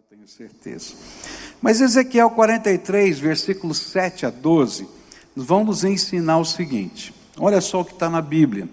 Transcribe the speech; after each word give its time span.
eu 0.00 0.02
tenho 0.08 0.26
certeza. 0.26 0.94
Mas 1.60 1.80
Ezequiel 1.80 2.30
43, 2.30 3.18
versículos 3.18 3.78
7 3.78 4.24
a 4.24 4.30
12, 4.30 4.88
vão 5.36 5.62
nos 5.64 5.84
ensinar 5.84 6.38
o 6.38 6.44
seguinte: 6.44 7.14
olha 7.38 7.60
só 7.60 7.80
o 7.80 7.84
que 7.84 7.92
está 7.92 8.08
na 8.08 8.22
Bíblia. 8.22 8.68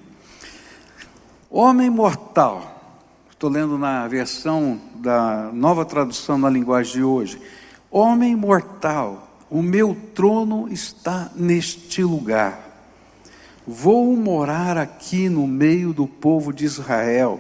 Homem 1.49 1.89
mortal, 1.89 3.01
estou 3.29 3.49
lendo 3.49 3.77
na 3.77 4.07
versão 4.07 4.79
da 4.95 5.51
nova 5.53 5.85
tradução 5.85 6.37
na 6.37 6.49
linguagem 6.49 6.93
de 6.93 7.03
hoje. 7.03 7.41
Homem 7.91 8.35
mortal, 8.35 9.43
o 9.49 9.61
meu 9.61 9.97
trono 10.15 10.67
está 10.71 11.29
neste 11.35 12.03
lugar. 12.03 12.59
Vou 13.67 14.15
morar 14.15 14.77
aqui 14.77 15.29
no 15.29 15.45
meio 15.45 15.93
do 15.93 16.07
povo 16.07 16.53
de 16.53 16.63
Israel 16.63 17.39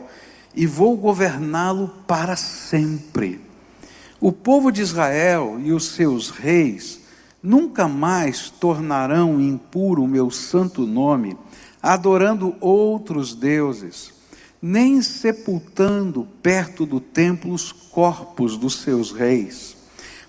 e 0.53 0.65
vou 0.67 0.97
governá-lo 0.97 1.87
para 2.05 2.35
sempre. 2.35 3.46
O 4.19 4.31
povo 4.31 4.71
de 4.71 4.81
Israel 4.81 5.59
e 5.63 5.71
os 5.71 5.89
seus 5.89 6.31
reis 6.31 7.01
nunca 7.41 7.87
mais 7.87 8.49
tornarão 8.49 9.39
impuro 9.39 10.03
o 10.03 10.07
meu 10.07 10.31
santo 10.31 10.87
nome, 10.87 11.37
adorando 11.83 12.55
outros 12.59 13.35
deuses, 13.35 14.11
nem 14.59 15.03
sepultando 15.03 16.27
perto 16.41 16.83
do 16.83 16.99
templo 16.99 17.53
os 17.53 17.71
corpos 17.71 18.57
dos 18.57 18.81
seus 18.81 19.11
reis. 19.11 19.77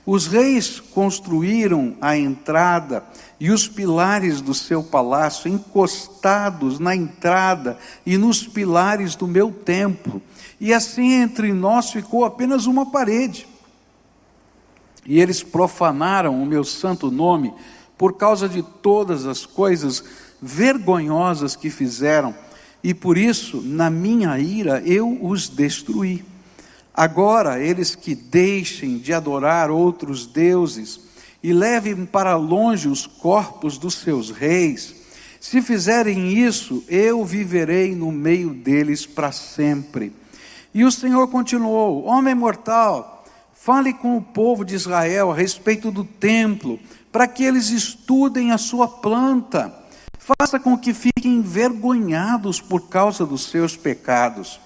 Os 0.05 0.27
reis 0.27 0.81
construíram 0.81 1.97
a 1.99 2.15
entrada 2.15 3.03
e 3.41 3.51
os 3.51 3.67
pilares 3.67 4.43
do 4.43 4.53
seu 4.53 4.83
palácio 4.83 5.51
encostados 5.51 6.79
na 6.79 6.95
entrada 6.95 7.79
e 8.05 8.19
nos 8.19 8.47
pilares 8.47 9.15
do 9.15 9.27
meu 9.27 9.51
templo, 9.51 10.21
e 10.61 10.75
assim 10.75 11.15
entre 11.15 11.55
nós 11.55 11.91
ficou 11.91 12.27
apenas 12.27 12.67
uma 12.67 12.85
parede 12.91 13.47
e 15.09 15.19
eles 15.19 15.43
profanaram 15.43 16.41
o 16.41 16.45
meu 16.45 16.63
santo 16.63 17.11
nome 17.11 17.55
por 17.97 18.13
causa 18.13 18.47
de 18.47 18.63
todas 18.63 19.25
as 19.25 19.47
coisas 19.47 20.05
vergonhosas 20.41 21.57
que 21.57 21.71
fizeram, 21.71 22.35
e 22.85 22.93
por 22.93 23.17
isso, 23.17 23.63
na 23.63 23.89
minha 23.89 24.39
ira, 24.39 24.83
eu 24.85 25.19
os 25.25 25.49
destruí. 25.49 26.23
Agora, 26.95 27.59
eles 27.59 27.95
que 27.95 28.15
deixem 28.15 28.99
de 28.99 29.15
adorar 29.15 29.71
outros 29.71 30.27
deuses 30.27 31.01
e 31.43 31.53
levem 31.55 32.05
para 32.05 32.37
longe 32.37 32.87
os 32.87 33.07
corpos 33.07 33.79
dos 33.79 33.95
seus 33.95 34.31
reis, 34.31 34.95
se 35.41 35.63
fizerem 35.63 36.33
isso, 36.33 36.85
eu 36.87 37.25
viverei 37.25 37.95
no 37.95 38.13
meio 38.13 38.51
deles 38.51 39.07
para 39.07 39.33
sempre. 39.33 40.13
E 40.75 40.85
o 40.85 40.93
Senhor 40.93 41.29
continuou: 41.29 42.05
Homem 42.05 42.35
mortal, 42.35 43.18
Fale 43.61 43.93
com 43.93 44.17
o 44.17 44.23
povo 44.23 44.65
de 44.65 44.75
Israel 44.75 45.31
a 45.31 45.35
respeito 45.35 45.91
do 45.91 46.05
templo, 46.05 46.79
para 47.11 47.27
que 47.27 47.45
eles 47.45 47.71
estudem 47.71 48.53
a 48.53 48.57
sua 48.57 48.89
planta. 48.89 49.75
Faça 50.19 50.61
com 50.61 50.79
que 50.79 50.95
fiquem 50.95 51.37
envergonhados 51.37 52.61
por 52.61 52.89
causa 52.89 53.27
dos 53.27 53.51
seus 53.51 53.77
pecados. 53.77 54.61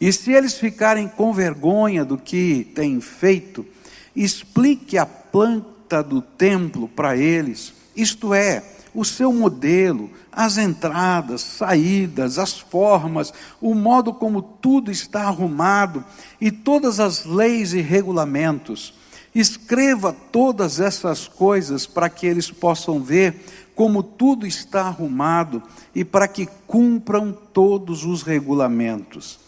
E 0.00 0.12
se 0.12 0.32
eles 0.32 0.54
ficarem 0.54 1.08
com 1.08 1.32
vergonha 1.32 2.04
do 2.04 2.16
que 2.16 2.70
têm 2.74 3.00
feito, 3.00 3.66
explique 4.14 4.96
a 4.96 5.04
planta 5.04 6.02
do 6.02 6.22
templo 6.22 6.88
para 6.88 7.16
eles, 7.16 7.74
isto 7.94 8.32
é, 8.32 8.62
o 8.94 9.04
seu 9.04 9.32
modelo, 9.32 10.10
as 10.32 10.58
entradas, 10.58 11.40
saídas, 11.40 12.38
as 12.38 12.58
formas, 12.58 13.32
o 13.60 13.74
modo 13.74 14.12
como 14.12 14.42
tudo 14.42 14.90
está 14.90 15.22
arrumado 15.24 16.04
e 16.40 16.50
todas 16.50 17.00
as 17.00 17.24
leis 17.24 17.72
e 17.72 17.80
regulamentos. 17.80 18.94
Escreva 19.34 20.12
todas 20.32 20.80
essas 20.80 21.28
coisas 21.28 21.86
para 21.86 22.08
que 22.08 22.26
eles 22.26 22.50
possam 22.50 23.00
ver 23.00 23.44
como 23.74 24.02
tudo 24.02 24.46
está 24.46 24.82
arrumado 24.82 25.62
e 25.94 26.04
para 26.04 26.26
que 26.26 26.48
cumpram 26.66 27.32
todos 27.52 28.04
os 28.04 28.22
regulamentos. 28.22 29.38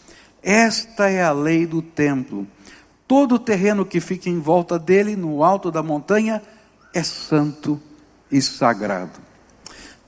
Esta 0.41 1.09
é 1.09 1.21
a 1.21 1.31
lei 1.31 1.65
do 1.65 1.81
templo. 1.81 2.47
Todo 3.07 3.35
o 3.35 3.39
terreno 3.39 3.85
que 3.85 3.99
fica 3.99 4.29
em 4.29 4.39
volta 4.39 4.79
dele, 4.79 5.15
no 5.15 5.43
alto 5.43 5.69
da 5.69 5.83
montanha, 5.83 6.41
é 6.93 7.03
santo 7.03 7.77
e 8.31 8.41
sagrado. 8.41 9.19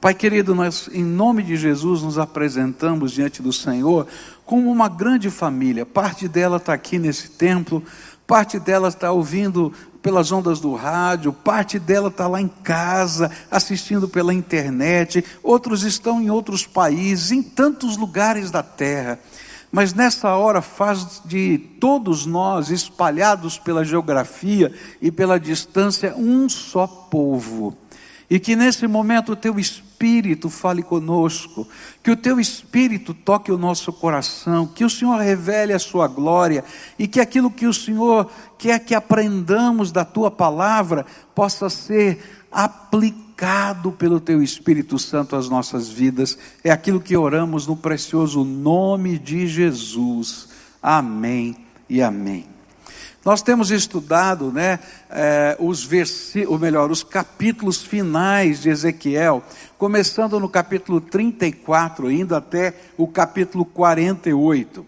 Pai 0.03 0.13
querido, 0.13 0.53
nós, 0.53 0.89
em 0.91 1.01
nome 1.01 1.41
de 1.41 1.55
Jesus, 1.55 2.01
nos 2.01 2.17
apresentamos 2.17 3.13
diante 3.13 3.41
do 3.41 3.53
Senhor 3.53 4.05
como 4.45 4.69
uma 4.69 4.89
grande 4.89 5.29
família. 5.29 5.85
Parte 5.85 6.27
dela 6.27 6.57
está 6.57 6.73
aqui 6.73 6.99
nesse 6.99 7.29
templo, 7.29 7.81
parte 8.27 8.59
dela 8.59 8.89
está 8.89 9.13
ouvindo 9.13 9.71
pelas 10.01 10.29
ondas 10.29 10.59
do 10.59 10.75
rádio, 10.75 11.31
parte 11.31 11.79
dela 11.79 12.09
está 12.09 12.27
lá 12.27 12.41
em 12.41 12.49
casa, 12.49 13.31
assistindo 13.49 14.09
pela 14.09 14.33
internet, 14.33 15.23
outros 15.41 15.83
estão 15.83 16.21
em 16.21 16.29
outros 16.29 16.67
países, 16.67 17.31
em 17.31 17.41
tantos 17.41 17.95
lugares 17.95 18.51
da 18.51 18.61
terra. 18.61 19.17
Mas 19.71 19.93
nessa 19.93 20.35
hora 20.35 20.61
faz 20.61 21.21
de 21.23 21.57
todos 21.79 22.25
nós, 22.25 22.69
espalhados 22.69 23.57
pela 23.57 23.85
geografia 23.85 24.69
e 25.01 25.09
pela 25.09 25.39
distância, 25.39 26.13
um 26.17 26.49
só 26.49 26.85
povo. 26.85 27.77
E 28.33 28.39
que 28.39 28.55
nesse 28.55 28.87
momento 28.87 29.33
o 29.33 29.35
teu 29.35 29.59
Espírito 29.59 30.49
fale 30.49 30.81
conosco, 30.81 31.67
que 32.01 32.09
o 32.09 32.17
teu 32.17 32.39
Espírito 32.39 33.13
toque 33.13 33.51
o 33.51 33.59
nosso 33.59 33.93
coração, 33.93 34.65
que 34.65 34.83
o 34.83 34.89
Senhor 34.89 35.19
revele 35.19 35.71
a 35.71 35.77
sua 35.77 36.07
glória 36.07 36.65
e 36.97 37.07
que 37.07 37.19
aquilo 37.19 37.51
que 37.51 37.67
o 37.67 37.73
Senhor 37.73 38.27
quer 38.57 38.79
que 38.79 38.95
aprendamos 38.95 39.91
da 39.91 40.03
tua 40.03 40.31
palavra 40.31 41.05
possa 41.35 41.69
ser 41.69 42.47
aplicado 42.51 43.91
pelo 43.91 44.19
teu 44.19 44.41
Espírito 44.41 44.97
Santo 44.97 45.35
às 45.35 45.47
nossas 45.47 45.87
vidas. 45.87 46.35
É 46.63 46.71
aquilo 46.71 46.99
que 46.99 47.15
oramos 47.15 47.67
no 47.67 47.77
precioso 47.77 48.43
nome 48.43 49.19
de 49.19 49.45
Jesus. 49.45 50.49
Amém 50.81 51.55
e 51.87 52.01
amém. 52.01 52.52
Nós 53.25 53.41
temos 53.41 53.71
estudado, 53.71 54.51
né, 54.51 54.79
eh, 55.09 55.55
os 55.57 55.85
versículos, 55.85 56.51
ou 56.51 56.59
melhor, 56.59 56.91
os 56.91 57.03
capítulos 57.03 57.81
finais 57.81 58.61
de 58.61 58.69
Ezequiel, 58.69 59.41
começando 59.77 60.37
no 60.41 60.49
capítulo 60.49 60.99
34, 60.99 62.11
indo 62.11 62.35
até 62.35 62.73
o 62.97 63.07
capítulo 63.07 63.63
48. 63.63 64.85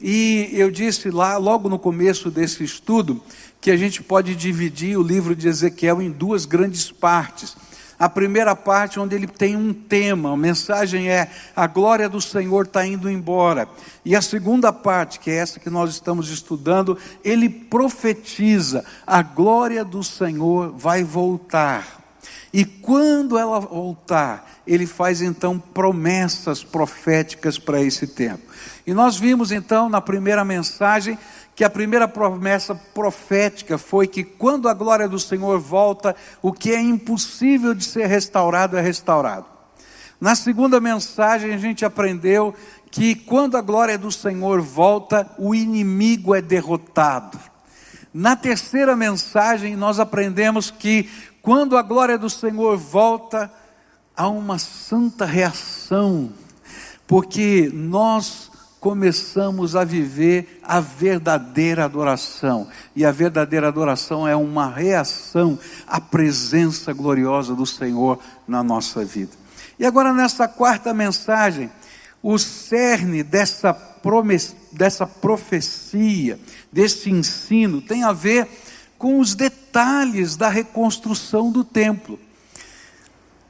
E 0.00 0.48
eu 0.52 0.70
disse 0.70 1.10
lá, 1.10 1.36
logo 1.36 1.68
no 1.68 1.78
começo 1.78 2.30
desse 2.30 2.64
estudo, 2.64 3.22
que 3.60 3.70
a 3.70 3.76
gente 3.76 4.02
pode 4.02 4.34
dividir 4.34 4.98
o 4.98 5.02
livro 5.02 5.36
de 5.36 5.46
Ezequiel 5.46 6.00
em 6.00 6.10
duas 6.10 6.46
grandes 6.46 6.90
partes. 6.90 7.56
A 7.98 8.08
primeira 8.08 8.54
parte, 8.54 9.00
onde 9.00 9.14
ele 9.14 9.26
tem 9.26 9.56
um 9.56 9.72
tema, 9.72 10.32
a 10.32 10.36
mensagem 10.36 11.08
é: 11.10 11.30
a 11.54 11.66
glória 11.66 12.08
do 12.08 12.20
Senhor 12.20 12.66
está 12.66 12.86
indo 12.86 13.10
embora. 13.10 13.68
E 14.04 14.14
a 14.14 14.20
segunda 14.20 14.72
parte, 14.72 15.18
que 15.18 15.30
é 15.30 15.36
essa 15.36 15.58
que 15.58 15.70
nós 15.70 15.90
estamos 15.90 16.28
estudando, 16.28 16.98
ele 17.24 17.48
profetiza: 17.48 18.84
a 19.06 19.22
glória 19.22 19.84
do 19.84 20.04
Senhor 20.04 20.72
vai 20.76 21.02
voltar. 21.02 22.04
E 22.52 22.64
quando 22.64 23.36
ela 23.36 23.60
voltar, 23.60 24.50
ele 24.66 24.86
faz 24.86 25.20
então 25.20 25.58
promessas 25.58 26.64
proféticas 26.64 27.58
para 27.58 27.82
esse 27.82 28.06
tempo. 28.06 28.42
E 28.86 28.94
nós 28.94 29.16
vimos 29.16 29.52
então 29.52 29.88
na 29.88 30.00
primeira 30.00 30.44
mensagem 30.44 31.18
que 31.56 31.64
a 31.64 31.70
primeira 31.70 32.06
promessa 32.06 32.74
profética 32.74 33.78
foi 33.78 34.06
que 34.06 34.22
quando 34.22 34.68
a 34.68 34.74
glória 34.74 35.08
do 35.08 35.18
Senhor 35.18 35.58
volta, 35.58 36.14
o 36.42 36.52
que 36.52 36.70
é 36.70 36.78
impossível 36.78 37.72
de 37.72 37.82
ser 37.82 38.06
restaurado 38.06 38.76
é 38.76 38.82
restaurado. 38.82 39.46
Na 40.20 40.34
segunda 40.34 40.78
mensagem, 40.78 41.54
a 41.54 41.58
gente 41.58 41.82
aprendeu 41.82 42.54
que 42.90 43.14
quando 43.14 43.56
a 43.56 43.62
glória 43.62 43.96
do 43.96 44.12
Senhor 44.12 44.60
volta, 44.60 45.30
o 45.38 45.54
inimigo 45.54 46.34
é 46.34 46.42
derrotado. 46.42 47.38
Na 48.12 48.36
terceira 48.36 48.94
mensagem, 48.94 49.74
nós 49.76 49.98
aprendemos 49.98 50.70
que 50.70 51.08
quando 51.40 51.78
a 51.78 51.82
glória 51.82 52.18
do 52.18 52.28
Senhor 52.28 52.76
volta, 52.76 53.50
há 54.14 54.28
uma 54.28 54.58
santa 54.58 55.24
reação, 55.24 56.32
porque 57.06 57.70
nós 57.72 58.50
começamos 58.86 59.74
a 59.74 59.82
viver 59.82 60.60
a 60.62 60.78
verdadeira 60.78 61.84
adoração. 61.84 62.68
E 62.94 63.04
a 63.04 63.10
verdadeira 63.10 63.66
adoração 63.66 64.28
é 64.28 64.36
uma 64.36 64.70
reação 64.70 65.58
à 65.88 66.00
presença 66.00 66.92
gloriosa 66.92 67.52
do 67.56 67.66
Senhor 67.66 68.20
na 68.46 68.62
nossa 68.62 69.04
vida. 69.04 69.32
E 69.76 69.84
agora, 69.84 70.12
nessa 70.12 70.46
quarta 70.46 70.94
mensagem, 70.94 71.68
o 72.22 72.38
cerne 72.38 73.24
dessa, 73.24 73.74
promessa, 73.74 74.54
dessa 74.70 75.04
profecia, 75.04 76.38
desse 76.70 77.10
ensino, 77.10 77.82
tem 77.82 78.04
a 78.04 78.12
ver 78.12 78.46
com 78.96 79.18
os 79.18 79.34
detalhes 79.34 80.36
da 80.36 80.48
reconstrução 80.48 81.50
do 81.50 81.64
templo. 81.64 82.20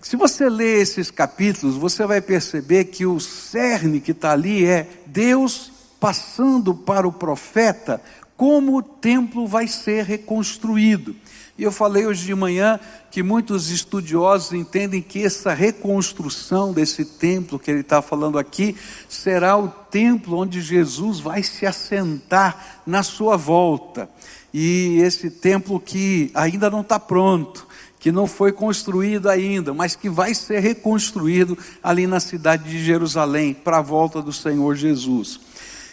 Se 0.07 0.15
você 0.15 0.49
ler 0.49 0.83
esses 0.83 1.11
capítulos, 1.11 1.75
você 1.75 2.07
vai 2.07 2.21
perceber 2.21 2.85
que 2.85 3.05
o 3.05 3.19
cerne 3.19 3.99
que 3.99 4.13
está 4.13 4.31
ali 4.31 4.65
é 4.65 4.89
Deus 5.05 5.73
passando 5.99 6.73
para 6.73 7.09
o 7.09 7.13
profeta 7.13 8.01
como 8.37 8.77
o 8.77 8.83
templo 8.83 9.49
vai 9.49 9.67
ser 9.67 10.05
reconstruído. 10.05 11.17
E 11.59 11.65
eu 11.65 11.73
falei 11.73 12.07
hoje 12.07 12.25
de 12.25 12.37
manhã 12.37 12.79
que 13.11 13.21
muitos 13.21 13.69
estudiosos 13.69 14.53
entendem 14.53 15.03
que 15.03 15.25
essa 15.25 15.53
reconstrução 15.53 16.73
desse 16.73 17.05
templo 17.05 17.59
que 17.59 17.69
ele 17.69 17.81
está 17.81 18.01
falando 18.01 18.39
aqui 18.39 18.77
será 19.09 19.57
o 19.57 19.67
templo 19.67 20.39
onde 20.39 20.61
Jesus 20.61 21.19
vai 21.19 21.43
se 21.43 21.67
assentar 21.67 22.81
na 22.87 23.03
sua 23.03 23.37
volta. 23.37 24.09
E 24.55 25.01
esse 25.01 25.31
templo 25.31 25.81
que 25.81 26.31
ainda 26.33 26.71
não 26.71 26.83
está 26.83 27.01
pronto, 27.01 27.66
que 28.07 28.13
não 28.13 28.29
foi 28.29 28.53
construído 28.53 29.29
ainda, 29.29 29.75
mas 29.75 29.97
que 29.97 30.09
vai 30.09 30.33
ser 30.33 30.61
reconstruído 30.61 31.59
ali 31.83 32.07
na 32.07 32.21
cidade 32.21 32.71
de 32.71 32.79
Jerusalém, 32.79 33.53
para 33.53 33.79
a 33.79 33.83
volta 33.83 34.23
do 34.23 34.33
Senhor 34.33 34.77
Jesus. 34.77 35.41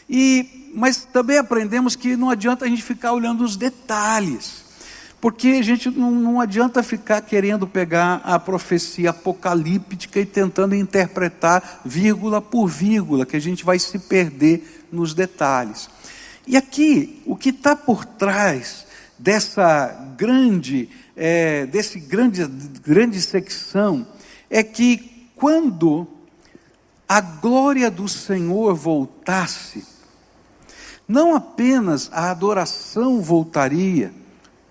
E, 0.08 0.70
mas 0.76 1.06
também 1.12 1.40
aprendemos 1.40 1.96
que 1.96 2.16
não 2.16 2.30
adianta 2.30 2.66
a 2.66 2.68
gente 2.68 2.84
ficar 2.84 3.14
olhando 3.14 3.44
os 3.44 3.58
detalhes. 3.58 4.64
Porque 5.20 5.58
a 5.60 5.64
gente 5.64 5.90
não, 5.90 6.12
não 6.12 6.40
adianta 6.40 6.84
ficar 6.84 7.20
querendo 7.22 7.66
pegar 7.66 8.22
a 8.24 8.38
profecia 8.38 9.10
apocalíptica 9.10 10.20
e 10.20 10.26
tentando 10.28 10.76
interpretar 10.76 11.82
vírgula 11.84 12.40
por 12.40 12.68
vírgula, 12.68 13.26
que 13.26 13.38
a 13.38 13.42
gente 13.42 13.66
vai 13.66 13.80
se 13.80 13.98
perder 13.98 14.86
nos 14.92 15.16
detalhes. 15.16 15.90
E 16.46 16.56
aqui, 16.56 17.24
o 17.26 17.36
que 17.36 17.50
está 17.50 17.76
por 17.76 18.06
trás 18.06 18.86
dessa 19.18 19.88
grande, 20.16 20.90
é, 21.16 21.66
desse 21.66 22.00
grande, 22.00 22.46
grande 22.84 23.22
secção, 23.22 24.06
é 24.50 24.64
que 24.64 25.30
quando 25.36 26.08
a 27.08 27.22
glória 27.22 27.92
do 27.92 28.08
Senhor 28.08 28.74
voltasse, 28.76 29.86
não 31.08 31.36
apenas 31.36 32.10
a 32.12 32.32
adoração 32.32 33.22
voltaria, 33.22 34.14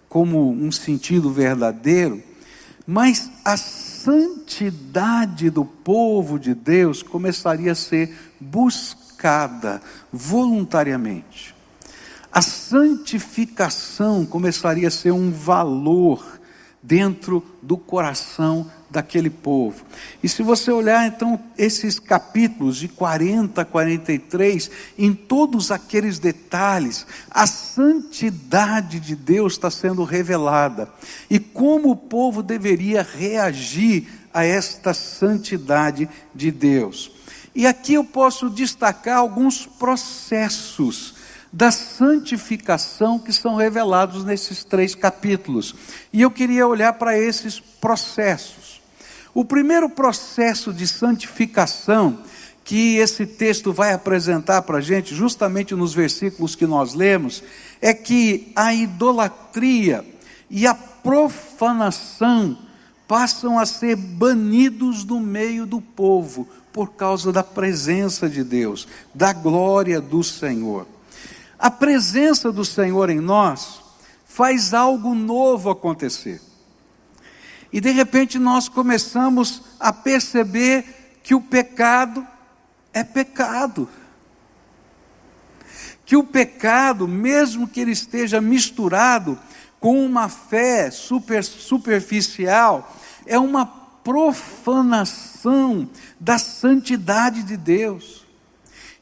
como 0.08 0.50
um 0.50 0.70
sentido 0.72 1.30
verdadeiro, 1.30 2.22
mas 2.86 3.30
a 3.44 3.56
santidade 3.56 5.50
do 5.50 5.64
povo 5.64 6.38
de 6.38 6.54
Deus 6.54 7.02
começaria 7.02 7.72
a 7.72 7.76
ser 7.76 8.14
buscada 8.40 9.80
voluntariamente. 10.12 11.54
A 12.32 12.40
santificação 12.40 14.25
começaria 14.25 14.88
a 14.88 14.90
ser 14.90 15.12
um 15.12 15.31
valor 15.31 16.40
dentro 16.82 17.44
do 17.61 17.76
coração 17.76 18.70
daquele 18.90 19.29
povo. 19.29 19.84
E 20.23 20.29
se 20.29 20.43
você 20.43 20.70
olhar 20.70 21.06
então 21.06 21.38
esses 21.58 21.99
capítulos 21.99 22.79
de 22.79 22.88
40 22.88 23.61
a 23.61 23.64
43, 23.67 24.70
em 24.99 25.12
todos 25.12 25.70
aqueles 25.70 26.19
detalhes, 26.19 27.06
a 27.31 27.46
santidade 27.46 28.99
de 28.99 29.14
Deus 29.14 29.52
está 29.52 29.70
sendo 29.70 30.02
revelada 30.02 30.88
e 31.29 31.38
como 31.38 31.90
o 31.90 31.96
povo 31.96 32.43
deveria 32.43 33.02
reagir 33.02 34.08
a 34.32 34.43
esta 34.43 34.94
santidade 34.94 36.08
de 36.34 36.50
Deus. 36.50 37.12
E 37.55 37.67
aqui 37.67 37.93
eu 37.94 38.05
posso 38.05 38.49
destacar 38.49 39.19
alguns 39.19 39.67
processos 39.67 41.20
da 41.52 41.70
santificação 41.70 43.19
que 43.19 43.32
são 43.32 43.56
revelados 43.56 44.25
nesses 44.25 44.64
três 44.64 44.94
capítulos. 44.94 45.75
E 46.12 46.22
eu 46.22 46.31
queria 46.31 46.66
olhar 46.66 46.94
para 46.94 47.19
esses 47.19 47.60
processos. 47.60 48.81
O 49.34 49.44
primeiro 49.44 49.88
processo 49.88 50.72
de 50.72 50.87
santificação 50.87 52.19
que 52.64 52.96
esse 52.96 53.26
texto 53.26 53.72
vai 53.72 53.93
apresentar 53.93 54.62
para 54.62 54.78
a 54.78 54.81
gente, 54.81 55.14
justamente 55.14 55.75
nos 55.75 55.93
versículos 55.93 56.54
que 56.54 56.66
nós 56.66 56.94
lemos, 56.94 57.43
é 57.81 57.93
que 57.93 58.52
a 58.55 58.72
idolatria 58.72 60.05
e 60.48 60.66
a 60.66 60.75
profanação 60.75 62.56
passam 63.08 63.58
a 63.58 63.66
ser 63.66 63.96
banidos 63.96 65.05
do 65.05 65.19
meio 65.19 65.66
do 65.66 65.81
povo 65.81 66.48
por 66.72 66.93
causa 66.93 67.32
da 67.32 67.43
presença 67.43 68.28
de 68.28 68.43
Deus, 68.43 68.87
da 69.14 69.32
glória 69.32 70.00
do 70.00 70.22
Senhor. 70.22 70.87
A 71.62 71.70
presença 71.70 72.50
do 72.50 72.64
Senhor 72.64 73.08
em 73.08 73.20
nós 73.20 73.80
faz 74.24 74.74
algo 74.74 75.14
novo 75.14 75.70
acontecer. 75.70 76.42
E 77.72 77.80
de 77.80 77.92
repente 77.92 78.36
nós 78.36 78.68
começamos 78.68 79.62
a 79.78 79.92
perceber 79.92 81.20
que 81.22 81.36
o 81.36 81.40
pecado 81.40 82.26
é 82.92 83.04
pecado. 83.04 83.88
Que 86.04 86.16
o 86.16 86.24
pecado, 86.24 87.06
mesmo 87.06 87.68
que 87.68 87.78
ele 87.78 87.92
esteja 87.92 88.40
misturado 88.40 89.38
com 89.78 90.04
uma 90.04 90.28
fé 90.28 90.90
super, 90.90 91.44
superficial, 91.44 92.92
é 93.24 93.38
uma 93.38 93.66
profanação 93.66 95.88
da 96.18 96.38
santidade 96.38 97.44
de 97.44 97.56
Deus. 97.56 98.26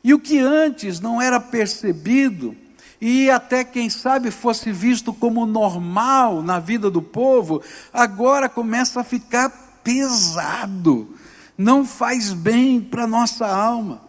E 0.03 0.15
o 0.15 0.19
que 0.19 0.39
antes 0.39 1.01
não 1.01 1.21
era 1.21 1.39
percebido, 1.39 2.57
e 3.01 3.31
até 3.31 3.65
quem 3.65 3.89
sabe 3.89 4.31
fosse 4.31 4.73
visto 4.73 5.13
como 5.13 5.47
normal 5.47 6.43
na 6.43 6.59
vida 6.59 6.91
do 6.91 7.01
povo, 7.01 7.63
agora 7.93 8.49
começa 8.49 9.01
a 9.01 9.05
ficar 9.05 9.81
pesado, 9.83 11.15
não 11.57 11.85
faz 11.85 12.33
bem 12.33 12.81
para 12.81 13.07
nossa 13.07 13.47
alma. 13.47 14.03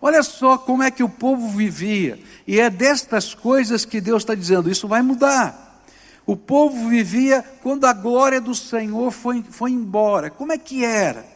Olha 0.00 0.22
só 0.22 0.58
como 0.58 0.82
é 0.82 0.90
que 0.90 1.02
o 1.02 1.08
povo 1.08 1.48
vivia, 1.48 2.20
e 2.46 2.60
é 2.60 2.68
destas 2.68 3.34
coisas 3.34 3.86
que 3.86 4.00
Deus 4.00 4.22
está 4.22 4.34
dizendo: 4.34 4.70
isso 4.70 4.86
vai 4.86 5.00
mudar. 5.00 5.82
O 6.26 6.36
povo 6.36 6.88
vivia 6.88 7.44
quando 7.62 7.84
a 7.84 7.92
glória 7.92 8.40
do 8.40 8.54
Senhor 8.54 9.10
foi, 9.10 9.42
foi 9.42 9.70
embora. 9.70 10.30
Como 10.30 10.52
é 10.52 10.58
que 10.58 10.84
era? 10.84 11.33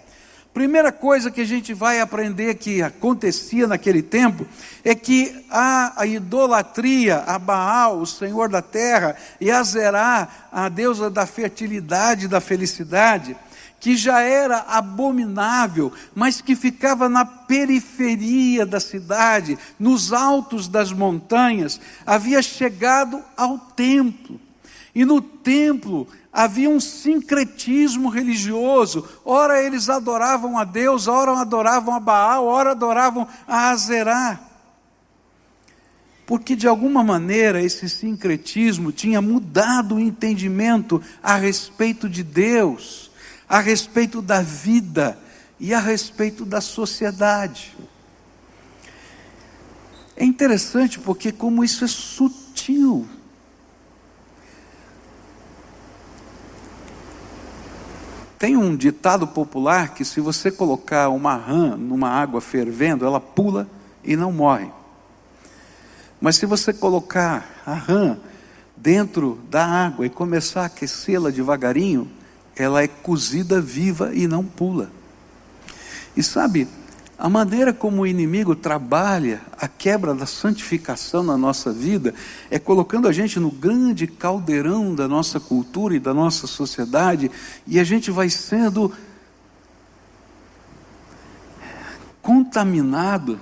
Primeira 0.53 0.91
coisa 0.91 1.31
que 1.31 1.43
a 1.43 1.47
gente 1.47 1.73
vai 1.73 2.01
aprender 2.01 2.55
que 2.57 2.83
acontecia 2.83 3.67
naquele 3.67 4.03
tempo 4.03 4.47
é 4.83 4.95
que 4.95 5.45
a, 5.51 6.05
idolatria 6.07 7.19
a 7.19 7.39
Baal, 7.39 7.99
o 7.99 8.07
Senhor 8.07 8.49
da 8.49 8.63
terra, 8.63 9.15
e 9.41 9.51
a 9.51 9.63
Zerá, 9.63 10.29
a 10.51 10.69
deusa 10.69 11.09
da 11.11 11.27
fertilidade 11.27 12.25
e 12.25 12.29
da 12.29 12.41
felicidade, 12.41 13.37
que 13.79 13.97
já 13.97 14.21
era 14.21 14.65
abominável, 14.69 15.93
mas 16.15 16.41
que 16.41 16.57
ficava 16.57 17.09
na 17.09 17.25
periferia 17.25 18.67
da 18.67 18.81
cidade, 18.81 19.57
nos 19.79 20.13
altos 20.13 20.67
das 20.67 20.93
montanhas, 20.93 21.81
havia 22.05 22.43
chegado 22.43 23.23
ao 23.37 23.59
templo. 23.59 24.41
E 24.95 25.05
no 25.05 25.21
templo 25.21 26.09
havia 26.39 26.71
um 26.71 26.79
sincretismo 26.79 28.09
religioso. 28.09 29.05
Ora 29.25 29.61
eles 29.61 29.89
adoravam 29.89 30.57
a 30.57 30.63
Deus, 30.63 31.09
ora 31.09 31.33
adoravam 31.33 31.93
a 31.93 31.99
Baal, 31.99 32.47
ora 32.47 32.71
adoravam 32.71 33.27
a 33.45 33.71
Azerá. 33.71 34.39
Porque 36.25 36.55
de 36.55 36.69
alguma 36.69 37.03
maneira 37.03 37.61
esse 37.61 37.89
sincretismo 37.89 38.93
tinha 38.93 39.21
mudado 39.21 39.97
o 39.97 39.99
entendimento 39.99 41.03
a 41.21 41.35
respeito 41.35 42.09
de 42.09 42.23
Deus, 42.23 43.11
a 43.49 43.59
respeito 43.59 44.23
da 44.23 44.41
vida 44.41 45.19
e 45.59 45.75
a 45.75 45.81
respeito 45.81 46.45
da 46.45 46.61
sociedade. 46.61 47.77
É 50.17 50.25
interessante 50.25 51.01
porque 51.01 51.33
como 51.33 51.65
isso 51.65 51.85
é 51.85 51.89
sutil. 51.89 53.09
Tem 58.39 58.57
um 58.57 58.77
ditado 58.77 59.27
popular 59.27 59.95
que 59.95 60.05
se 60.05 60.21
você 60.21 60.51
colocar 60.51 61.09
uma 61.09 61.35
rã 61.35 61.77
numa 61.77 62.09
água 62.09 62.41
fervendo, 62.41 63.05
ela 63.05 63.21
pula 63.21 63.69
e 64.05 64.15
não 64.15 64.31
morre. 64.31 64.71
Mas 66.21 66.37
se 66.37 66.47
você 66.47 66.73
colocar 66.73 67.63
a 67.67 67.75
rã 67.75 68.17
dentro 68.77 69.41
da 69.51 69.67
água 69.67 70.07
e 70.07 70.11
começar 70.11 70.63
a 70.63 70.67
aquecê-la 70.67 71.31
devagarinho, 71.31 72.09
ela 72.57 72.83
é 72.83 72.87
cozida 72.87 73.61
viva 73.61 74.15
e 74.15 74.29
não 74.29 74.45
pula. 74.45 74.91
E 76.17 76.23
sabe, 76.23 76.69
a 77.19 77.29
maneira 77.29 77.73
como 77.73 78.03
o 78.03 78.07
inimigo 78.07 78.55
trabalha 78.55 79.43
a 79.59 79.67
quebra 79.67 80.15
da 80.15 80.25
santificação 80.25 81.25
na 81.25 81.37
nossa 81.37 81.73
vida 81.73 82.15
é 82.49 82.61
colocando 82.61 83.09
a 83.09 83.13
gente 83.13 83.41
no 83.41 83.51
grande 83.51 84.07
caldeirão 84.07 84.95
da 84.95 85.09
nossa 85.09 85.41
cultura 85.41 85.97
e 85.97 85.99
da 85.99 86.15
nossa 86.15 86.47
sociedade, 86.47 87.29
e 87.67 87.81
a 87.81 87.85
gente 87.85 88.13
vai 88.13 88.31
sendo 88.31 88.93
contaminado, 92.23 93.41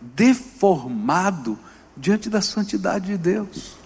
deformado 0.00 1.56
diante 1.96 2.28
da 2.28 2.40
santidade 2.40 3.06
de 3.06 3.16
Deus. 3.16 3.76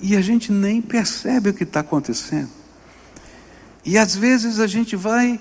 E 0.00 0.16
a 0.16 0.20
gente 0.20 0.52
nem 0.52 0.80
percebe 0.80 1.50
o 1.50 1.54
que 1.54 1.64
está 1.64 1.80
acontecendo. 1.80 2.50
E 3.84 3.98
às 3.98 4.14
vezes 4.14 4.60
a 4.60 4.66
gente 4.66 4.94
vai 4.94 5.40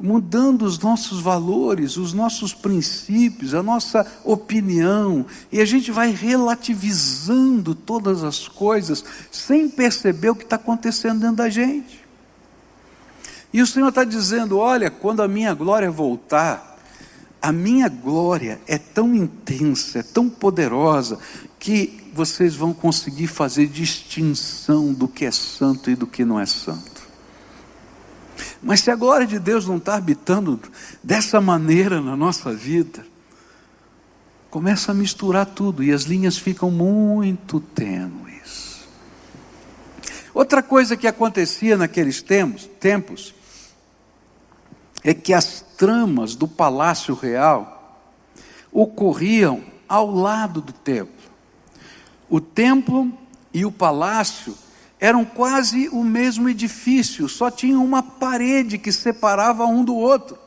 mudando 0.00 0.62
os 0.62 0.78
nossos 0.78 1.20
valores, 1.20 1.96
os 1.96 2.12
nossos 2.12 2.54
princípios, 2.54 3.52
a 3.52 3.62
nossa 3.62 4.06
opinião, 4.24 5.26
e 5.50 5.60
a 5.60 5.64
gente 5.64 5.90
vai 5.90 6.12
relativizando 6.12 7.74
todas 7.74 8.22
as 8.22 8.46
coisas 8.46 9.04
sem 9.30 9.68
perceber 9.68 10.30
o 10.30 10.36
que 10.36 10.44
está 10.44 10.56
acontecendo 10.56 11.20
dentro 11.20 11.36
da 11.36 11.50
gente. 11.50 12.06
E 13.52 13.60
o 13.60 13.66
Senhor 13.66 13.88
está 13.88 14.04
dizendo: 14.04 14.58
olha, 14.58 14.90
quando 14.90 15.22
a 15.22 15.28
minha 15.28 15.52
glória 15.54 15.90
voltar, 15.90 16.78
a 17.40 17.50
minha 17.50 17.88
glória 17.88 18.60
é 18.66 18.78
tão 18.78 19.14
intensa, 19.14 20.00
é 20.00 20.02
tão 20.02 20.28
poderosa, 20.28 21.18
que 21.58 22.10
vocês 22.14 22.54
vão 22.54 22.72
conseguir 22.72 23.26
fazer 23.26 23.66
distinção 23.66 24.92
do 24.92 25.08
que 25.08 25.24
é 25.24 25.30
santo 25.30 25.90
e 25.90 25.96
do 25.96 26.06
que 26.06 26.24
não 26.24 26.38
é 26.38 26.46
santo. 26.46 26.97
Mas 28.62 28.80
se 28.80 28.90
a 28.90 28.96
glória 28.96 29.26
de 29.26 29.38
Deus 29.38 29.66
não 29.66 29.76
está 29.76 29.94
habitando 29.96 30.60
dessa 31.02 31.40
maneira 31.40 32.00
na 32.00 32.16
nossa 32.16 32.52
vida, 32.52 33.06
começa 34.50 34.92
a 34.92 34.94
misturar 34.94 35.46
tudo 35.46 35.82
e 35.82 35.92
as 35.92 36.02
linhas 36.02 36.38
ficam 36.38 36.70
muito 36.70 37.60
tênues. 37.60 38.86
Outra 40.32 40.62
coisa 40.62 40.96
que 40.96 41.06
acontecia 41.06 41.76
naqueles 41.76 42.22
tempos, 42.22 42.68
tempos 42.78 43.34
é 45.02 45.12
que 45.12 45.32
as 45.32 45.64
tramas 45.76 46.34
do 46.34 46.46
palácio 46.46 47.14
real 47.14 48.00
ocorriam 48.72 49.62
ao 49.88 50.10
lado 50.10 50.60
do 50.60 50.72
templo. 50.72 51.14
O 52.28 52.40
templo 52.40 53.10
e 53.52 53.64
o 53.64 53.72
palácio 53.72 54.54
eram 55.00 55.24
quase 55.24 55.88
o 55.90 56.02
mesmo 56.02 56.48
edifício, 56.48 57.28
só 57.28 57.50
tinha 57.50 57.78
uma 57.78 58.02
parede 58.02 58.78
que 58.78 58.90
separava 58.90 59.64
um 59.64 59.84
do 59.84 59.94
outro. 59.94 60.38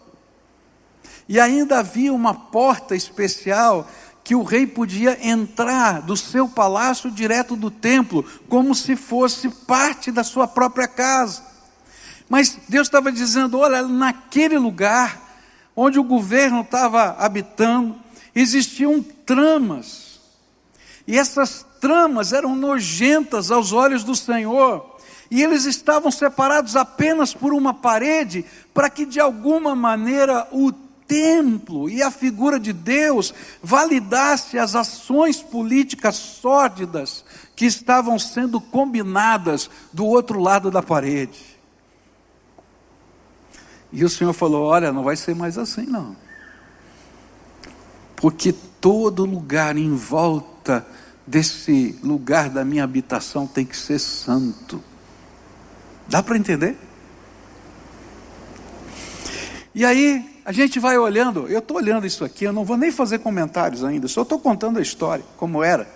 E 1.27 1.39
ainda 1.39 1.79
havia 1.79 2.13
uma 2.13 2.33
porta 2.33 2.95
especial 2.95 3.89
que 4.23 4.35
o 4.35 4.43
rei 4.43 4.67
podia 4.67 5.17
entrar 5.25 6.01
do 6.01 6.15
seu 6.15 6.47
palácio 6.47 7.09
direto 7.09 7.55
do 7.55 7.71
templo, 7.71 8.25
como 8.49 8.75
se 8.75 8.95
fosse 8.95 9.49
parte 9.49 10.11
da 10.11 10.23
sua 10.23 10.47
própria 10.47 10.87
casa. 10.87 11.43
Mas 12.29 12.57
Deus 12.67 12.87
estava 12.87 13.11
dizendo: 13.11 13.57
olha, 13.57 13.81
naquele 13.83 14.57
lugar 14.57 15.29
onde 15.75 15.99
o 15.99 16.03
governo 16.03 16.61
estava 16.61 17.15
habitando, 17.17 17.95
existiam 18.35 19.01
tramas. 19.25 20.10
E 21.11 21.17
essas 21.17 21.65
tramas 21.81 22.31
eram 22.31 22.55
nojentas 22.55 23.51
aos 23.51 23.73
olhos 23.73 24.01
do 24.01 24.15
Senhor, 24.15 24.95
e 25.29 25.43
eles 25.43 25.65
estavam 25.65 26.09
separados 26.09 26.77
apenas 26.77 27.33
por 27.33 27.51
uma 27.53 27.73
parede, 27.73 28.45
para 28.73 28.89
que 28.89 29.05
de 29.05 29.19
alguma 29.19 29.75
maneira 29.75 30.47
o 30.53 30.71
templo 30.71 31.89
e 31.89 32.01
a 32.01 32.09
figura 32.09 32.57
de 32.57 32.71
Deus 32.71 33.33
validasse 33.61 34.57
as 34.57 34.73
ações 34.73 35.41
políticas 35.41 36.15
sórdidas 36.15 37.25
que 37.57 37.65
estavam 37.65 38.17
sendo 38.17 38.61
combinadas 38.61 39.69
do 39.91 40.05
outro 40.05 40.39
lado 40.39 40.71
da 40.71 40.81
parede. 40.81 41.59
E 43.91 44.05
o 44.05 44.09
Senhor 44.09 44.31
falou: 44.31 44.67
Olha, 44.67 44.93
não 44.93 45.03
vai 45.03 45.17
ser 45.17 45.35
mais 45.35 45.57
assim, 45.57 45.85
não. 45.85 46.15
Porque 48.15 48.53
todo 48.79 49.25
lugar 49.25 49.75
em 49.75 49.93
volta 49.93 50.85
desse 51.31 51.97
lugar 52.03 52.49
da 52.49 52.65
minha 52.65 52.83
habitação 52.83 53.47
tem 53.47 53.65
que 53.65 53.77
ser 53.77 53.99
santo. 53.99 54.83
Dá 56.05 56.21
para 56.21 56.37
entender? 56.37 56.77
E 59.73 59.85
aí, 59.85 60.41
a 60.43 60.51
gente 60.51 60.77
vai 60.77 60.97
olhando, 60.97 61.47
eu 61.47 61.59
estou 61.59 61.77
olhando 61.77 62.05
isso 62.05 62.25
aqui, 62.25 62.43
eu 62.43 62.51
não 62.51 62.65
vou 62.65 62.75
nem 62.75 62.91
fazer 62.91 63.19
comentários 63.19 63.81
ainda, 63.81 64.09
só 64.09 64.23
estou 64.23 64.41
contando 64.41 64.77
a 64.77 64.81
história, 64.81 65.23
como 65.37 65.63
era. 65.63 65.89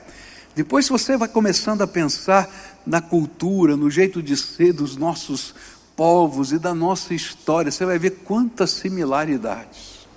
Depois 0.55 0.87
você 0.87 1.17
vai 1.17 1.27
começando 1.27 1.81
a 1.81 1.87
pensar 1.87 2.49
na 2.85 3.01
cultura, 3.01 3.75
no 3.75 3.91
jeito 3.91 4.23
de 4.23 4.37
ser 4.37 4.71
dos 4.71 4.95
nossos 4.95 5.53
povos 5.97 6.53
e 6.53 6.59
da 6.59 6.73
nossa 6.73 7.13
história, 7.13 7.69
você 7.69 7.85
vai 7.85 7.99
ver 7.99 8.21
quantas 8.23 8.69
similaridades. 8.69 10.07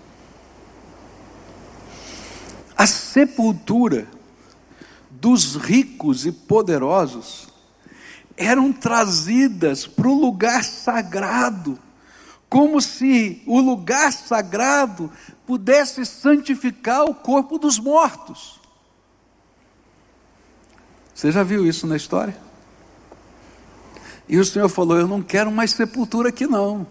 A 2.76 2.86
sepultura 2.86 4.06
dos 5.20 5.56
ricos 5.56 6.26
e 6.26 6.32
poderosos 6.32 7.48
eram 8.36 8.72
trazidas 8.72 9.86
para 9.86 10.08
o 10.08 10.14
lugar 10.14 10.62
sagrado, 10.62 11.78
como 12.48 12.80
se 12.80 13.42
o 13.46 13.60
lugar 13.60 14.12
sagrado 14.12 15.10
pudesse 15.44 16.06
santificar 16.06 17.04
o 17.04 17.14
corpo 17.14 17.58
dos 17.58 17.78
mortos. 17.78 18.60
Você 21.12 21.32
já 21.32 21.42
viu 21.42 21.66
isso 21.66 21.84
na 21.86 21.96
história? 21.96 22.38
E 24.28 24.38
o 24.38 24.44
Senhor 24.44 24.68
falou: 24.68 24.96
Eu 24.96 25.08
não 25.08 25.20
quero 25.20 25.50
mais 25.50 25.72
sepultura 25.72 26.28
aqui, 26.28 26.46
não. 26.46 26.86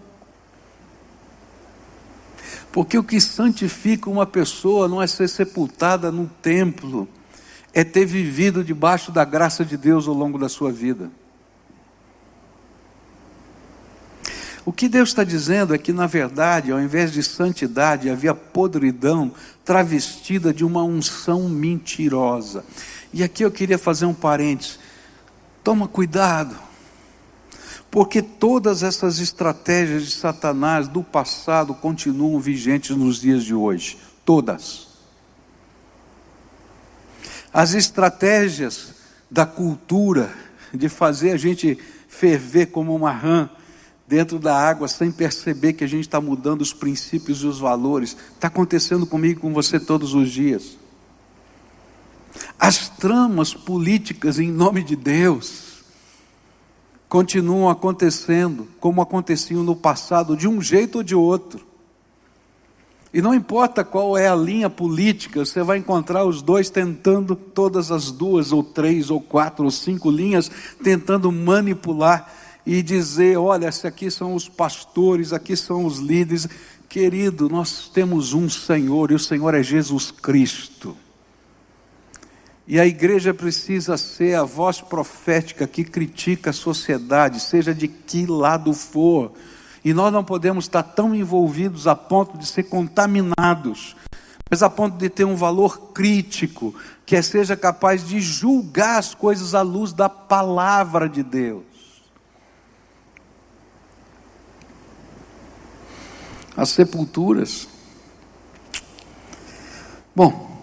Porque 2.70 2.98
o 2.98 3.02
que 3.02 3.18
santifica 3.20 4.10
uma 4.10 4.26
pessoa 4.26 4.86
não 4.86 5.00
é 5.00 5.06
ser 5.06 5.28
sepultada 5.28 6.12
no 6.12 6.26
templo, 6.42 7.08
é 7.72 7.84
ter 7.84 8.06
vivido 8.06 8.64
debaixo 8.64 9.12
da 9.12 9.24
graça 9.24 9.64
de 9.64 9.76
Deus 9.76 10.08
ao 10.08 10.14
longo 10.14 10.38
da 10.38 10.48
sua 10.48 10.72
vida. 10.72 11.10
O 14.68 14.72
que 14.72 14.86
Deus 14.86 15.08
está 15.08 15.24
dizendo 15.24 15.74
é 15.74 15.78
que, 15.78 15.94
na 15.94 16.06
verdade, 16.06 16.70
ao 16.70 16.78
invés 16.78 17.10
de 17.10 17.22
santidade, 17.22 18.10
havia 18.10 18.34
podridão 18.34 19.32
travestida 19.64 20.52
de 20.52 20.62
uma 20.62 20.84
unção 20.84 21.48
mentirosa. 21.48 22.62
E 23.10 23.22
aqui 23.22 23.42
eu 23.42 23.50
queria 23.50 23.78
fazer 23.78 24.04
um 24.04 24.12
parênteses. 24.12 24.78
Toma 25.64 25.88
cuidado, 25.88 26.54
porque 27.90 28.20
todas 28.20 28.82
essas 28.82 29.18
estratégias 29.20 30.04
de 30.04 30.10
Satanás 30.10 30.86
do 30.86 31.02
passado 31.02 31.74
continuam 31.74 32.38
vigentes 32.38 32.94
nos 32.94 33.20
dias 33.20 33.44
de 33.44 33.54
hoje. 33.54 33.96
Todas. 34.22 34.87
As 37.52 37.74
estratégias 37.74 38.94
da 39.30 39.46
cultura 39.46 40.32
de 40.72 40.88
fazer 40.88 41.32
a 41.32 41.36
gente 41.36 41.78
ferver 42.08 42.66
como 42.66 42.94
uma 42.94 43.10
rã 43.10 43.48
dentro 44.06 44.38
da 44.38 44.56
água 44.56 44.88
sem 44.88 45.12
perceber 45.12 45.74
que 45.74 45.84
a 45.84 45.86
gente 45.86 46.02
está 46.02 46.20
mudando 46.20 46.62
os 46.62 46.72
princípios 46.72 47.42
e 47.42 47.46
os 47.46 47.58
valores, 47.58 48.16
está 48.34 48.48
acontecendo 48.48 49.06
comigo 49.06 49.40
com 49.40 49.52
você 49.52 49.78
todos 49.78 50.14
os 50.14 50.30
dias. 50.30 50.78
As 52.58 52.88
tramas 52.88 53.52
políticas 53.52 54.38
em 54.38 54.50
nome 54.50 54.82
de 54.82 54.96
Deus 54.96 55.84
continuam 57.08 57.68
acontecendo 57.68 58.66
como 58.80 59.02
aconteciam 59.02 59.62
no 59.62 59.76
passado, 59.76 60.36
de 60.36 60.48
um 60.48 60.60
jeito 60.60 60.98
ou 60.98 61.02
de 61.02 61.14
outro. 61.14 61.67
E 63.12 63.22
não 63.22 63.34
importa 63.34 63.82
qual 63.82 64.18
é 64.18 64.28
a 64.28 64.36
linha 64.36 64.68
política, 64.68 65.44
você 65.44 65.62
vai 65.62 65.78
encontrar 65.78 66.24
os 66.24 66.42
dois 66.42 66.68
tentando, 66.68 67.34
todas 67.34 67.90
as 67.90 68.10
duas, 68.10 68.52
ou 68.52 68.62
três, 68.62 69.10
ou 69.10 69.20
quatro, 69.20 69.64
ou 69.64 69.70
cinco 69.70 70.10
linhas, 70.10 70.50
tentando 70.82 71.32
manipular 71.32 72.30
e 72.66 72.82
dizer: 72.82 73.38
olha, 73.38 73.68
esses 73.68 73.86
aqui 73.86 74.10
são 74.10 74.34
os 74.34 74.46
pastores, 74.46 75.32
aqui 75.32 75.56
são 75.56 75.86
os 75.86 75.98
líderes. 75.98 76.46
Querido, 76.86 77.48
nós 77.48 77.88
temos 77.88 78.34
um 78.34 78.48
Senhor, 78.48 79.10
e 79.10 79.14
o 79.14 79.18
Senhor 79.18 79.54
é 79.54 79.62
Jesus 79.62 80.10
Cristo. 80.10 80.96
E 82.66 82.78
a 82.78 82.86
igreja 82.86 83.32
precisa 83.32 83.96
ser 83.96 84.34
a 84.34 84.44
voz 84.44 84.82
profética 84.82 85.66
que 85.66 85.82
critica 85.82 86.50
a 86.50 86.52
sociedade, 86.52 87.40
seja 87.40 87.74
de 87.74 87.88
que 87.88 88.26
lado 88.26 88.74
for 88.74 89.32
e 89.88 89.94
nós 89.94 90.12
não 90.12 90.22
podemos 90.22 90.66
estar 90.66 90.82
tão 90.82 91.14
envolvidos 91.14 91.86
a 91.86 91.96
ponto 91.96 92.36
de 92.36 92.44
ser 92.44 92.64
contaminados, 92.64 93.96
mas 94.50 94.62
a 94.62 94.68
ponto 94.68 94.98
de 94.98 95.08
ter 95.08 95.24
um 95.24 95.34
valor 95.34 95.92
crítico, 95.94 96.74
que 97.06 97.16
é 97.16 97.22
seja 97.22 97.56
capaz 97.56 98.06
de 98.06 98.20
julgar 98.20 98.98
as 98.98 99.14
coisas 99.14 99.54
à 99.54 99.62
luz 99.62 99.94
da 99.94 100.06
palavra 100.06 101.08
de 101.08 101.22
Deus. 101.22 101.64
As 106.54 106.68
sepulturas. 106.68 107.66
Bom, 110.14 110.54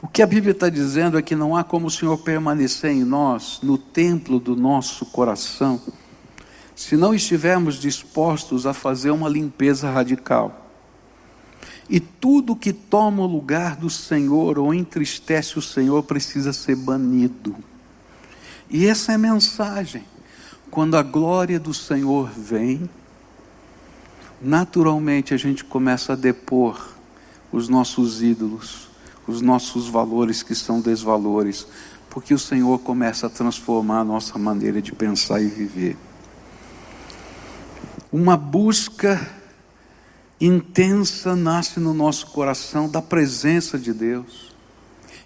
o 0.00 0.06
que 0.06 0.22
a 0.22 0.26
Bíblia 0.26 0.52
está 0.52 0.68
dizendo 0.68 1.18
é 1.18 1.22
que 1.22 1.34
não 1.34 1.56
há 1.56 1.64
como 1.64 1.88
o 1.88 1.90
Senhor 1.90 2.16
permanecer 2.18 2.92
em 2.92 3.02
nós, 3.02 3.58
no 3.60 3.76
templo 3.76 4.38
do 4.38 4.54
nosso 4.54 5.04
coração 5.06 5.82
se 6.76 6.94
não 6.94 7.14
estivermos 7.14 7.76
dispostos 7.76 8.66
a 8.66 8.74
fazer 8.74 9.10
uma 9.10 9.30
limpeza 9.30 9.90
radical. 9.90 10.68
E 11.88 11.98
tudo 11.98 12.54
que 12.54 12.70
toma 12.70 13.22
o 13.22 13.26
lugar 13.26 13.76
do 13.76 13.88
Senhor 13.88 14.58
ou 14.58 14.74
entristece 14.74 15.58
o 15.58 15.62
Senhor 15.62 16.02
precisa 16.02 16.52
ser 16.52 16.76
banido. 16.76 17.56
E 18.68 18.86
essa 18.86 19.12
é 19.12 19.14
a 19.14 19.18
mensagem. 19.18 20.04
Quando 20.70 20.96
a 20.96 21.02
glória 21.02 21.58
do 21.58 21.72
Senhor 21.72 22.28
vem, 22.28 22.90
naturalmente 24.42 25.32
a 25.32 25.36
gente 25.38 25.64
começa 25.64 26.12
a 26.12 26.16
depor 26.16 26.94
os 27.50 27.70
nossos 27.70 28.22
ídolos, 28.22 28.90
os 29.26 29.40
nossos 29.40 29.88
valores 29.88 30.42
que 30.42 30.54
são 30.54 30.80
desvalores, 30.80 31.66
porque 32.10 32.34
o 32.34 32.38
Senhor 32.38 32.78
começa 32.80 33.28
a 33.28 33.30
transformar 33.30 34.00
a 34.00 34.04
nossa 34.04 34.38
maneira 34.38 34.82
de 34.82 34.92
pensar 34.92 35.40
e 35.40 35.46
viver. 35.46 35.96
Uma 38.12 38.36
busca 38.36 39.28
intensa 40.40 41.34
nasce 41.34 41.80
no 41.80 41.92
nosso 41.92 42.28
coração 42.28 42.88
da 42.88 43.02
presença 43.02 43.78
de 43.78 43.92
Deus. 43.92 44.54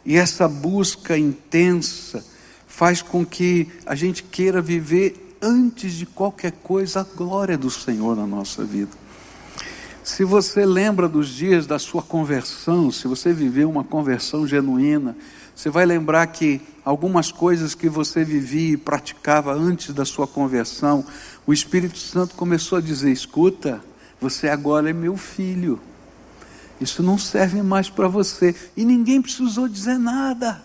E 0.05 0.17
essa 0.17 0.49
busca 0.49 1.19
intensa 1.19 2.25
faz 2.67 3.03
com 3.03 3.25
que 3.27 3.69
a 3.85 3.95
gente 3.95 4.23
queira 4.23 4.63
viver 4.63 5.37
antes 5.43 5.93
de 5.93 6.07
qualquer 6.07 6.53
coisa 6.53 7.01
a 7.01 7.05
glória 7.05 7.59
do 7.59 7.71
Senhor 7.71 8.17
na 8.17 8.27
nossa 8.27 8.65
vida. 8.65 8.93
Se 10.03 10.25
você 10.25 10.65
lembra 10.65 11.09
dos 11.09 11.29
dias 11.29 11.67
da 11.67 11.79
sua 11.79 12.03
conversão, 12.03 12.91
se 12.91 13.07
você 13.07 13.33
viveu 13.33 13.71
uma 13.71 13.85
conversão 13.85 14.47
genuína, 14.47 15.17
você 15.61 15.69
vai 15.69 15.85
lembrar 15.85 16.27
que 16.29 16.59
algumas 16.83 17.31
coisas 17.31 17.75
que 17.75 17.87
você 17.87 18.25
vivia 18.25 18.73
e 18.73 18.77
praticava 18.79 19.53
antes 19.53 19.93
da 19.93 20.07
sua 20.07 20.27
conversão, 20.27 21.05
o 21.47 21.53
Espírito 21.53 21.99
Santo 21.99 22.35
começou 22.35 22.79
a 22.79 22.81
dizer: 22.81 23.13
escuta, 23.13 23.79
você 24.19 24.49
agora 24.49 24.89
é 24.89 24.95
meu 24.95 25.19
filho. 25.19 25.79
Isso 26.81 27.03
não 27.03 27.19
serve 27.19 27.61
mais 27.61 27.91
para 27.91 28.09
você. 28.09 28.55
E 28.75 28.87
ninguém 28.87 29.21
precisou 29.21 29.69
dizer 29.69 29.99
nada. 29.99 30.63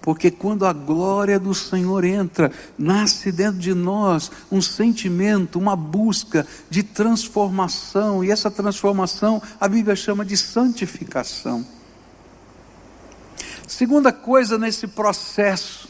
Porque 0.00 0.30
quando 0.30 0.64
a 0.64 0.72
glória 0.72 1.40
do 1.40 1.52
Senhor 1.52 2.04
entra, 2.04 2.52
nasce 2.78 3.32
dentro 3.32 3.58
de 3.58 3.74
nós 3.74 4.30
um 4.48 4.62
sentimento, 4.62 5.58
uma 5.58 5.74
busca 5.74 6.46
de 6.70 6.84
transformação, 6.84 8.22
e 8.22 8.30
essa 8.30 8.48
transformação 8.48 9.42
a 9.60 9.66
Bíblia 9.66 9.96
chama 9.96 10.24
de 10.24 10.36
santificação. 10.36 11.66
Segunda 13.66 14.12
coisa 14.12 14.58
nesse 14.58 14.86
processo, 14.86 15.88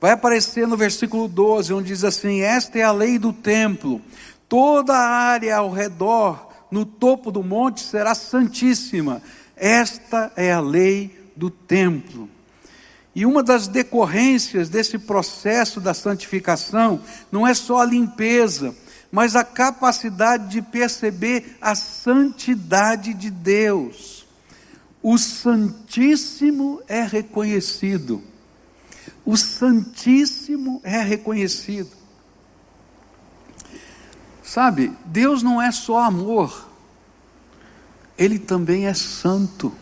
vai 0.00 0.12
aparecer 0.12 0.66
no 0.66 0.76
versículo 0.76 1.28
12, 1.28 1.72
onde 1.72 1.88
diz 1.88 2.02
assim: 2.02 2.40
Esta 2.40 2.78
é 2.78 2.82
a 2.82 2.90
lei 2.90 3.18
do 3.18 3.32
templo, 3.32 4.00
toda 4.48 4.94
a 4.94 5.08
área 5.08 5.56
ao 5.56 5.70
redor, 5.70 6.48
no 6.70 6.84
topo 6.84 7.30
do 7.30 7.42
monte, 7.42 7.80
será 7.80 8.14
santíssima. 8.14 9.22
Esta 9.56 10.32
é 10.36 10.52
a 10.52 10.60
lei 10.60 11.30
do 11.36 11.50
templo. 11.50 12.28
E 13.14 13.24
uma 13.24 13.42
das 13.42 13.66
decorrências 13.68 14.68
desse 14.68 14.98
processo 14.98 15.80
da 15.80 15.94
santificação 15.94 17.00
não 17.32 17.46
é 17.46 17.54
só 17.54 17.78
a 17.78 17.84
limpeza, 17.84 18.74
mas 19.10 19.34
a 19.34 19.44
capacidade 19.44 20.48
de 20.50 20.62
perceber 20.62 21.56
a 21.60 21.74
santidade 21.74 23.14
de 23.14 23.30
Deus. 23.30 24.17
O 25.10 25.16
Santíssimo 25.16 26.82
é 26.86 27.02
reconhecido. 27.02 28.22
O 29.24 29.38
Santíssimo 29.38 30.82
é 30.84 31.00
reconhecido. 31.00 31.88
Sabe, 34.42 34.92
Deus 35.06 35.42
não 35.42 35.62
é 35.62 35.72
só 35.72 36.00
amor, 36.00 36.68
Ele 38.18 38.38
também 38.38 38.86
é 38.86 38.92
santo. 38.92 39.72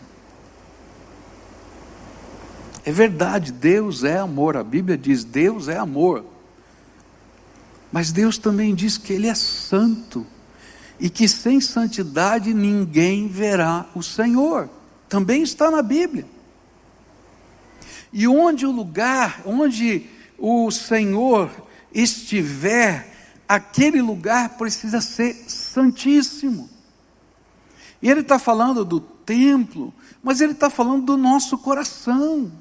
É 2.85 2.91
verdade, 2.93 3.51
Deus 3.51 4.05
é 4.05 4.19
amor, 4.19 4.55
a 4.55 4.63
Bíblia 4.63 4.97
diz: 4.97 5.25
Deus 5.25 5.67
é 5.67 5.75
amor. 5.77 6.23
Mas 7.91 8.13
Deus 8.13 8.37
também 8.37 8.73
diz 8.73 8.97
que 8.97 9.11
Ele 9.11 9.27
é 9.27 9.35
santo 9.35 10.25
e 10.97 11.09
que 11.09 11.27
sem 11.27 11.59
santidade 11.59 12.53
ninguém 12.53 13.27
verá 13.27 13.87
o 13.93 14.01
Senhor. 14.01 14.76
Também 15.09 15.41
está 15.41 15.71
na 15.71 15.81
Bíblia. 15.81 16.25
E 18.11 18.27
onde 18.27 18.65
o 18.65 18.71
lugar, 18.71 19.41
onde 19.45 20.07
o 20.37 20.69
Senhor 20.71 21.49
estiver, 21.93 23.13
aquele 23.47 24.01
lugar 24.01 24.57
precisa 24.57 25.01
ser 25.01 25.33
santíssimo. 25.47 26.69
E 28.01 28.09
Ele 28.09 28.21
está 28.21 28.37
falando 28.37 28.85
do 28.85 28.99
templo, 28.99 29.93
mas 30.21 30.41
Ele 30.41 30.53
está 30.53 30.69
falando 30.69 31.05
do 31.05 31.17
nosso 31.17 31.57
coração. 31.57 32.51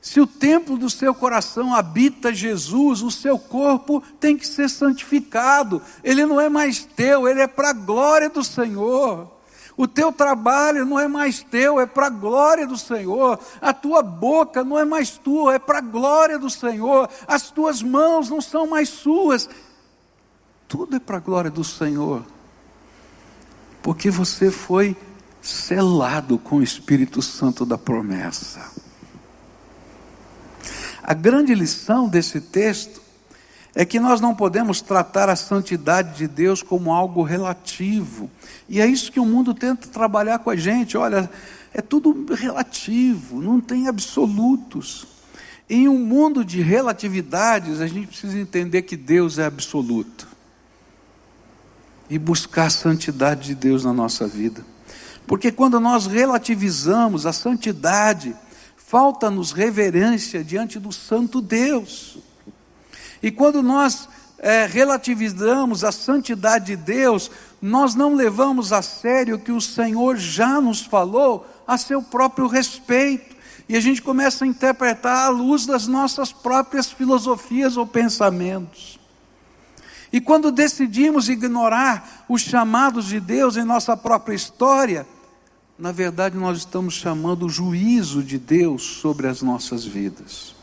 Se 0.00 0.20
o 0.20 0.26
templo 0.26 0.76
do 0.76 0.88
seu 0.88 1.12
coração 1.12 1.74
habita 1.74 2.32
Jesus, 2.32 3.02
o 3.02 3.10
seu 3.10 3.38
corpo 3.38 4.00
tem 4.20 4.36
que 4.36 4.46
ser 4.46 4.70
santificado. 4.70 5.82
Ele 6.04 6.24
não 6.24 6.40
é 6.40 6.48
mais 6.48 6.84
teu, 6.84 7.26
ele 7.26 7.40
é 7.40 7.46
para 7.48 7.70
a 7.70 7.72
glória 7.72 8.28
do 8.30 8.44
Senhor. 8.44 9.35
O 9.76 9.86
teu 9.86 10.10
trabalho 10.10 10.86
não 10.86 10.98
é 10.98 11.06
mais 11.06 11.42
teu, 11.42 11.78
é 11.78 11.84
para 11.84 12.06
a 12.06 12.10
glória 12.10 12.66
do 12.66 12.78
Senhor. 12.78 13.38
A 13.60 13.74
tua 13.74 14.02
boca 14.02 14.64
não 14.64 14.78
é 14.78 14.84
mais 14.86 15.18
tua, 15.18 15.54
é 15.54 15.58
para 15.58 15.78
a 15.78 15.82
glória 15.82 16.38
do 16.38 16.48
Senhor. 16.48 17.10
As 17.28 17.50
tuas 17.50 17.82
mãos 17.82 18.30
não 18.30 18.40
são 18.40 18.66
mais 18.66 18.88
suas. 18.88 19.48
Tudo 20.66 20.96
é 20.96 20.98
para 20.98 21.18
a 21.18 21.20
glória 21.20 21.50
do 21.50 21.62
Senhor. 21.62 22.24
Porque 23.82 24.10
você 24.10 24.50
foi 24.50 24.96
selado 25.42 26.38
com 26.38 26.56
o 26.56 26.62
Espírito 26.62 27.20
Santo 27.20 27.66
da 27.66 27.76
promessa. 27.76 28.72
A 31.02 31.12
grande 31.12 31.54
lição 31.54 32.08
desse 32.08 32.40
texto 32.40 33.05
é 33.78 33.84
que 33.84 34.00
nós 34.00 34.22
não 34.22 34.34
podemos 34.34 34.80
tratar 34.80 35.28
a 35.28 35.36
santidade 35.36 36.16
de 36.16 36.26
Deus 36.26 36.62
como 36.62 36.94
algo 36.94 37.22
relativo. 37.22 38.30
E 38.66 38.80
é 38.80 38.86
isso 38.86 39.12
que 39.12 39.20
o 39.20 39.26
mundo 39.26 39.52
tenta 39.52 39.86
trabalhar 39.88 40.38
com 40.38 40.48
a 40.48 40.56
gente. 40.56 40.96
Olha, 40.96 41.30
é 41.74 41.82
tudo 41.82 42.34
relativo, 42.34 43.42
não 43.42 43.60
tem 43.60 43.86
absolutos. 43.86 45.06
Em 45.68 45.88
um 45.88 45.98
mundo 45.98 46.42
de 46.42 46.62
relatividades, 46.62 47.82
a 47.82 47.86
gente 47.86 48.06
precisa 48.06 48.38
entender 48.38 48.80
que 48.80 48.96
Deus 48.96 49.38
é 49.38 49.44
absoluto. 49.44 50.26
E 52.08 52.18
buscar 52.18 52.66
a 52.66 52.70
santidade 52.70 53.48
de 53.48 53.54
Deus 53.54 53.84
na 53.84 53.92
nossa 53.92 54.26
vida. 54.26 54.64
Porque 55.26 55.52
quando 55.52 55.78
nós 55.78 56.06
relativizamos 56.06 57.26
a 57.26 57.32
santidade, 57.32 58.34
falta-nos 58.74 59.52
reverência 59.52 60.42
diante 60.42 60.78
do 60.78 60.92
Santo 60.92 61.42
Deus. 61.42 62.16
E 63.22 63.30
quando 63.30 63.62
nós 63.62 64.08
é, 64.38 64.66
relativizamos 64.66 65.84
a 65.84 65.92
santidade 65.92 66.66
de 66.66 66.76
Deus, 66.76 67.30
nós 67.60 67.94
não 67.94 68.14
levamos 68.14 68.72
a 68.72 68.82
sério 68.82 69.36
o 69.36 69.38
que 69.38 69.52
o 69.52 69.60
Senhor 69.60 70.16
já 70.16 70.60
nos 70.60 70.80
falou 70.80 71.46
a 71.66 71.78
seu 71.78 72.02
próprio 72.02 72.46
respeito. 72.46 73.36
E 73.68 73.76
a 73.76 73.80
gente 73.80 74.00
começa 74.00 74.44
a 74.44 74.48
interpretar 74.48 75.26
à 75.26 75.28
luz 75.28 75.66
das 75.66 75.86
nossas 75.86 76.32
próprias 76.32 76.90
filosofias 76.90 77.76
ou 77.76 77.86
pensamentos. 77.86 79.00
E 80.12 80.20
quando 80.20 80.52
decidimos 80.52 81.28
ignorar 81.28 82.24
os 82.28 82.42
chamados 82.42 83.06
de 83.06 83.18
Deus 83.18 83.56
em 83.56 83.64
nossa 83.64 83.96
própria 83.96 84.34
história, 84.34 85.06
na 85.78 85.92
verdade, 85.92 86.38
nós 86.38 86.58
estamos 86.58 86.94
chamando 86.94 87.46
o 87.46 87.50
juízo 87.50 88.22
de 88.22 88.38
Deus 88.38 88.82
sobre 88.82 89.26
as 89.26 89.42
nossas 89.42 89.84
vidas. 89.84 90.55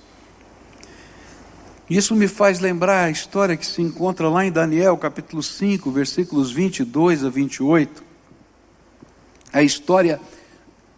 Isso 1.94 2.16
me 2.16 2.28
faz 2.28 2.60
lembrar 2.60 3.04
a 3.04 3.12
história 3.12 3.56
que 3.56 3.64
se 3.64 3.80
encontra 3.80 4.28
lá 4.28 4.44
em 4.44 4.52
Daniel, 4.52 4.98
capítulo 4.98 5.44
5, 5.44 5.92
versículos 5.92 6.52
22 6.52 7.24
a 7.24 7.30
28. 7.30 8.04
A 9.54 9.62
história 9.62 10.20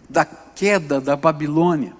da 0.09 0.23
queda 0.23 1.01
da 1.01 1.17
Babilônia. 1.17 1.91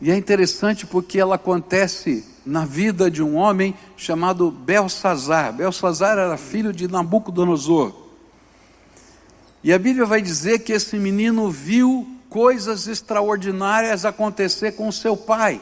E 0.00 0.12
é 0.12 0.16
interessante 0.16 0.86
porque 0.86 1.18
ela 1.18 1.34
acontece 1.34 2.24
na 2.46 2.64
vida 2.64 3.10
de 3.10 3.20
um 3.20 3.34
homem 3.34 3.74
chamado 3.96 4.48
Belsazar. 4.52 5.52
Belsazar 5.52 6.18
era 6.18 6.36
filho 6.36 6.72
de 6.72 6.86
Nabucodonosor. 6.86 7.96
E 9.64 9.72
a 9.72 9.78
Bíblia 9.80 10.06
vai 10.06 10.22
dizer 10.22 10.60
que 10.60 10.72
esse 10.72 10.96
menino 10.96 11.50
viu 11.50 12.06
coisas 12.30 12.86
extraordinárias 12.86 14.04
acontecer 14.04 14.76
com 14.76 14.92
seu 14.92 15.16
pai. 15.16 15.60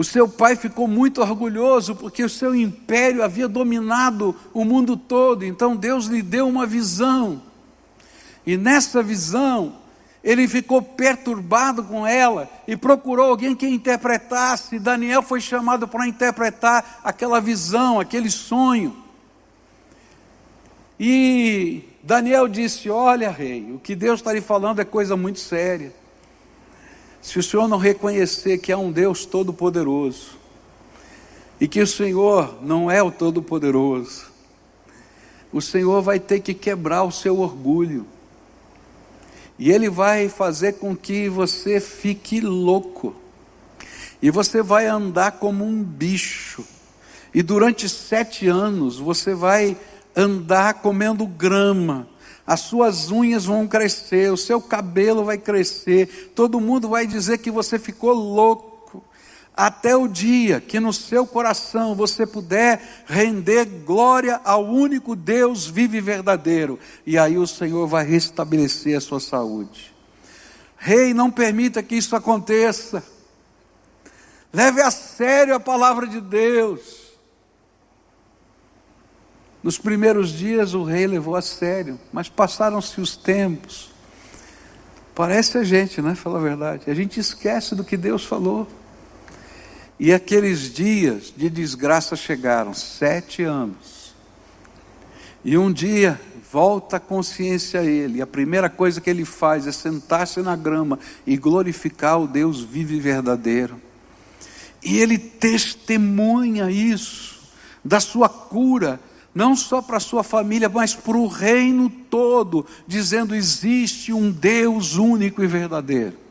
O 0.00 0.02
seu 0.02 0.26
pai 0.26 0.56
ficou 0.56 0.88
muito 0.88 1.20
orgulhoso 1.20 1.94
porque 1.94 2.24
o 2.24 2.28
seu 2.28 2.54
império 2.54 3.22
havia 3.22 3.46
dominado 3.46 4.34
o 4.54 4.64
mundo 4.64 4.96
todo, 4.96 5.44
então 5.44 5.76
Deus 5.76 6.06
lhe 6.06 6.22
deu 6.22 6.48
uma 6.48 6.64
visão. 6.64 7.42
E 8.46 8.56
nessa 8.56 9.02
visão, 9.02 9.74
ele 10.24 10.48
ficou 10.48 10.80
perturbado 10.80 11.84
com 11.84 12.06
ela 12.06 12.48
e 12.66 12.78
procurou 12.78 13.26
alguém 13.26 13.54
que 13.54 13.68
interpretasse. 13.68 14.78
Daniel 14.78 15.22
foi 15.22 15.38
chamado 15.38 15.86
para 15.86 16.08
interpretar 16.08 17.02
aquela 17.04 17.38
visão, 17.38 18.00
aquele 18.00 18.30
sonho. 18.30 18.96
E 20.98 21.84
Daniel 22.02 22.48
disse: 22.48 22.88
Olha, 22.88 23.30
rei, 23.30 23.70
o 23.70 23.78
que 23.78 23.94
Deus 23.94 24.20
está 24.20 24.32
lhe 24.32 24.40
falando 24.40 24.80
é 24.80 24.84
coisa 24.86 25.14
muito 25.14 25.40
séria. 25.40 25.99
Se 27.20 27.38
o 27.38 27.42
senhor 27.42 27.68
não 27.68 27.78
reconhecer 27.78 28.58
que 28.58 28.72
é 28.72 28.76
um 28.76 28.90
Deus 28.90 29.24
todo-poderoso, 29.24 30.40
e 31.60 31.68
que 31.68 31.80
o 31.82 31.86
Senhor 31.86 32.58
não 32.62 32.90
é 32.90 33.02
o 33.02 33.10
Todo-Poderoso, 33.10 34.30
o 35.52 35.60
Senhor 35.60 36.00
vai 36.00 36.18
ter 36.18 36.40
que 36.40 36.54
quebrar 36.54 37.02
o 37.02 37.12
seu 37.12 37.38
orgulho. 37.38 38.06
E 39.58 39.70
Ele 39.70 39.90
vai 39.90 40.28
fazer 40.28 40.74
com 40.74 40.96
que 40.96 41.28
você 41.28 41.78
fique 41.78 42.40
louco. 42.40 43.14
E 44.22 44.30
você 44.30 44.62
vai 44.62 44.86
andar 44.86 45.32
como 45.32 45.64
um 45.64 45.82
bicho. 45.82 46.64
E 47.34 47.42
durante 47.42 47.88
sete 47.88 48.48
anos 48.48 48.98
você 48.98 49.34
vai 49.34 49.76
andar 50.16 50.74
comendo 50.74 51.26
grama. 51.26 52.08
As 52.50 52.62
suas 52.62 53.12
unhas 53.12 53.44
vão 53.44 53.64
crescer, 53.68 54.32
o 54.32 54.36
seu 54.36 54.60
cabelo 54.60 55.24
vai 55.24 55.38
crescer. 55.38 56.32
Todo 56.34 56.60
mundo 56.60 56.88
vai 56.88 57.06
dizer 57.06 57.38
que 57.38 57.48
você 57.48 57.78
ficou 57.78 58.12
louco 58.12 59.04
até 59.56 59.94
o 59.94 60.08
dia 60.08 60.60
que 60.60 60.80
no 60.80 60.92
seu 60.92 61.24
coração 61.24 61.94
você 61.94 62.26
puder 62.26 63.04
render 63.06 63.66
glória 63.86 64.40
ao 64.42 64.66
único 64.66 65.14
Deus 65.14 65.68
vivo 65.68 65.94
e 65.94 66.00
verdadeiro, 66.00 66.76
e 67.06 67.16
aí 67.16 67.38
o 67.38 67.46
Senhor 67.46 67.86
vai 67.86 68.04
restabelecer 68.04 68.96
a 68.96 69.00
sua 69.00 69.20
saúde. 69.20 69.94
Rei, 70.76 71.14
não 71.14 71.30
permita 71.30 71.84
que 71.84 71.94
isso 71.94 72.16
aconteça. 72.16 73.00
Leve 74.52 74.82
a 74.82 74.90
sério 74.90 75.54
a 75.54 75.60
palavra 75.60 76.04
de 76.04 76.20
Deus. 76.20 76.99
Nos 79.62 79.76
primeiros 79.76 80.30
dias 80.30 80.72
o 80.72 80.82
rei 80.82 81.06
levou 81.06 81.36
a 81.36 81.42
sério, 81.42 81.98
mas 82.12 82.28
passaram-se 82.28 83.00
os 83.00 83.16
tempos. 83.16 83.90
Parece 85.14 85.58
a 85.58 85.64
gente, 85.64 86.00
né? 86.00 86.14
Fala 86.14 86.38
a 86.38 86.42
verdade. 86.42 86.90
A 86.90 86.94
gente 86.94 87.20
esquece 87.20 87.74
do 87.74 87.84
que 87.84 87.96
Deus 87.96 88.24
falou. 88.24 88.66
E 89.98 90.14
aqueles 90.14 90.72
dias 90.72 91.32
de 91.36 91.50
desgraça 91.50 92.16
chegaram, 92.16 92.72
sete 92.72 93.42
anos. 93.42 94.14
E 95.44 95.58
um 95.58 95.70
dia 95.70 96.18
volta 96.50 96.96
a 96.96 97.00
consciência 97.00 97.80
a 97.80 97.84
ele. 97.84 98.18
E 98.18 98.22
a 98.22 98.26
primeira 98.26 98.70
coisa 98.70 98.98
que 98.98 99.10
ele 99.10 99.26
faz 99.26 99.66
é 99.66 99.72
sentar-se 99.72 100.40
na 100.40 100.56
grama 100.56 100.98
e 101.26 101.36
glorificar 101.36 102.18
o 102.18 102.26
Deus 102.26 102.62
vivo 102.62 102.94
e 102.94 103.00
verdadeiro. 103.00 103.80
E 104.82 104.98
ele 104.98 105.18
testemunha 105.18 106.70
isso, 106.70 107.40
da 107.84 108.00
sua 108.00 108.28
cura, 108.28 108.98
não 109.34 109.54
só 109.54 109.80
para 109.80 109.96
a 109.98 110.00
sua 110.00 110.22
família, 110.22 110.68
mas 110.68 110.94
para 110.94 111.16
o 111.16 111.26
reino 111.26 111.88
todo, 111.88 112.66
dizendo: 112.86 113.34
existe 113.34 114.12
um 114.12 114.30
Deus 114.30 114.96
único 114.96 115.42
e 115.42 115.46
verdadeiro 115.46 116.30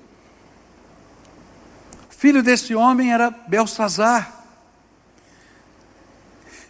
filho 2.20 2.44
desse 2.44 2.76
homem 2.76 3.14
era 3.14 3.32
Belsazar. 3.32 4.44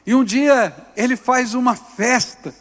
E 0.06 0.13
um 0.13 0.24
dia 0.24 0.76
ele 0.96 1.15
faz 1.15 1.56
uma 1.56 1.76
festa. 1.76 2.54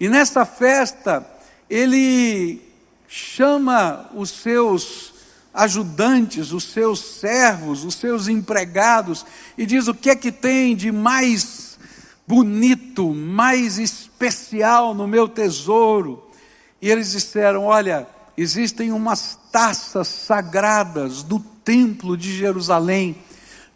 E 0.00 0.08
nessa 0.08 0.46
festa 0.46 1.26
ele 1.68 2.62
chama 3.06 4.08
os 4.14 4.30
seus 4.30 5.12
ajudantes, 5.52 6.52
os 6.52 6.64
seus 6.64 7.00
servos, 7.00 7.84
os 7.84 7.94
seus 7.94 8.28
empregados 8.28 9.24
e 9.56 9.66
diz 9.66 9.88
o 9.88 9.94
que 9.94 10.10
é 10.10 10.16
que 10.16 10.30
tem 10.30 10.76
de 10.76 10.92
mais 10.92 11.78
bonito, 12.26 13.14
mais 13.14 13.78
especial 13.78 14.94
no 14.94 15.06
meu 15.06 15.26
tesouro. 15.26 16.22
E 16.80 16.90
eles 16.90 17.12
disseram: 17.12 17.64
Olha, 17.64 18.06
existem 18.36 18.92
umas 18.92 19.38
taças 19.50 20.08
sagradas 20.08 21.22
do 21.22 21.40
templo 21.40 22.16
de 22.16 22.36
Jerusalém, 22.36 23.16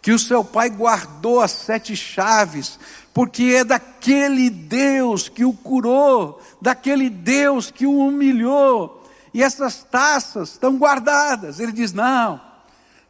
que 0.00 0.12
o 0.12 0.18
seu 0.18 0.44
pai 0.44 0.70
guardou 0.70 1.40
as 1.40 1.50
sete 1.50 1.96
chaves, 1.96 2.78
porque 3.14 3.44
é 3.44 3.64
daquele 3.64 4.50
Deus 4.50 5.28
que 5.28 5.44
o 5.44 5.52
curou, 5.52 6.40
daquele 6.60 7.08
Deus 7.08 7.70
que 7.70 7.86
o 7.86 7.98
humilhou, 7.98 9.01
e 9.34 9.42
essas 9.42 9.84
taças 9.84 10.50
estão 10.50 10.76
guardadas. 10.76 11.60
Ele 11.60 11.72
diz: 11.72 11.92
não, 11.92 12.40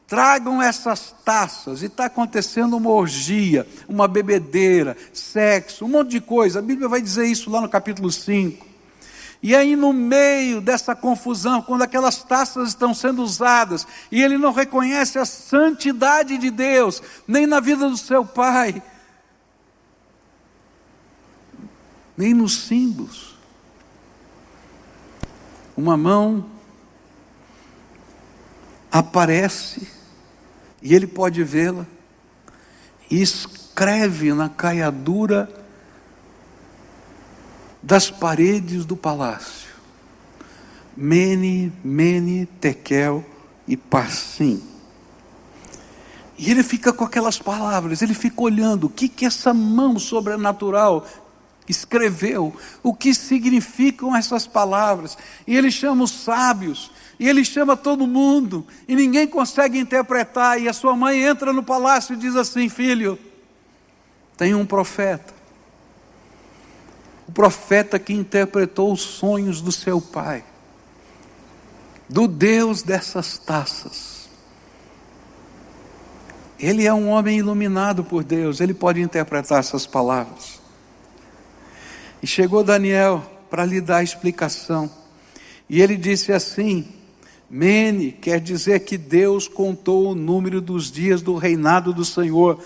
tragam 0.06 0.60
essas 0.60 1.14
taças, 1.24 1.82
e 1.82 1.86
está 1.86 2.04
acontecendo 2.04 2.76
uma 2.76 2.90
orgia, 2.90 3.66
uma 3.88 4.06
bebedeira, 4.06 4.96
sexo, 5.12 5.84
um 5.84 5.88
monte 5.88 6.10
de 6.10 6.20
coisa. 6.20 6.58
A 6.58 6.62
Bíblia 6.62 6.88
vai 6.88 7.00
dizer 7.00 7.26
isso 7.26 7.50
lá 7.50 7.60
no 7.60 7.68
capítulo 7.68 8.12
5. 8.12 8.72
E 9.42 9.56
aí, 9.56 9.74
no 9.74 9.92
meio 9.92 10.60
dessa 10.60 10.94
confusão, 10.94 11.62
quando 11.62 11.82
aquelas 11.82 12.22
taças 12.22 12.68
estão 12.68 12.94
sendo 12.94 13.22
usadas, 13.22 13.86
e 14.10 14.22
ele 14.22 14.38
não 14.38 14.52
reconhece 14.52 15.18
a 15.18 15.24
santidade 15.24 16.38
de 16.38 16.48
Deus, 16.48 17.02
nem 17.26 17.44
na 17.44 17.58
vida 17.58 17.88
do 17.88 17.96
seu 17.96 18.24
pai, 18.24 18.80
nem 22.16 22.32
nos 22.32 22.66
símbolos. 22.66 23.31
Uma 25.76 25.96
mão 25.96 26.46
aparece, 28.90 29.88
e 30.82 30.94
ele 30.94 31.06
pode 31.06 31.42
vê-la, 31.42 31.86
e 33.10 33.22
escreve 33.22 34.34
na 34.34 34.48
caiadura 34.48 35.48
das 37.82 38.10
paredes 38.10 38.84
do 38.84 38.96
palácio. 38.96 39.72
Mene, 40.96 41.72
Mene, 41.82 42.46
Tekel 42.46 43.24
e 43.66 43.76
Passim. 43.76 44.62
E 46.36 46.50
ele 46.50 46.62
fica 46.62 46.92
com 46.92 47.04
aquelas 47.04 47.38
palavras, 47.38 48.02
ele 48.02 48.14
fica 48.14 48.42
olhando 48.42 48.84
o 48.88 48.90
que, 48.90 49.08
que 49.08 49.24
essa 49.24 49.54
mão 49.54 49.98
sobrenatural 49.98 51.06
escreveu, 51.68 52.54
o 52.82 52.92
que 52.94 53.14
significam 53.14 54.14
essas 54.16 54.46
palavras. 54.46 55.16
E 55.46 55.56
ele 55.56 55.70
chama 55.70 56.04
os 56.04 56.10
sábios, 56.10 56.90
e 57.18 57.28
ele 57.28 57.44
chama 57.44 57.76
todo 57.76 58.06
mundo, 58.06 58.66
e 58.88 58.96
ninguém 58.96 59.26
consegue 59.26 59.78
interpretar. 59.78 60.60
E 60.60 60.68
a 60.68 60.72
sua 60.72 60.96
mãe 60.96 61.22
entra 61.22 61.52
no 61.52 61.62
palácio 61.62 62.14
e 62.14 62.18
diz 62.18 62.36
assim: 62.36 62.68
Filho, 62.68 63.18
tem 64.36 64.54
um 64.54 64.66
profeta 64.66 65.42
o 67.28 67.32
profeta 67.32 67.98
que 67.98 68.12
interpretou 68.12 68.92
os 68.92 69.00
sonhos 69.00 69.62
do 69.62 69.72
seu 69.72 70.02
pai, 70.02 70.44
do 72.06 72.28
Deus 72.28 72.82
dessas 72.82 73.38
taças. 73.38 74.28
Ele 76.58 76.86
é 76.86 76.92
um 76.92 77.08
homem 77.08 77.38
iluminado 77.38 78.04
por 78.04 78.22
Deus, 78.22 78.60
ele 78.60 78.74
pode 78.74 79.00
interpretar 79.00 79.60
essas 79.60 79.86
palavras. 79.86 80.60
E 82.22 82.26
chegou 82.26 82.62
Daniel 82.62 83.22
para 83.50 83.64
lhe 83.64 83.80
dar 83.80 83.98
a 83.98 84.02
explicação. 84.02 84.88
E 85.68 85.82
ele 85.82 85.96
disse 85.96 86.32
assim: 86.32 86.86
Mene 87.50 88.12
quer 88.12 88.40
dizer 88.40 88.80
que 88.80 88.96
Deus 88.96 89.48
contou 89.48 90.10
o 90.10 90.14
número 90.14 90.60
dos 90.60 90.90
dias 90.90 91.20
do 91.20 91.34
reinado 91.34 91.92
do 91.92 92.04
Senhor 92.04 92.58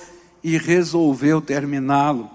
e 0.44 0.56
resolveu 0.58 1.40
terminá-lo. 1.40 2.30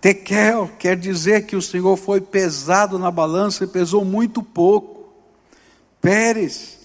Tekel 0.00 0.70
quer 0.78 0.96
dizer 0.96 1.46
que 1.46 1.54
o 1.54 1.62
Senhor 1.62 1.96
foi 1.96 2.20
pesado 2.20 2.98
na 2.98 3.10
balança 3.10 3.64
e 3.64 3.68
pesou 3.68 4.04
muito 4.04 4.42
pouco. 4.42 5.12
Pérez 6.00 6.78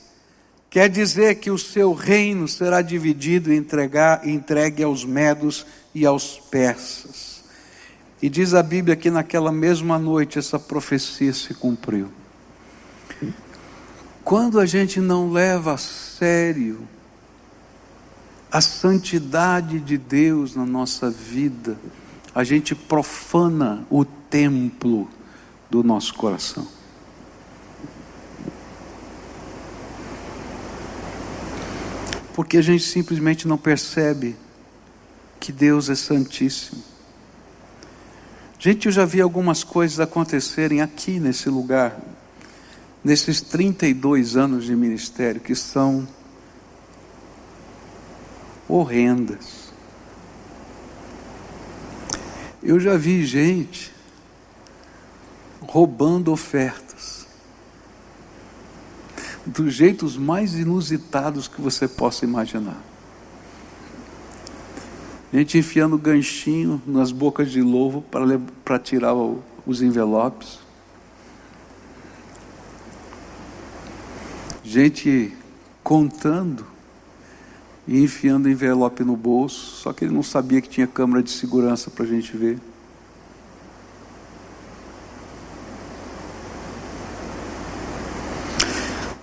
quer 0.69 0.89
dizer 0.89 1.35
que 1.35 1.51
o 1.51 1.57
seu 1.57 1.93
reino 1.93 2.47
será 2.47 2.81
dividido 2.81 3.53
e 3.53 3.57
entregue 4.25 4.83
aos 4.83 5.05
medos 5.05 5.65
e 5.93 6.05
aos 6.05 6.39
persas. 6.39 7.32
E 8.23 8.29
diz 8.29 8.53
a 8.53 8.63
Bíblia 8.63 8.95
que 8.95 9.11
naquela 9.11 9.51
mesma 9.51 9.99
noite 9.99 10.39
essa 10.39 10.57
profecia 10.57 11.33
se 11.33 11.53
cumpriu. 11.53 12.09
Quando 14.23 14.61
a 14.61 14.65
gente 14.65 15.01
não 15.01 15.29
leva 15.29 15.73
a 15.73 15.77
sério 15.77 16.87
a 18.49 18.61
santidade 18.61 19.77
de 19.77 19.97
Deus 19.97 20.55
na 20.55 20.65
nossa 20.65 21.09
vida, 21.09 21.77
a 22.33 22.45
gente 22.45 22.73
profana 22.73 23.85
o 23.89 24.05
templo 24.05 25.09
do 25.69 25.83
nosso 25.83 26.13
coração. 26.13 26.65
Porque 32.33 32.55
a 32.55 32.61
gente 32.61 32.85
simplesmente 32.85 33.45
não 33.49 33.57
percebe 33.57 34.37
que 35.41 35.51
Deus 35.51 35.89
é 35.89 35.95
santíssimo. 35.95 36.92
Gente, 38.63 38.85
eu 38.85 38.93
já 38.93 39.03
vi 39.03 39.19
algumas 39.19 39.61
coisas 39.61 39.99
acontecerem 39.99 40.79
aqui 40.79 41.19
nesse 41.19 41.49
lugar, 41.49 41.99
nesses 43.03 43.41
32 43.41 44.37
anos 44.37 44.63
de 44.63 44.73
ministério, 44.73 45.41
que 45.41 45.53
são 45.53 46.07
horrendas. 48.65 49.73
Eu 52.63 52.79
já 52.79 52.95
vi 52.95 53.25
gente 53.25 53.93
roubando 55.59 56.31
ofertas, 56.31 57.27
dos 59.45 59.73
jeitos 59.73 60.15
mais 60.15 60.55
inusitados 60.55 61.49
que 61.49 61.59
você 61.59 61.85
possa 61.85 62.23
imaginar. 62.23 62.81
Gente 65.33 65.57
enfiando 65.57 65.97
ganchinho 65.97 66.79
nas 66.85 67.11
bocas 67.11 67.49
de 67.49 67.59
louvo 67.59 68.05
para 68.63 68.77
tirar 68.77 69.15
o, 69.15 69.43
os 69.65 69.81
envelopes. 69.81 70.59
Gente 74.63 75.35
contando 75.83 76.67
e 77.87 78.03
enfiando 78.03 78.47
envelope 78.47 79.03
no 79.03 79.17
bolso, 79.17 79.77
só 79.77 79.91
que 79.91 80.05
ele 80.05 80.13
não 80.13 80.21
sabia 80.21 80.61
que 80.61 80.69
tinha 80.69 80.85
câmera 80.85 81.23
de 81.23 81.31
segurança 81.31 81.89
para 81.89 82.05
a 82.05 82.07
gente 82.07 82.37
ver. 82.37 82.59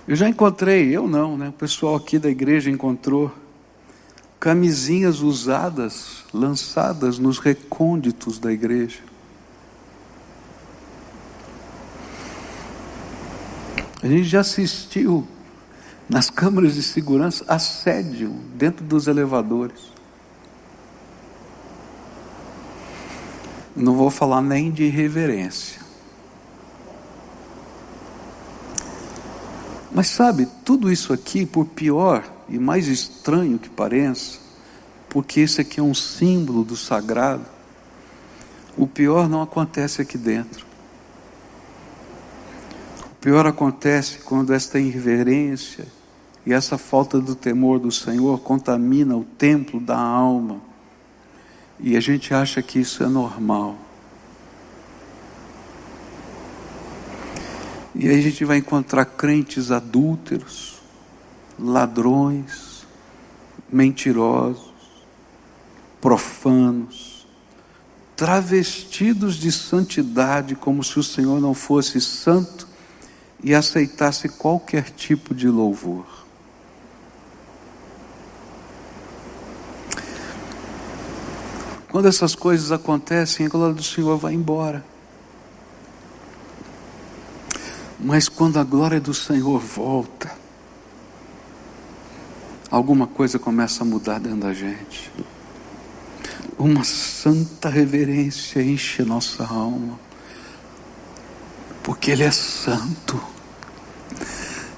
Eu 0.05 0.15
já 0.17 0.27
encontrei, 0.27 0.93
eu 0.93 1.07
não, 1.07 1.37
né? 1.37 1.47
O 1.47 1.53
pessoal 1.53 1.95
aqui 1.95 2.19
da 2.19 2.29
igreja 2.29 2.69
encontrou 2.69 3.31
camisinhas 4.41 5.19
usadas, 5.21 6.23
lançadas 6.33 7.19
nos 7.19 7.37
recônditos 7.37 8.39
da 8.39 8.51
igreja. 8.51 8.97
A 14.01 14.07
gente 14.07 14.23
já 14.23 14.39
assistiu 14.39 15.27
nas 16.09 16.31
câmaras 16.31 16.73
de 16.73 16.81
segurança 16.81 17.45
assédio 17.47 18.31
dentro 18.55 18.83
dos 18.83 19.05
elevadores. 19.05 19.79
Não 23.75 23.95
vou 23.95 24.09
falar 24.09 24.41
nem 24.41 24.71
de 24.71 24.85
irreverência. 24.85 25.79
Mas 29.91 30.07
sabe, 30.07 30.47
tudo 30.65 30.91
isso 30.91 31.13
aqui, 31.13 31.45
por 31.45 31.67
pior 31.67 32.40
e 32.51 32.59
mais 32.59 32.87
estranho 32.87 33.57
que 33.57 33.69
pareça, 33.69 34.39
porque 35.09 35.39
esse 35.39 35.61
aqui 35.61 35.79
é 35.79 35.83
um 35.83 35.93
símbolo 35.93 36.63
do 36.63 36.75
sagrado, 36.75 37.45
o 38.77 38.85
pior 38.85 39.27
não 39.27 39.41
acontece 39.41 40.01
aqui 40.01 40.17
dentro. 40.17 40.65
O 43.11 43.15
pior 43.21 43.45
acontece 43.45 44.19
quando 44.19 44.53
esta 44.53 44.79
irreverência 44.79 45.87
e 46.45 46.51
essa 46.53 46.77
falta 46.77 47.19
do 47.19 47.35
temor 47.35 47.79
do 47.79 47.91
Senhor 47.91 48.39
contamina 48.39 49.15
o 49.15 49.23
templo 49.23 49.79
da 49.79 49.97
alma. 49.97 50.61
E 51.79 51.95
a 51.95 51.99
gente 51.99 52.33
acha 52.33 52.61
que 52.61 52.79
isso 52.79 53.03
é 53.03 53.07
normal. 53.07 53.77
E 57.93 58.07
aí 58.07 58.17
a 58.17 58.21
gente 58.21 58.43
vai 58.45 58.57
encontrar 58.57 59.05
crentes 59.05 59.69
adúlteros, 59.69 60.80
ladrões, 61.59 62.85
mentirosos, 63.71 64.71
profanos, 65.99 67.27
travestidos 68.15 69.35
de 69.35 69.51
santidade, 69.51 70.55
como 70.55 70.83
se 70.83 70.99
o 70.99 71.03
Senhor 71.03 71.39
não 71.39 71.53
fosse 71.53 71.99
santo 72.01 72.67
e 73.43 73.53
aceitasse 73.53 74.29
qualquer 74.29 74.91
tipo 74.91 75.33
de 75.33 75.47
louvor. 75.47 76.05
Quando 81.89 82.07
essas 82.07 82.35
coisas 82.35 82.71
acontecem, 82.71 83.45
a 83.45 83.49
glória 83.49 83.73
do 83.73 83.83
Senhor 83.83 84.17
vai 84.17 84.33
embora. 84.33 84.85
Mas 87.99 88.29
quando 88.29 88.57
a 88.57 88.63
glória 88.63 88.99
do 88.99 89.13
Senhor 89.13 89.59
volta, 89.59 90.40
alguma 92.71 93.05
coisa 93.05 93.37
começa 93.37 93.83
a 93.83 93.85
mudar 93.85 94.19
dentro 94.19 94.39
da 94.39 94.53
gente. 94.53 95.11
Uma 96.57 96.85
santa 96.85 97.69
reverência 97.69 98.61
enche 98.61 99.03
nossa 99.03 99.43
alma, 99.43 99.99
porque 101.83 102.11
Ele 102.11 102.23
é 102.23 102.31
santo. 102.31 103.21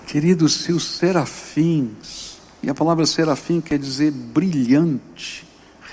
Queridos, 0.08 0.54
se 0.64 0.74
os 0.74 0.84
serafins, 0.84 2.38
e 2.64 2.70
a 2.70 2.74
palavra 2.74 3.06
serafim 3.06 3.62
quer 3.62 3.78
dizer 3.78 4.12
brilhante, 4.12 5.46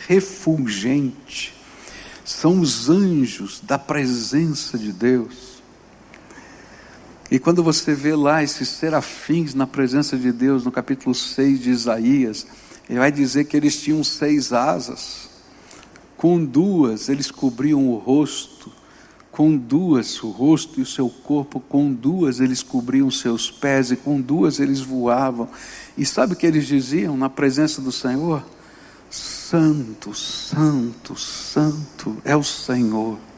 refulgente, 0.08 1.54
são 2.24 2.60
os 2.60 2.88
anjos 2.88 3.60
da 3.62 3.78
presença 3.78 4.78
de 4.78 4.92
Deus. 4.92 5.49
E 7.30 7.38
quando 7.38 7.62
você 7.62 7.94
vê 7.94 8.16
lá 8.16 8.42
esses 8.42 8.68
serafins 8.68 9.54
na 9.54 9.66
presença 9.66 10.16
de 10.16 10.32
Deus, 10.32 10.64
no 10.64 10.72
capítulo 10.72 11.14
6 11.14 11.60
de 11.60 11.70
Isaías, 11.70 12.44
ele 12.88 12.98
vai 12.98 13.12
dizer 13.12 13.44
que 13.44 13.56
eles 13.56 13.80
tinham 13.80 14.02
seis 14.02 14.52
asas, 14.52 15.30
com 16.16 16.44
duas 16.44 17.08
eles 17.08 17.30
cobriam 17.30 17.88
o 17.88 17.96
rosto, 17.96 18.72
com 19.30 19.56
duas 19.56 20.20
o 20.24 20.30
rosto 20.30 20.80
e 20.80 20.82
o 20.82 20.86
seu 20.86 21.08
corpo, 21.08 21.60
com 21.60 21.92
duas 21.92 22.40
eles 22.40 22.64
cobriam 22.64 23.08
seus 23.12 23.48
pés, 23.48 23.92
e 23.92 23.96
com 23.96 24.20
duas 24.20 24.58
eles 24.58 24.80
voavam. 24.80 25.48
E 25.96 26.04
sabe 26.04 26.32
o 26.32 26.36
que 26.36 26.46
eles 26.46 26.66
diziam 26.66 27.16
na 27.16 27.30
presença 27.30 27.80
do 27.80 27.92
Senhor? 27.92 28.44
Santo, 29.08 30.12
Santo, 30.14 31.16
Santo 31.16 32.16
é 32.24 32.34
o 32.34 32.42
Senhor. 32.42 33.29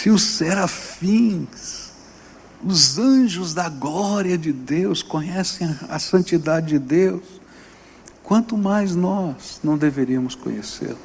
Se 0.00 0.10
os 0.10 0.22
serafins, 0.22 1.90
os 2.64 3.00
anjos 3.00 3.52
da 3.52 3.68
glória 3.68 4.38
de 4.38 4.52
Deus 4.52 5.02
conhecem 5.02 5.76
a 5.88 5.98
santidade 5.98 6.68
de 6.68 6.78
Deus, 6.78 7.24
quanto 8.22 8.56
mais 8.56 8.94
nós 8.94 9.58
não 9.60 9.76
deveríamos 9.76 10.36
conhecê-lo. 10.36 11.00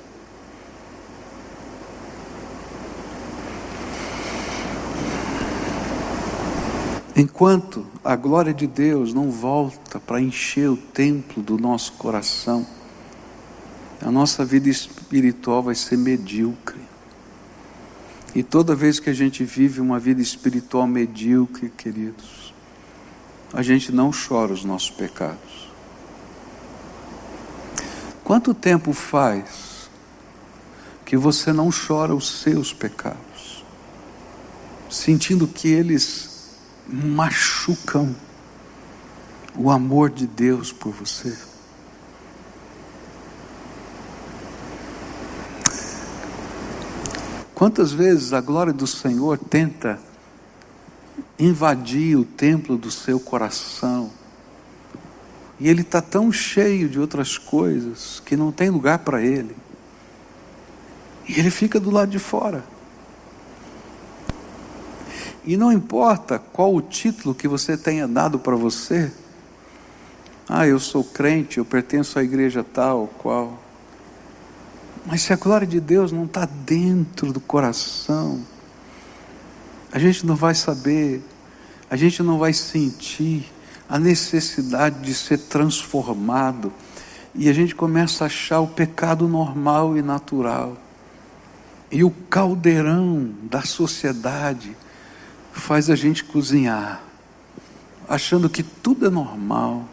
Enquanto 7.15 7.87
a 8.03 8.15
glória 8.15 8.53
de 8.53 8.67
Deus 8.67 9.11
não 9.11 9.31
volta 9.31 9.99
para 9.99 10.21
encher 10.21 10.69
o 10.69 10.77
templo 10.77 11.41
do 11.41 11.57
nosso 11.57 11.93
coração, 11.93 12.63
a 13.99 14.11
nossa 14.11 14.45
vida 14.45 14.69
espiritual 14.69 15.63
vai 15.63 15.73
ser 15.73 15.97
medíocre. 15.97 16.82
E 18.35 18.41
toda 18.41 18.75
vez 18.75 18.99
que 18.99 19.09
a 19.09 19.13
gente 19.13 19.43
vive 19.43 19.79
uma 19.79 19.99
vida 19.99 20.21
espiritual 20.21 20.87
medíocre, 20.87 21.69
queridos, 21.69 22.53
a 23.53 23.61
gente 23.61 23.91
não 23.91 24.11
chora 24.11 24.51
os 24.51 24.65
nossos 24.65 24.89
pecados. 24.89 25.69
Quanto 28.23 28.53
tempo 28.53 28.93
faz 28.93 29.89
que 31.05 31.15
você 31.15 31.53
não 31.53 31.69
chora 31.69 32.15
os 32.15 32.41
seus 32.41 32.73
pecados, 32.73 33.63
sentindo 34.89 35.47
que 35.47 35.67
eles 35.67 36.57
machucam 36.87 38.15
o 39.55 39.69
amor 39.69 40.09
de 40.09 40.25
Deus 40.25 40.71
por 40.71 40.91
você. 40.91 41.52
Quantas 47.63 47.93
vezes 47.93 48.33
a 48.33 48.41
glória 48.41 48.73
do 48.73 48.85
Senhor 48.85 49.37
tenta 49.37 49.97
invadir 51.39 52.17
o 52.17 52.25
templo 52.25 52.77
do 52.77 52.91
seu 52.91 53.21
coração, 53.21 54.11
e 55.57 55.69
ele 55.69 55.79
está 55.79 56.01
tão 56.01 56.29
cheio 56.29 56.89
de 56.89 56.99
outras 56.99 57.37
coisas 57.37 58.21
que 58.25 58.35
não 58.35 58.51
tem 58.51 58.69
lugar 58.69 58.99
para 58.99 59.21
ele, 59.21 59.55
e 61.25 61.39
ele 61.39 61.49
fica 61.49 61.79
do 61.79 61.89
lado 61.89 62.11
de 62.11 62.19
fora. 62.19 62.65
E 65.45 65.55
não 65.55 65.71
importa 65.71 66.37
qual 66.37 66.75
o 66.75 66.81
título 66.81 67.33
que 67.33 67.47
você 67.47 67.77
tenha 67.77 68.09
dado 68.09 68.37
para 68.39 68.57
você, 68.57 69.09
ah, 70.49 70.67
eu 70.67 70.81
sou 70.81 71.01
crente, 71.01 71.59
eu 71.59 71.63
pertenço 71.63 72.19
à 72.19 72.23
igreja 72.25 72.61
tal, 72.61 73.07
qual. 73.19 73.57
Mas 75.05 75.21
se 75.21 75.33
a 75.33 75.35
glória 75.35 75.67
de 75.67 75.79
Deus 75.79 76.11
não 76.11 76.23
está 76.25 76.45
dentro 76.45 77.33
do 77.33 77.39
coração, 77.39 78.41
a 79.91 79.99
gente 79.99 80.25
não 80.25 80.35
vai 80.35 80.55
saber, 80.55 81.21
a 81.89 81.95
gente 81.95 82.23
não 82.23 82.39
vai 82.39 82.53
sentir 82.53 83.51
a 83.89 83.99
necessidade 83.99 85.01
de 85.01 85.13
ser 85.13 85.37
transformado, 85.39 86.71
e 87.35 87.49
a 87.49 87.53
gente 87.53 87.75
começa 87.75 88.23
a 88.23 88.27
achar 88.27 88.61
o 88.61 88.67
pecado 88.67 89.27
normal 89.27 89.97
e 89.97 90.01
natural, 90.01 90.77
e 91.91 92.03
o 92.03 92.09
caldeirão 92.09 93.33
da 93.43 93.61
sociedade 93.61 94.75
faz 95.51 95.89
a 95.89 95.95
gente 95.95 96.23
cozinhar, 96.23 97.03
achando 98.07 98.49
que 98.49 98.63
tudo 98.63 99.05
é 99.05 99.09
normal. 99.09 99.85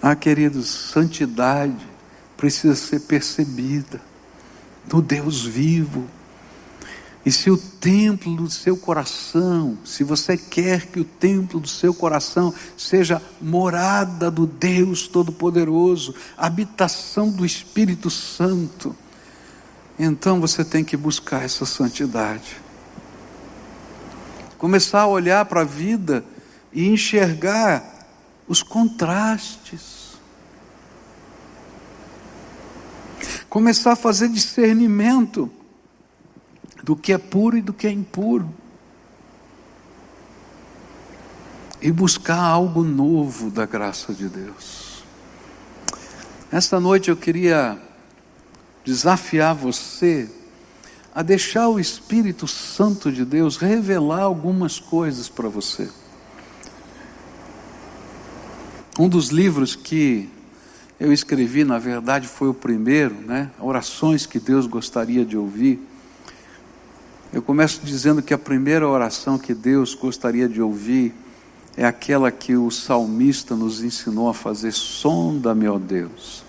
Ah, 0.00 0.16
queridos, 0.16 0.68
santidade 0.68 1.87
precisa 2.38 2.76
ser 2.76 3.00
percebida 3.00 4.00
no 4.90 5.02
Deus 5.02 5.44
vivo. 5.44 6.06
E 7.26 7.32
se 7.32 7.50
o 7.50 7.58
templo 7.58 8.36
do 8.36 8.48
seu 8.48 8.76
coração, 8.76 9.76
se 9.84 10.04
você 10.04 10.36
quer 10.36 10.86
que 10.86 11.00
o 11.00 11.04
templo 11.04 11.60
do 11.60 11.68
seu 11.68 11.92
coração 11.92 12.54
seja 12.76 13.20
morada 13.40 14.30
do 14.30 14.46
Deus 14.46 15.08
Todo-Poderoso, 15.08 16.14
habitação 16.36 17.28
do 17.28 17.44
Espírito 17.44 18.08
Santo, 18.08 18.96
então 19.98 20.40
você 20.40 20.64
tem 20.64 20.84
que 20.84 20.96
buscar 20.96 21.42
essa 21.42 21.66
santidade. 21.66 22.56
Começar 24.56 25.02
a 25.02 25.06
olhar 25.08 25.44
para 25.44 25.62
a 25.62 25.64
vida 25.64 26.24
e 26.72 26.86
enxergar 26.86 28.06
os 28.46 28.62
contrastes. 28.62 29.97
Começar 33.48 33.92
a 33.92 33.96
fazer 33.96 34.28
discernimento 34.28 35.50
do 36.82 36.94
que 36.94 37.12
é 37.12 37.18
puro 37.18 37.56
e 37.56 37.62
do 37.62 37.72
que 37.72 37.86
é 37.86 37.90
impuro. 37.90 38.48
E 41.80 41.90
buscar 41.90 42.38
algo 42.38 42.82
novo 42.82 43.50
da 43.50 43.64
graça 43.64 44.12
de 44.12 44.28
Deus. 44.28 45.02
Esta 46.52 46.78
noite 46.78 47.08
eu 47.08 47.16
queria 47.16 47.80
desafiar 48.84 49.54
você 49.54 50.30
a 51.14 51.22
deixar 51.22 51.68
o 51.68 51.80
Espírito 51.80 52.46
Santo 52.46 53.10
de 53.10 53.24
Deus 53.24 53.56
revelar 53.56 54.22
algumas 54.22 54.78
coisas 54.78 55.28
para 55.28 55.48
você. 55.48 55.90
Um 58.98 59.08
dos 59.08 59.28
livros 59.28 59.74
que 59.74 60.28
eu 61.00 61.12
escrevi, 61.12 61.62
na 61.62 61.78
verdade, 61.78 62.26
foi 62.26 62.48
o 62.48 62.54
primeiro, 62.54 63.14
né? 63.14 63.50
Orações 63.60 64.26
que 64.26 64.40
Deus 64.40 64.66
gostaria 64.66 65.24
de 65.24 65.36
ouvir. 65.36 65.80
Eu 67.32 67.40
começo 67.40 67.80
dizendo 67.84 68.20
que 68.20 68.34
a 68.34 68.38
primeira 68.38 68.88
oração 68.88 69.38
que 69.38 69.54
Deus 69.54 69.94
gostaria 69.94 70.48
de 70.48 70.60
ouvir 70.60 71.14
é 71.76 71.84
aquela 71.84 72.32
que 72.32 72.56
o 72.56 72.70
salmista 72.70 73.54
nos 73.54 73.82
ensinou 73.82 74.28
a 74.28 74.34
fazer: 74.34 74.72
sonda-me, 74.72 75.68
ó 75.68 75.78
Deus, 75.78 76.42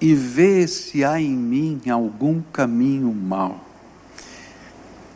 e 0.00 0.14
vê 0.14 0.68
se 0.68 1.04
há 1.04 1.20
em 1.20 1.36
mim 1.36 1.80
algum 1.90 2.40
caminho 2.52 3.12
mau. 3.12 3.64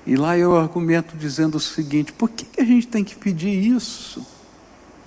E 0.04 0.16
lá 0.16 0.36
eu 0.36 0.56
argumento 0.56 1.16
dizendo 1.16 1.56
o 1.56 1.60
seguinte: 1.60 2.12
por 2.12 2.28
que 2.30 2.60
a 2.60 2.64
gente 2.64 2.88
tem 2.88 3.04
que 3.04 3.14
pedir 3.14 3.52
isso? 3.52 4.26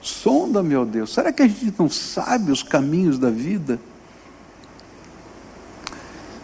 Sonda, 0.03 0.61
meu 0.61 0.85
Deus, 0.85 1.13
será 1.13 1.31
que 1.31 1.41
a 1.41 1.47
gente 1.47 1.73
não 1.79 1.89
sabe 1.89 2.51
os 2.51 2.61
caminhos 2.61 3.17
da 3.17 3.29
vida? 3.29 3.79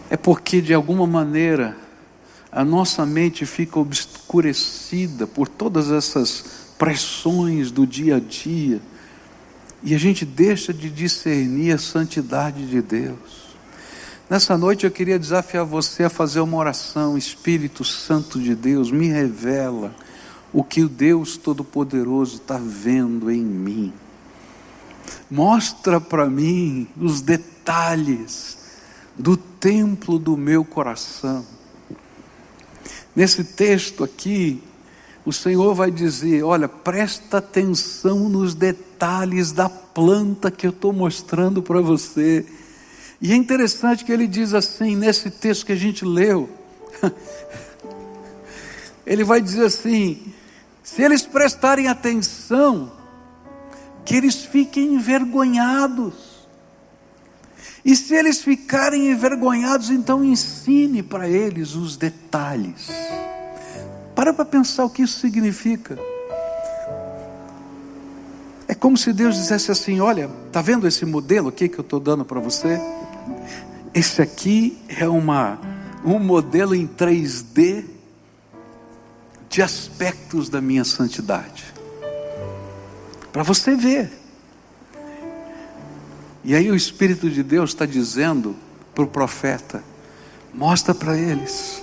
É 0.08 0.16
porque 0.16 0.62
de 0.62 0.72
alguma 0.72 1.06
maneira 1.06 1.76
a 2.50 2.64
nossa 2.64 3.04
mente 3.04 3.44
fica 3.44 3.78
obscurecida 3.78 5.26
por 5.26 5.46
todas 5.46 5.90
essas 5.90 6.44
pressões 6.78 7.70
do 7.70 7.86
dia 7.86 8.16
a 8.16 8.18
dia 8.18 8.80
e 9.82 9.94
a 9.94 9.98
gente 9.98 10.24
deixa 10.24 10.72
de 10.72 10.88
discernir 10.88 11.72
a 11.72 11.78
santidade 11.78 12.66
de 12.66 12.80
Deus. 12.80 13.50
Nessa 14.28 14.56
noite 14.56 14.86
eu 14.86 14.90
queria 14.90 15.18
desafiar 15.18 15.66
você 15.66 16.04
a 16.04 16.10
fazer 16.10 16.40
uma 16.40 16.56
oração, 16.56 17.18
Espírito 17.18 17.84
Santo 17.84 18.40
de 18.40 18.54
Deus, 18.54 18.90
me 18.90 19.08
revela 19.08 19.94
o 20.52 20.64
que 20.64 20.82
o 20.82 20.88
Deus 20.88 21.36
Todo-Poderoso 21.36 22.36
está 22.36 22.58
vendo 22.58 23.30
em 23.30 23.44
mim. 23.44 23.92
Mostra 25.30 26.00
para 26.00 26.28
mim 26.28 26.88
os 27.00 27.20
detalhes 27.20 28.58
do 29.16 29.36
templo 29.36 30.18
do 30.18 30.36
meu 30.36 30.64
coração. 30.64 31.44
Nesse 33.14 33.44
texto 33.44 34.02
aqui, 34.02 34.62
o 35.24 35.32
Senhor 35.32 35.74
vai 35.74 35.90
dizer: 35.90 36.42
olha, 36.42 36.68
presta 36.68 37.38
atenção 37.38 38.28
nos 38.28 38.54
detalhes 38.54 39.52
da 39.52 39.68
planta 39.68 40.50
que 40.50 40.66
eu 40.66 40.70
estou 40.70 40.92
mostrando 40.92 41.62
para 41.62 41.80
você. 41.80 42.46
E 43.20 43.32
é 43.32 43.36
interessante 43.36 44.04
que 44.04 44.12
ele 44.12 44.26
diz 44.26 44.54
assim, 44.54 44.96
nesse 44.96 45.30
texto 45.30 45.66
que 45.66 45.72
a 45.72 45.76
gente 45.76 46.04
leu, 46.04 46.48
ele 49.06 49.24
vai 49.24 49.40
dizer 49.40 49.66
assim: 49.66 50.32
se 50.94 51.02
eles 51.02 51.22
prestarem 51.22 51.86
atenção, 51.86 52.90
que 54.04 54.16
eles 54.16 54.44
fiquem 54.44 54.94
envergonhados. 54.94 56.48
E 57.84 57.94
se 57.94 58.14
eles 58.14 58.42
ficarem 58.42 59.08
envergonhados, 59.08 59.88
então 59.88 60.24
ensine 60.24 61.00
para 61.00 61.28
eles 61.28 61.76
os 61.76 61.96
detalhes. 61.96 62.88
Para 64.16 64.32
para 64.32 64.44
pensar 64.44 64.84
o 64.84 64.90
que 64.90 65.02
isso 65.02 65.20
significa. 65.20 65.96
É 68.66 68.74
como 68.74 68.96
se 68.98 69.12
Deus 69.12 69.36
dissesse 69.36 69.70
assim: 69.70 70.00
Olha, 70.00 70.28
está 70.48 70.60
vendo 70.60 70.88
esse 70.88 71.06
modelo 71.06 71.50
aqui 71.50 71.68
que 71.68 71.78
eu 71.78 71.82
estou 71.82 72.00
dando 72.00 72.24
para 72.24 72.40
você? 72.40 72.80
Esse 73.94 74.20
aqui 74.20 74.76
é 74.88 75.08
uma, 75.08 75.60
um 76.04 76.18
modelo 76.18 76.74
em 76.74 76.86
3D 76.86 77.99
de 79.50 79.60
aspectos 79.60 80.48
da 80.48 80.60
minha 80.60 80.84
santidade. 80.84 81.64
Para 83.32 83.42
você 83.42 83.74
ver. 83.74 84.10
E 86.44 86.54
aí 86.54 86.70
o 86.70 86.76
Espírito 86.76 87.28
de 87.28 87.42
Deus 87.42 87.70
está 87.70 87.84
dizendo 87.84 88.56
para 88.94 89.04
o 89.04 89.08
profeta: 89.08 89.82
mostra 90.54 90.94
para 90.94 91.18
eles. 91.18 91.82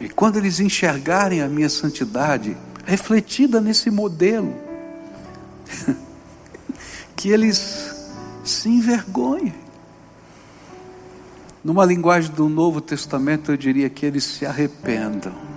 E 0.00 0.08
quando 0.08 0.36
eles 0.36 0.60
enxergarem 0.60 1.42
a 1.42 1.48
minha 1.48 1.68
santidade, 1.68 2.56
refletida 2.86 3.60
nesse 3.60 3.90
modelo, 3.90 4.54
que 7.16 7.30
eles 7.30 7.92
se 8.44 8.68
envergonhem. 8.68 9.54
Numa 11.64 11.84
linguagem 11.84 12.30
do 12.30 12.48
Novo 12.48 12.80
Testamento, 12.80 13.50
eu 13.50 13.56
diria 13.56 13.90
que 13.90 14.06
eles 14.06 14.22
se 14.22 14.46
arrependam. 14.46 15.47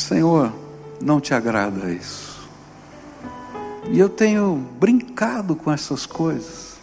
Senhor, 0.00 0.52
não 1.00 1.20
te 1.20 1.34
agrada 1.34 1.90
isso. 1.92 2.48
E 3.90 3.98
eu 3.98 4.08
tenho 4.08 4.56
brincado 4.78 5.54
com 5.54 5.70
essas 5.70 6.06
coisas. 6.06 6.76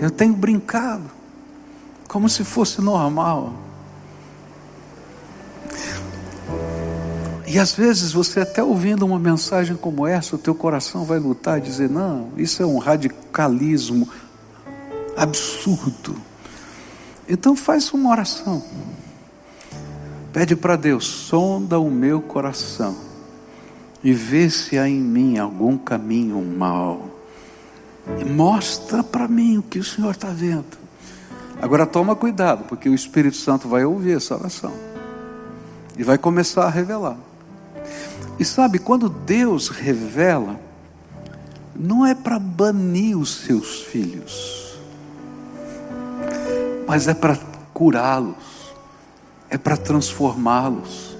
Eu 0.00 0.10
tenho 0.10 0.32
brincado, 0.32 1.10
como 2.06 2.28
se 2.28 2.44
fosse 2.44 2.80
normal. 2.80 3.52
E 7.46 7.58
às 7.58 7.72
vezes 7.72 8.12
você 8.12 8.40
até 8.40 8.62
ouvindo 8.62 9.04
uma 9.04 9.18
mensagem 9.18 9.76
como 9.76 10.06
essa, 10.06 10.36
o 10.36 10.38
teu 10.38 10.54
coração 10.54 11.04
vai 11.04 11.18
lutar 11.18 11.58
e 11.58 11.62
dizer: 11.62 11.90
não, 11.90 12.30
isso 12.36 12.62
é 12.62 12.66
um 12.66 12.78
radicalismo 12.78 14.08
absurdo. 15.16 16.16
Então 17.28 17.56
faz 17.56 17.92
uma 17.92 18.10
oração. 18.10 18.62
Pede 20.32 20.54
para 20.54 20.76
Deus, 20.76 21.06
sonda 21.06 21.78
o 21.78 21.90
meu 21.90 22.20
coração 22.20 23.08
e 24.02 24.12
vê 24.12 24.48
se 24.48 24.78
há 24.78 24.88
em 24.88 25.00
mim 25.00 25.38
algum 25.38 25.76
caminho 25.76 26.40
mal. 26.42 27.10
E 28.20 28.24
mostra 28.24 29.02
para 29.02 29.28
mim 29.28 29.58
o 29.58 29.62
que 29.62 29.78
o 29.78 29.84
Senhor 29.84 30.12
está 30.12 30.28
vendo. 30.28 30.78
Agora 31.60 31.84
toma 31.84 32.14
cuidado, 32.14 32.64
porque 32.64 32.88
o 32.88 32.94
Espírito 32.94 33.36
Santo 33.36 33.68
vai 33.68 33.84
ouvir 33.84 34.16
essa 34.16 34.36
oração 34.36 34.72
e 35.96 36.04
vai 36.04 36.16
começar 36.16 36.64
a 36.64 36.70
revelar. 36.70 37.16
E 38.38 38.44
sabe, 38.44 38.78
quando 38.78 39.08
Deus 39.08 39.68
revela, 39.68 40.58
não 41.74 42.06
é 42.06 42.14
para 42.14 42.38
banir 42.38 43.18
os 43.18 43.34
seus 43.34 43.82
filhos, 43.82 44.78
mas 46.86 47.08
é 47.08 47.14
para 47.14 47.36
curá-los, 47.74 48.36
é 49.50 49.56
para 49.58 49.76
transformá-los 49.76 51.18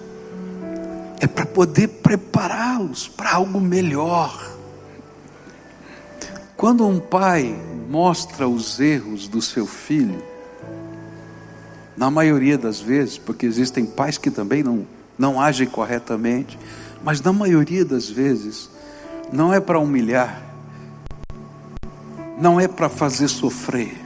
é 1.21 1.27
para 1.27 1.45
poder 1.45 1.89
prepará-los 1.89 3.09
para 3.09 3.35
algo 3.35 3.61
melhor. 3.61 4.57
Quando 6.57 6.87
um 6.87 6.99
pai 6.99 7.57
mostra 7.89 8.49
os 8.49 8.79
erros 8.81 9.29
do 9.29 9.41
seu 9.43 9.67
filho, 9.67 10.23
na 11.97 12.11
maioria 12.11 12.57
das 12.57 12.81
vezes, 12.81 13.19
porque 13.19 13.47
existem 13.47 13.85
pais 13.85 14.19
que 14.19 14.31
também 14.31 14.63
não, 14.63 14.87
não 15.19 15.41
agem 15.41 15.67
corretamente, 15.67 16.59
mas 17.03 17.21
na 17.21 17.33
maioria 17.33 17.85
das 17.85 18.09
vezes, 18.09 18.71
não 19.33 19.53
é 19.53 19.61
para 19.61 19.79
humilhar, 19.79 20.43
não 22.41 22.61
é 22.61 22.69
para 22.69 22.89
fazer 22.89 23.27
sofrer, 23.29 23.97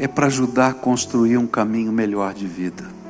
é 0.00 0.08
para 0.08 0.26
ajudar 0.26 0.70
a 0.70 0.74
construir 0.74 1.36
um 1.36 1.46
caminho 1.46 1.92
melhor 1.92 2.34
de 2.34 2.48
vida 2.48 3.00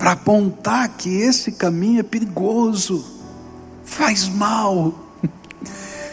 para 0.00 0.12
apontar 0.12 0.88
que 0.96 1.14
esse 1.14 1.52
caminho 1.52 2.00
é 2.00 2.02
perigoso, 2.02 3.04
faz 3.84 4.26
mal. 4.26 4.94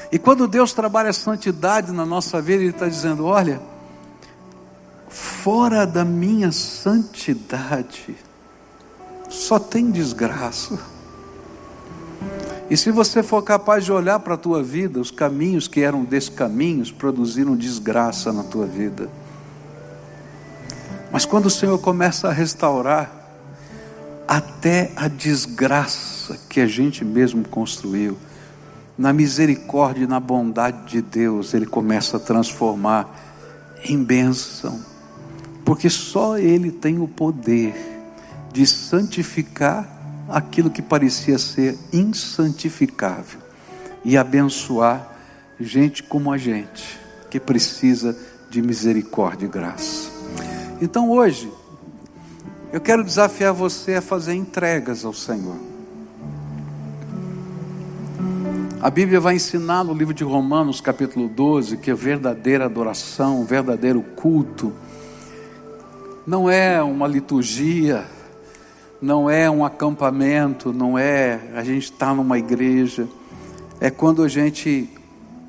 E 0.09 0.17
quando 0.17 0.47
Deus 0.47 0.71
trabalha 0.71 1.09
a 1.09 1.13
santidade 1.13 1.91
na 1.91 2.05
nossa 2.05 2.41
vida, 2.41 2.63
Ele 2.63 2.69
está 2.69 2.87
dizendo: 2.87 3.25
olha, 3.25 3.61
fora 5.09 5.85
da 5.85 6.05
minha 6.05 6.49
santidade, 6.49 8.15
só 9.27 9.59
tem 9.59 9.91
desgraça. 9.91 10.79
E 12.69 12.77
se 12.77 12.89
você 12.89 13.21
for 13.21 13.41
capaz 13.41 13.83
de 13.83 13.91
olhar 13.91 14.19
para 14.21 14.35
a 14.35 14.37
tua 14.37 14.63
vida, 14.63 14.97
os 14.97 15.11
caminhos 15.11 15.67
que 15.67 15.81
eram 15.81 16.05
descaminhos 16.05 16.89
produziram 16.89 17.53
desgraça 17.53 18.31
na 18.31 18.43
tua 18.43 18.65
vida. 18.65 19.09
Mas 21.11 21.25
quando 21.25 21.45
o 21.45 21.49
Senhor 21.49 21.77
começa 21.79 22.27
a 22.27 22.33
restaurar, 22.33 23.11
até 24.27 24.91
a 24.95 25.07
desgraça 25.07 26.37
que 26.49 26.59
a 26.59 26.67
gente 26.67 27.05
mesmo 27.05 27.47
construiu, 27.47 28.17
na 28.97 29.13
misericórdia 29.13 30.03
e 30.03 30.07
na 30.07 30.19
bondade 30.19 30.85
de 30.87 31.01
Deus, 31.01 31.53
Ele 31.53 31.65
começa 31.65 32.17
a 32.17 32.19
transformar 32.19 33.09
em 33.85 34.03
bênção, 34.03 34.83
porque 35.63 35.89
só 35.89 36.37
Ele 36.37 36.71
tem 36.71 36.99
o 36.99 37.07
poder 37.07 37.75
de 38.51 38.65
santificar 38.65 39.87
aquilo 40.27 40.69
que 40.69 40.81
parecia 40.81 41.37
ser 41.37 41.77
insantificável 41.93 43.39
e 44.03 44.17
abençoar 44.17 45.07
gente 45.59 46.03
como 46.03 46.31
a 46.31 46.37
gente, 46.37 46.99
que 47.29 47.39
precisa 47.39 48.17
de 48.49 48.61
misericórdia 48.61 49.45
e 49.45 49.49
graça. 49.49 50.09
Então 50.79 51.09
hoje, 51.09 51.51
eu 52.71 52.79
quero 52.79 53.03
desafiar 53.03 53.51
você 53.51 53.95
a 53.95 54.01
fazer 54.01 54.35
entregas 54.35 55.03
ao 55.03 55.13
Senhor. 55.13 55.55
A 58.79 58.91
Bíblia 58.91 59.19
vai 59.19 59.35
ensinar 59.35 59.83
no 59.83 59.91
livro 59.91 60.13
de 60.13 60.23
Romanos, 60.23 60.79
capítulo 60.79 61.27
12, 61.27 61.77
que 61.77 61.89
a 61.89 61.95
verdadeira 61.95 62.65
adoração, 62.65 63.41
o 63.41 63.43
verdadeiro 63.43 64.03
culto, 64.15 64.71
não 66.27 66.47
é 66.47 66.81
uma 66.83 67.07
liturgia, 67.07 68.05
não 69.01 69.27
é 69.27 69.49
um 69.49 69.65
acampamento, 69.65 70.71
não 70.71 70.95
é 70.95 71.39
a 71.55 71.63
gente 71.63 71.85
estar 71.85 72.09
tá 72.09 72.13
numa 72.13 72.37
igreja, 72.37 73.07
é 73.81 73.89
quando 73.89 74.21
a 74.21 74.27
gente 74.27 74.87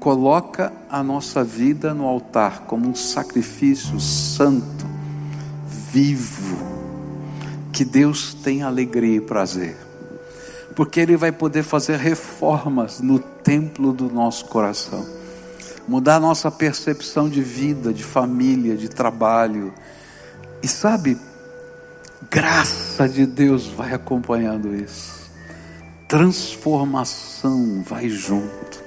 coloca 0.00 0.72
a 0.88 1.02
nossa 1.02 1.44
vida 1.44 1.92
no 1.92 2.06
altar 2.06 2.60
como 2.60 2.88
um 2.88 2.94
sacrifício 2.94 4.00
santo, 4.00 4.77
vivo, 5.92 6.56
que 7.72 7.84
Deus 7.84 8.34
tem 8.34 8.62
alegria 8.62 9.16
e 9.16 9.20
prazer, 9.20 9.76
porque 10.74 11.00
Ele 11.00 11.16
vai 11.16 11.32
poder 11.32 11.62
fazer 11.62 11.96
reformas 11.96 13.00
no 13.00 13.18
templo 13.18 13.92
do 13.92 14.10
nosso 14.10 14.46
coração, 14.46 15.06
mudar 15.86 16.20
nossa 16.20 16.50
percepção 16.50 17.28
de 17.28 17.42
vida, 17.42 17.92
de 17.92 18.04
família, 18.04 18.76
de 18.76 18.88
trabalho, 18.88 19.72
e 20.62 20.68
sabe, 20.68 21.16
graça 22.30 23.08
de 23.08 23.24
Deus 23.24 23.66
vai 23.66 23.94
acompanhando 23.94 24.74
isso. 24.74 25.18
Transformação 26.08 27.82
vai 27.86 28.08
junto. 28.08 28.82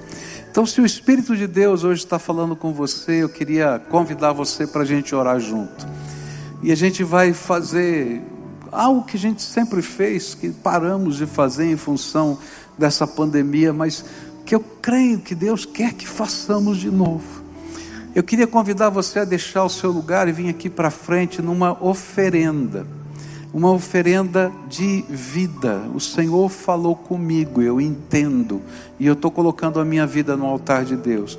Então, 0.50 0.66
se 0.66 0.80
o 0.80 0.86
Espírito 0.86 1.34
de 1.34 1.46
Deus 1.46 1.82
hoje 1.82 2.04
está 2.04 2.18
falando 2.18 2.54
com 2.54 2.74
você, 2.74 3.22
eu 3.22 3.28
queria 3.28 3.80
convidar 3.88 4.32
você 4.32 4.66
para 4.66 4.82
a 4.82 4.84
gente 4.84 5.14
orar 5.14 5.40
junto. 5.40 5.86
E 6.62 6.70
a 6.70 6.74
gente 6.74 7.02
vai 7.02 7.32
fazer 7.32 8.22
algo 8.70 9.04
que 9.04 9.16
a 9.16 9.20
gente 9.20 9.42
sempre 9.42 9.82
fez, 9.82 10.34
que 10.34 10.50
paramos 10.50 11.16
de 11.16 11.26
fazer 11.26 11.70
em 11.70 11.76
função 11.76 12.38
dessa 12.78 13.06
pandemia, 13.06 13.72
mas 13.72 14.04
que 14.46 14.54
eu 14.54 14.60
creio 14.60 15.18
que 15.18 15.34
Deus 15.34 15.64
quer 15.64 15.92
que 15.92 16.06
façamos 16.06 16.78
de 16.78 16.90
novo. 16.90 17.42
Eu 18.14 18.22
queria 18.22 18.46
convidar 18.46 18.90
você 18.90 19.20
a 19.20 19.24
deixar 19.24 19.64
o 19.64 19.70
seu 19.70 19.90
lugar 19.90 20.28
e 20.28 20.32
vir 20.32 20.48
aqui 20.48 20.70
para 20.70 20.90
frente 20.90 21.40
numa 21.40 21.82
oferenda 21.82 22.86
uma 23.52 23.70
oferenda 23.70 24.50
de 24.68 25.04
vida. 25.08 25.82
O 25.94 26.00
Senhor 26.00 26.48
falou 26.48 26.96
comigo, 26.96 27.60
eu 27.60 27.80
entendo, 27.80 28.62
e 28.98 29.06
eu 29.06 29.12
estou 29.12 29.30
colocando 29.30 29.78
a 29.78 29.84
minha 29.84 30.06
vida 30.06 30.36
no 30.36 30.46
altar 30.46 30.84
de 30.84 30.96
Deus. 30.96 31.38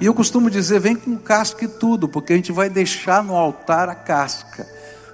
E 0.00 0.06
eu 0.06 0.14
costumo 0.14 0.50
dizer: 0.50 0.80
vem 0.80 0.96
com 0.96 1.16
casca 1.16 1.64
e 1.64 1.68
tudo, 1.68 2.08
porque 2.08 2.32
a 2.32 2.36
gente 2.36 2.52
vai 2.52 2.70
deixar 2.70 3.22
no 3.22 3.34
altar 3.34 3.88
a 3.88 3.94
casca. 3.94 4.66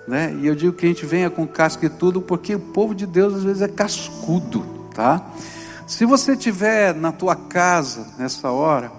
Né? 0.07 0.37
E 0.41 0.47
eu 0.47 0.55
digo 0.55 0.75
que 0.75 0.85
a 0.85 0.89
gente 0.89 1.07
venha 1.07 1.31
com 1.31 1.47
casca 1.47 1.87
e 1.87 1.89
tudo, 1.89 2.21
porque 2.21 2.55
o 2.55 2.61
povo 2.61 2.95
de 2.95 3.07
Deus 3.07 3.35
às 3.35 3.43
vezes 3.43 3.63
é 3.63 3.69
cascudo, 3.69 4.61
tá? 4.95 5.25
Se 5.87 6.05
você 6.05 6.33
estiver 6.33 6.95
na 6.95 7.11
tua 7.11 7.35
casa 7.35 8.07
nessa 8.19 8.51
hora, 8.51 8.93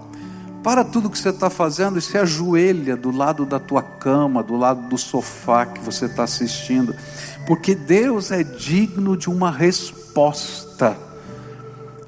para 0.63 0.83
tudo 0.83 1.11
que 1.11 1.17
você 1.17 1.29
está 1.29 1.47
fazendo 1.47 1.99
e 1.99 2.01
se 2.01 2.17
ajoelha 2.17 2.97
do 2.97 3.11
lado 3.11 3.45
da 3.45 3.59
tua 3.59 3.83
cama, 3.83 4.41
do 4.41 4.57
lado 4.57 4.89
do 4.89 4.97
sofá 4.97 5.63
que 5.67 5.79
você 5.79 6.05
está 6.05 6.23
assistindo, 6.23 6.95
porque 7.45 7.75
Deus 7.75 8.31
é 8.31 8.41
digno 8.43 9.15
de 9.15 9.29
uma 9.29 9.51
resposta. 9.51 10.97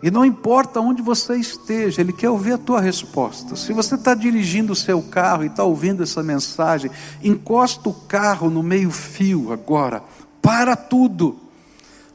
E 0.02 0.12
não 0.12 0.24
importa 0.24 0.80
onde 0.80 1.02
você 1.02 1.36
esteja, 1.38 2.02
Ele 2.02 2.14
quer 2.14 2.30
ouvir 2.30 2.54
a 2.54 2.58
tua 2.58 2.80
resposta. 2.80 3.56
Se 3.56 3.74
você 3.74 3.96
está 3.96 4.14
dirigindo 4.14 4.74
o 4.74 4.76
seu 4.76 5.02
carro 5.02 5.44
e 5.44 5.48
está 5.48 5.64
ouvindo 5.64 6.04
essa 6.04 6.22
mensagem, 6.22 6.92
encosta 7.24 7.90
o 7.90 7.94
carro 7.94 8.50
no 8.50 8.62
meio-fio 8.62 9.52
agora, 9.52 10.04
para 10.42 10.76
tudo, 10.76 11.38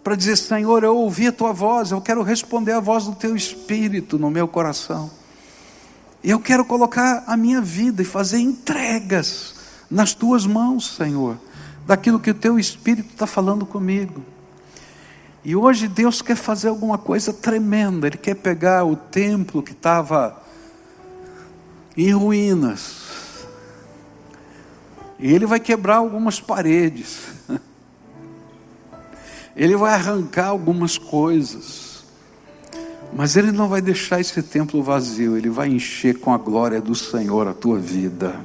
para 0.04 0.14
dizer: 0.14 0.36
Senhor, 0.36 0.84
eu 0.84 0.96
ouvi 0.96 1.26
a 1.26 1.32
tua 1.32 1.52
voz, 1.52 1.90
eu 1.90 2.00
quero 2.00 2.22
responder 2.22 2.72
a 2.72 2.80
voz 2.80 3.04
do 3.04 3.14
teu 3.14 3.34
espírito 3.34 4.18
no 4.18 4.30
meu 4.30 4.46
coração. 4.46 5.10
Eu 6.22 6.38
quero 6.38 6.64
colocar 6.64 7.24
a 7.26 7.36
minha 7.36 7.60
vida 7.60 8.00
e 8.00 8.04
fazer 8.04 8.38
entregas 8.38 9.56
nas 9.90 10.14
tuas 10.14 10.46
mãos, 10.46 10.94
Senhor, 10.96 11.36
daquilo 11.86 12.20
que 12.20 12.30
o 12.30 12.34
teu 12.34 12.58
Espírito 12.58 13.10
está 13.10 13.26
falando 13.26 13.66
comigo. 13.66 14.22
E 15.44 15.56
hoje 15.56 15.88
Deus 15.88 16.22
quer 16.22 16.36
fazer 16.36 16.68
alguma 16.68 16.96
coisa 16.96 17.32
tremenda, 17.32 18.06
Ele 18.06 18.16
quer 18.16 18.34
pegar 18.34 18.84
o 18.84 18.94
templo 18.94 19.62
que 19.62 19.72
estava 19.72 20.40
em 21.96 22.12
ruínas, 22.12 23.44
e 25.18 25.32
Ele 25.32 25.44
vai 25.44 25.58
quebrar 25.58 25.96
algumas 25.96 26.40
paredes, 26.40 27.18
Ele 29.56 29.76
vai 29.76 29.94
arrancar 29.94 30.46
algumas 30.46 30.96
coisas, 30.96 32.04
mas 33.12 33.36
Ele 33.36 33.50
não 33.50 33.68
vai 33.68 33.82
deixar 33.82 34.20
esse 34.20 34.40
templo 34.44 34.80
vazio, 34.80 35.36
Ele 35.36 35.50
vai 35.50 35.68
encher 35.68 36.20
com 36.20 36.32
a 36.32 36.38
glória 36.38 36.80
do 36.80 36.94
Senhor 36.94 37.48
a 37.48 37.52
tua 37.52 37.78
vida. 37.78 38.40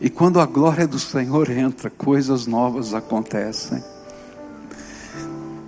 E 0.00 0.08
quando 0.08 0.38
a 0.38 0.46
glória 0.46 0.86
do 0.86 0.98
Senhor 0.98 1.50
entra, 1.50 1.90
coisas 1.90 2.46
novas 2.46 2.94
acontecem. 2.94 3.82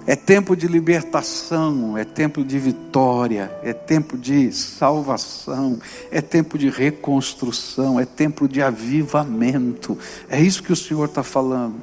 É 0.06 0.16
tempo 0.16 0.56
de 0.56 0.66
libertação, 0.66 1.96
é 1.96 2.04
tempo 2.04 2.42
de 2.42 2.58
vitória, 2.58 3.52
é 3.62 3.72
tempo 3.72 4.16
de 4.16 4.50
salvação, 4.50 5.78
é 6.10 6.20
tempo 6.20 6.58
de 6.58 6.70
reconstrução, 6.70 8.00
é 8.00 8.06
tempo 8.06 8.48
de 8.48 8.62
avivamento. 8.62 9.96
É 10.28 10.40
isso 10.40 10.62
que 10.62 10.72
o 10.72 10.76
Senhor 10.76 11.04
está 11.04 11.22
falando. 11.22 11.82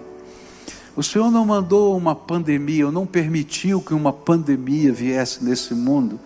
O 0.95 1.03
Senhor 1.03 1.30
não 1.30 1.45
mandou 1.45 1.95
uma 1.95 2.15
pandemia, 2.15 2.88
ou 2.88 2.91
não 2.91 3.05
permitiu 3.05 3.80
que 3.80 3.93
uma 3.93 4.11
pandemia 4.11 4.91
viesse 4.91 5.43
nesse 5.43 5.76
mundo, 5.76 6.20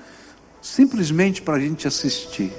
simplesmente 0.61 1.41
para 1.41 1.55
a 1.55 1.59
gente 1.59 1.87
assistir. 1.87 2.53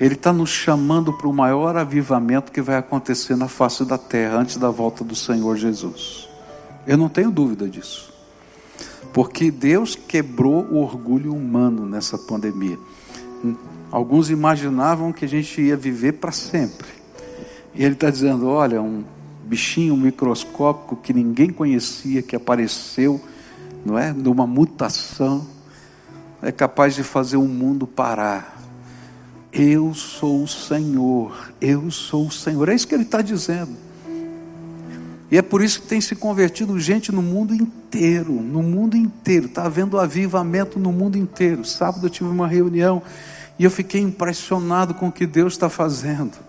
Ele 0.00 0.14
está 0.14 0.32
nos 0.32 0.50
chamando 0.50 1.12
para 1.12 1.26
o 1.26 1.32
maior 1.32 1.76
avivamento 1.76 2.52
que 2.52 2.62
vai 2.62 2.76
acontecer 2.76 3.36
na 3.36 3.48
face 3.48 3.84
da 3.84 3.98
terra 3.98 4.38
antes 4.38 4.56
da 4.56 4.70
volta 4.70 5.02
do 5.02 5.16
Senhor 5.16 5.56
Jesus. 5.56 6.27
Eu 6.88 6.96
não 6.96 7.10
tenho 7.10 7.30
dúvida 7.30 7.68
disso. 7.68 8.10
Porque 9.12 9.50
Deus 9.50 9.94
quebrou 9.94 10.64
o 10.64 10.78
orgulho 10.78 11.34
humano 11.34 11.84
nessa 11.84 12.16
pandemia. 12.16 12.78
Alguns 13.92 14.30
imaginavam 14.30 15.12
que 15.12 15.26
a 15.26 15.28
gente 15.28 15.60
ia 15.60 15.76
viver 15.76 16.14
para 16.14 16.32
sempre. 16.32 16.88
E 17.74 17.84
Ele 17.84 17.92
está 17.92 18.08
dizendo: 18.08 18.48
olha, 18.48 18.80
um 18.80 19.04
bichinho 19.44 19.94
microscópico 19.98 20.96
que 20.96 21.12
ninguém 21.12 21.50
conhecia, 21.50 22.22
que 22.22 22.34
apareceu, 22.34 23.20
não 23.84 23.98
é? 23.98 24.10
Numa 24.10 24.46
mutação, 24.46 25.46
é 26.40 26.50
capaz 26.50 26.94
de 26.94 27.02
fazer 27.02 27.36
o 27.36 27.46
mundo 27.46 27.86
parar. 27.86 28.56
Eu 29.52 29.92
sou 29.92 30.42
o 30.42 30.48
Senhor, 30.48 31.52
eu 31.60 31.90
sou 31.90 32.28
o 32.28 32.32
Senhor. 32.32 32.66
É 32.70 32.74
isso 32.74 32.88
que 32.88 32.94
ele 32.94 33.02
está 33.02 33.20
dizendo. 33.20 33.87
E 35.30 35.36
é 35.36 35.42
por 35.42 35.62
isso 35.62 35.82
que 35.82 35.88
tem 35.88 36.00
se 36.00 36.16
convertido 36.16 36.78
gente 36.80 37.12
no 37.12 37.22
mundo 37.22 37.54
inteiro, 37.54 38.32
no 38.32 38.62
mundo 38.62 38.96
inteiro. 38.96 39.46
Está 39.46 39.64
havendo 39.64 39.98
avivamento 39.98 40.78
no 40.78 40.90
mundo 40.90 41.18
inteiro. 41.18 41.64
Sábado 41.64 42.06
eu 42.06 42.10
tive 42.10 42.30
uma 42.30 42.48
reunião 42.48 43.02
e 43.58 43.64
eu 43.64 43.70
fiquei 43.70 44.00
impressionado 44.00 44.94
com 44.94 45.08
o 45.08 45.12
que 45.12 45.26
Deus 45.26 45.52
está 45.52 45.68
fazendo 45.68 46.48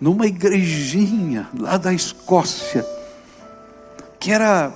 numa 0.00 0.26
igrejinha 0.26 1.48
lá 1.58 1.76
da 1.76 1.92
Escócia, 1.92 2.84
que 4.18 4.30
era 4.30 4.72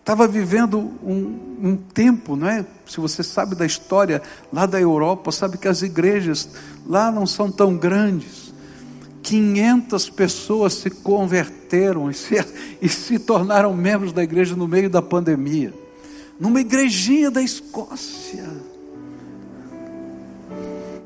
estava 0.00 0.26
vivendo 0.26 0.78
um, 1.02 1.58
um, 1.62 1.76
tempo, 1.76 2.34
não 2.34 2.48
é? 2.48 2.64
Se 2.86 2.98
você 2.98 3.22
sabe 3.22 3.54
da 3.54 3.66
história 3.66 4.22
lá 4.50 4.64
da 4.64 4.80
Europa, 4.80 5.30
sabe 5.30 5.58
que 5.58 5.68
as 5.68 5.82
igrejas 5.82 6.48
lá 6.86 7.10
não 7.10 7.26
são 7.26 7.50
tão 7.52 7.76
grandes, 7.76 8.47
500 9.22 10.10
pessoas 10.10 10.74
se 10.74 10.90
converteram 10.90 12.10
e 12.10 12.14
se, 12.14 12.36
e 12.80 12.88
se 12.88 13.18
tornaram 13.18 13.74
membros 13.74 14.12
da 14.12 14.22
igreja 14.22 14.56
no 14.56 14.68
meio 14.68 14.88
da 14.88 15.02
pandemia. 15.02 15.72
Numa 16.38 16.60
igrejinha 16.60 17.30
da 17.30 17.42
Escócia. 17.42 18.46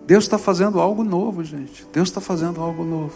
Deus 0.07 0.25
está 0.25 0.37
fazendo 0.37 0.81
algo 0.81 1.03
novo, 1.05 1.43
gente. 1.43 1.87
Deus 1.93 2.09
está 2.09 2.21
fazendo 2.21 2.61
algo 2.61 2.85
novo. 2.85 3.15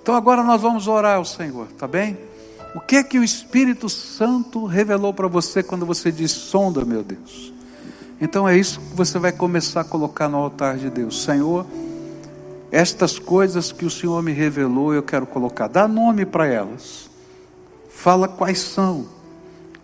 Então 0.00 0.14
agora 0.14 0.42
nós 0.42 0.60
vamos 0.60 0.86
orar 0.86 1.16
ao 1.16 1.24
Senhor, 1.24 1.66
tá 1.78 1.86
bem? 1.86 2.18
O 2.74 2.80
que 2.80 2.96
é 2.96 3.02
que 3.02 3.18
o 3.18 3.24
Espírito 3.24 3.88
Santo 3.88 4.64
revelou 4.64 5.12
para 5.12 5.28
você 5.28 5.62
quando 5.62 5.84
você 5.84 6.10
diz 6.10 6.30
sonda, 6.30 6.84
meu 6.84 7.02
Deus? 7.02 7.52
Então 8.20 8.48
é 8.48 8.56
isso 8.56 8.80
que 8.80 8.96
você 8.96 9.18
vai 9.18 9.32
começar 9.32 9.80
a 9.80 9.84
colocar 9.84 10.28
no 10.28 10.38
altar 10.38 10.76
de 10.76 10.88
Deus. 10.88 11.22
Senhor, 11.24 11.66
estas 12.72 13.18
coisas 13.18 13.70
que 13.70 13.84
o 13.84 13.90
Senhor 13.90 14.22
me 14.22 14.32
revelou, 14.32 14.94
eu 14.94 15.02
quero 15.02 15.26
colocar. 15.26 15.68
Dá 15.68 15.86
nome 15.86 16.24
para 16.24 16.46
elas. 16.46 17.10
Fala 17.90 18.26
quais 18.26 18.60
são. 18.60 19.06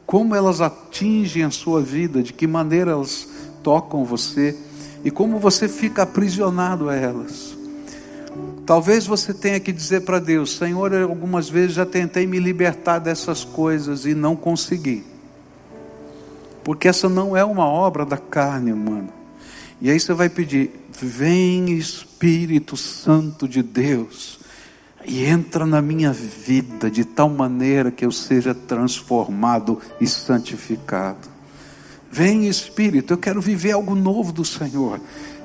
Como 0.06 0.34
elas 0.34 0.62
atingem 0.62 1.44
a 1.44 1.50
sua 1.50 1.82
vida, 1.82 2.22
de 2.22 2.32
que 2.32 2.46
maneira 2.46 2.92
elas 2.92 3.28
tocam 3.62 4.06
você 4.06 4.56
e 5.04 5.10
como 5.10 5.38
você 5.38 5.68
fica 5.68 6.02
aprisionado 6.02 6.88
a 6.88 6.96
elas. 6.96 7.54
Talvez 8.64 9.06
você 9.06 9.34
tenha 9.34 9.60
que 9.60 9.70
dizer 9.70 10.00
para 10.06 10.18
Deus: 10.18 10.56
Senhor, 10.56 10.90
eu 10.94 11.10
algumas 11.10 11.46
vezes 11.46 11.76
já 11.76 11.84
tentei 11.84 12.26
me 12.26 12.38
libertar 12.38 13.00
dessas 13.00 13.44
coisas 13.44 14.06
e 14.06 14.14
não 14.14 14.34
consegui. 14.34 15.04
Porque 16.64 16.88
essa 16.88 17.06
não 17.06 17.36
é 17.36 17.44
uma 17.44 17.66
obra 17.66 18.06
da 18.06 18.16
carne 18.16 18.72
humana. 18.72 19.17
E 19.80 19.90
aí 19.90 19.98
você 19.98 20.12
vai 20.12 20.28
pedir: 20.28 20.70
Vem 21.00 21.70
Espírito 21.70 22.76
Santo 22.76 23.48
de 23.48 23.62
Deus 23.62 24.38
e 25.06 25.24
entra 25.24 25.64
na 25.64 25.80
minha 25.80 26.12
vida 26.12 26.90
de 26.90 27.04
tal 27.04 27.30
maneira 27.30 27.90
que 27.90 28.04
eu 28.04 28.10
seja 28.10 28.54
transformado 28.54 29.80
e 30.00 30.06
santificado. 30.06 31.28
Vem 32.10 32.48
Espírito, 32.48 33.12
eu 33.12 33.18
quero 33.18 33.40
viver 33.40 33.72
algo 33.72 33.94
novo 33.94 34.32
do 34.32 34.44
Senhor. 34.44 35.00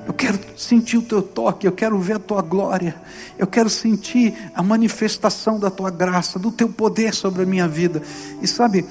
Eu 0.05 0.13
quero 0.13 0.37
sentir 0.57 0.97
o 0.97 1.01
teu 1.01 1.21
toque, 1.21 1.65
eu 1.65 1.71
quero 1.71 1.97
ver 1.99 2.17
a 2.17 2.19
tua 2.19 2.41
glória, 2.41 2.95
eu 3.37 3.47
quero 3.47 3.69
sentir 3.69 4.33
a 4.53 4.61
manifestação 4.61 5.57
da 5.57 5.69
tua 5.69 5.89
graça, 5.89 6.37
do 6.37 6.51
teu 6.51 6.67
poder 6.67 7.13
sobre 7.13 7.43
a 7.43 7.45
minha 7.45 7.69
vida. 7.69 8.01
E 8.41 8.47
sabe, 8.47 8.85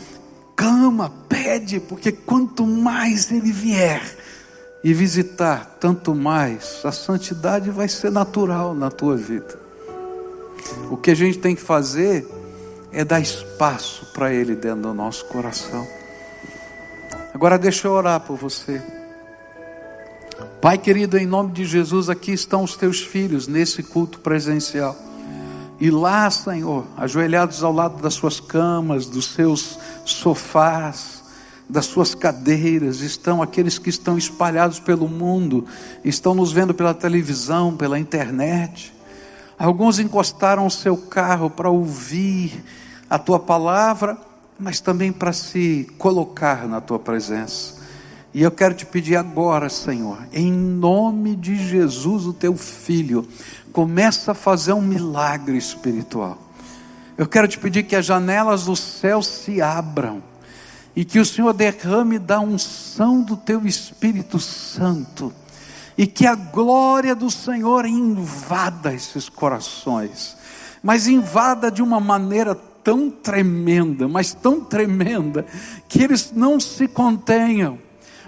clama, 0.56 1.12
pede, 1.28 1.80
porque 1.80 2.12
quanto 2.12 2.66
mais 2.66 3.30
ele 3.30 3.52
vier, 3.52 4.00
e 4.82 4.92
visitar, 4.92 5.76
tanto 5.78 6.14
mais 6.14 6.80
a 6.84 6.90
santidade 6.90 7.70
vai 7.70 7.88
ser 7.88 8.10
natural 8.10 8.74
na 8.74 8.90
tua 8.90 9.16
vida. 9.16 9.58
O 10.90 10.96
que 10.96 11.10
a 11.10 11.14
gente 11.14 11.38
tem 11.38 11.54
que 11.54 11.62
fazer 11.62 12.26
é 12.92 13.04
dar 13.04 13.20
espaço 13.20 14.06
para 14.12 14.32
Ele 14.32 14.54
dentro 14.54 14.82
do 14.82 14.94
nosso 14.94 15.24
coração. 15.26 15.86
Agora 17.32 17.58
deixa 17.58 17.88
eu 17.88 17.92
orar 17.92 18.20
por 18.20 18.36
você. 18.36 18.82
Pai 20.60 20.78
querido, 20.78 21.16
em 21.16 21.26
nome 21.26 21.52
de 21.52 21.64
Jesus, 21.64 22.08
aqui 22.08 22.32
estão 22.32 22.62
os 22.62 22.76
teus 22.76 23.00
filhos 23.00 23.48
nesse 23.48 23.82
culto 23.82 24.18
presencial. 24.20 24.96
E 25.80 25.90
lá, 25.90 26.30
Senhor, 26.30 26.86
ajoelhados 26.96 27.64
ao 27.64 27.72
lado 27.72 28.00
das 28.00 28.14
suas 28.14 28.38
camas, 28.38 29.06
dos 29.06 29.32
seus 29.34 29.78
sofás, 30.04 31.21
das 31.72 31.86
suas 31.86 32.14
cadeiras, 32.14 33.00
estão 33.00 33.40
aqueles 33.40 33.78
que 33.78 33.88
estão 33.88 34.18
espalhados 34.18 34.78
pelo 34.78 35.08
mundo, 35.08 35.66
estão 36.04 36.34
nos 36.34 36.52
vendo 36.52 36.74
pela 36.74 36.92
televisão, 36.92 37.74
pela 37.74 37.98
internet. 37.98 38.92
Alguns 39.58 39.98
encostaram 39.98 40.66
o 40.66 40.70
seu 40.70 40.98
carro 40.98 41.48
para 41.48 41.70
ouvir 41.70 42.62
a 43.08 43.18
tua 43.18 43.40
palavra, 43.40 44.18
mas 44.60 44.80
também 44.80 45.10
para 45.10 45.32
se 45.32 45.88
colocar 45.96 46.68
na 46.68 46.78
tua 46.78 46.98
presença. 46.98 47.80
E 48.34 48.42
eu 48.42 48.50
quero 48.50 48.74
te 48.74 48.84
pedir 48.84 49.16
agora, 49.16 49.70
Senhor, 49.70 50.18
em 50.30 50.52
nome 50.52 51.34
de 51.34 51.56
Jesus, 51.56 52.26
o 52.26 52.34
teu 52.34 52.54
filho, 52.54 53.26
começa 53.72 54.32
a 54.32 54.34
fazer 54.34 54.74
um 54.74 54.82
milagre 54.82 55.56
espiritual. 55.56 56.36
Eu 57.16 57.26
quero 57.26 57.48
te 57.48 57.58
pedir 57.58 57.84
que 57.84 57.96
as 57.96 58.04
janelas 58.04 58.66
do 58.66 58.76
céu 58.76 59.22
se 59.22 59.62
abram 59.62 60.31
e 60.94 61.04
que 61.04 61.18
o 61.18 61.24
Senhor 61.24 61.52
derrame 61.52 62.18
da 62.18 62.40
unção 62.40 63.22
do 63.22 63.36
teu 63.36 63.66
Espírito 63.66 64.38
Santo, 64.38 65.32
e 65.96 66.06
que 66.06 66.26
a 66.26 66.34
glória 66.34 67.14
do 67.14 67.30
Senhor 67.30 67.86
invada 67.86 68.92
esses 68.94 69.28
corações, 69.28 70.36
mas 70.82 71.06
invada 71.06 71.70
de 71.70 71.82
uma 71.82 72.00
maneira 72.00 72.54
tão 72.54 73.10
tremenda, 73.10 74.08
mas 74.08 74.34
tão 74.34 74.60
tremenda, 74.60 75.46
que 75.88 76.02
eles 76.02 76.32
não 76.34 76.58
se 76.58 76.88
contenham. 76.88 77.78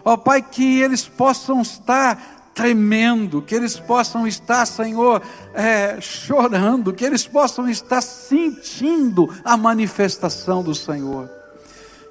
Ó 0.04 0.16
Pai, 0.16 0.42
que 0.42 0.80
eles 0.80 1.08
possam 1.08 1.62
estar 1.62 2.52
tremendo, 2.54 3.42
que 3.42 3.54
eles 3.54 3.80
possam 3.80 4.26
estar, 4.28 4.64
Senhor, 4.64 5.20
é, 5.54 6.00
chorando, 6.00 6.92
que 6.92 7.04
eles 7.04 7.26
possam 7.26 7.68
estar 7.68 8.00
sentindo 8.00 9.28
a 9.44 9.56
manifestação 9.56 10.62
do 10.62 10.74
Senhor 10.74 11.43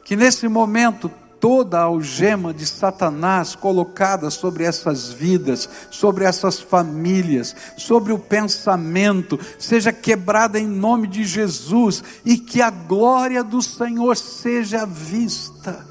que 0.04 0.16
nesse 0.16 0.48
momento 0.48 1.10
toda 1.44 1.78
a 1.78 1.84
algema 1.84 2.54
de 2.54 2.66
Satanás 2.66 3.54
colocada 3.54 4.30
sobre 4.30 4.64
essas 4.64 5.12
vidas, 5.12 5.70
sobre 5.92 6.24
essas 6.24 6.62
famílias, 6.62 7.54
sobre 7.76 8.14
o 8.14 8.18
pensamento, 8.18 9.38
seja 9.60 9.92
quebrada 9.92 10.58
em 10.58 10.66
nome 10.66 11.06
de 11.06 11.26
Jesus 11.26 12.02
e 12.24 12.38
que 12.38 12.62
a 12.62 12.70
glória 12.70 13.44
do 13.44 13.62
Senhor 13.62 14.16
seja 14.16 14.86
vista. 14.86 15.86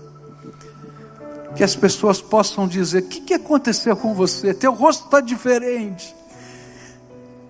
Que 1.55 1.63
as 1.63 1.77
pessoas 1.77 2.23
possam 2.23 2.67
dizer: 2.67 3.03
O 3.03 3.09
que, 3.09 3.21
que 3.21 3.35
aconteceu 3.35 3.95
com 3.95 4.15
você? 4.15 4.55
Teu 4.55 4.73
rosto 4.73 5.05
está 5.05 5.21
diferente. 5.21 6.17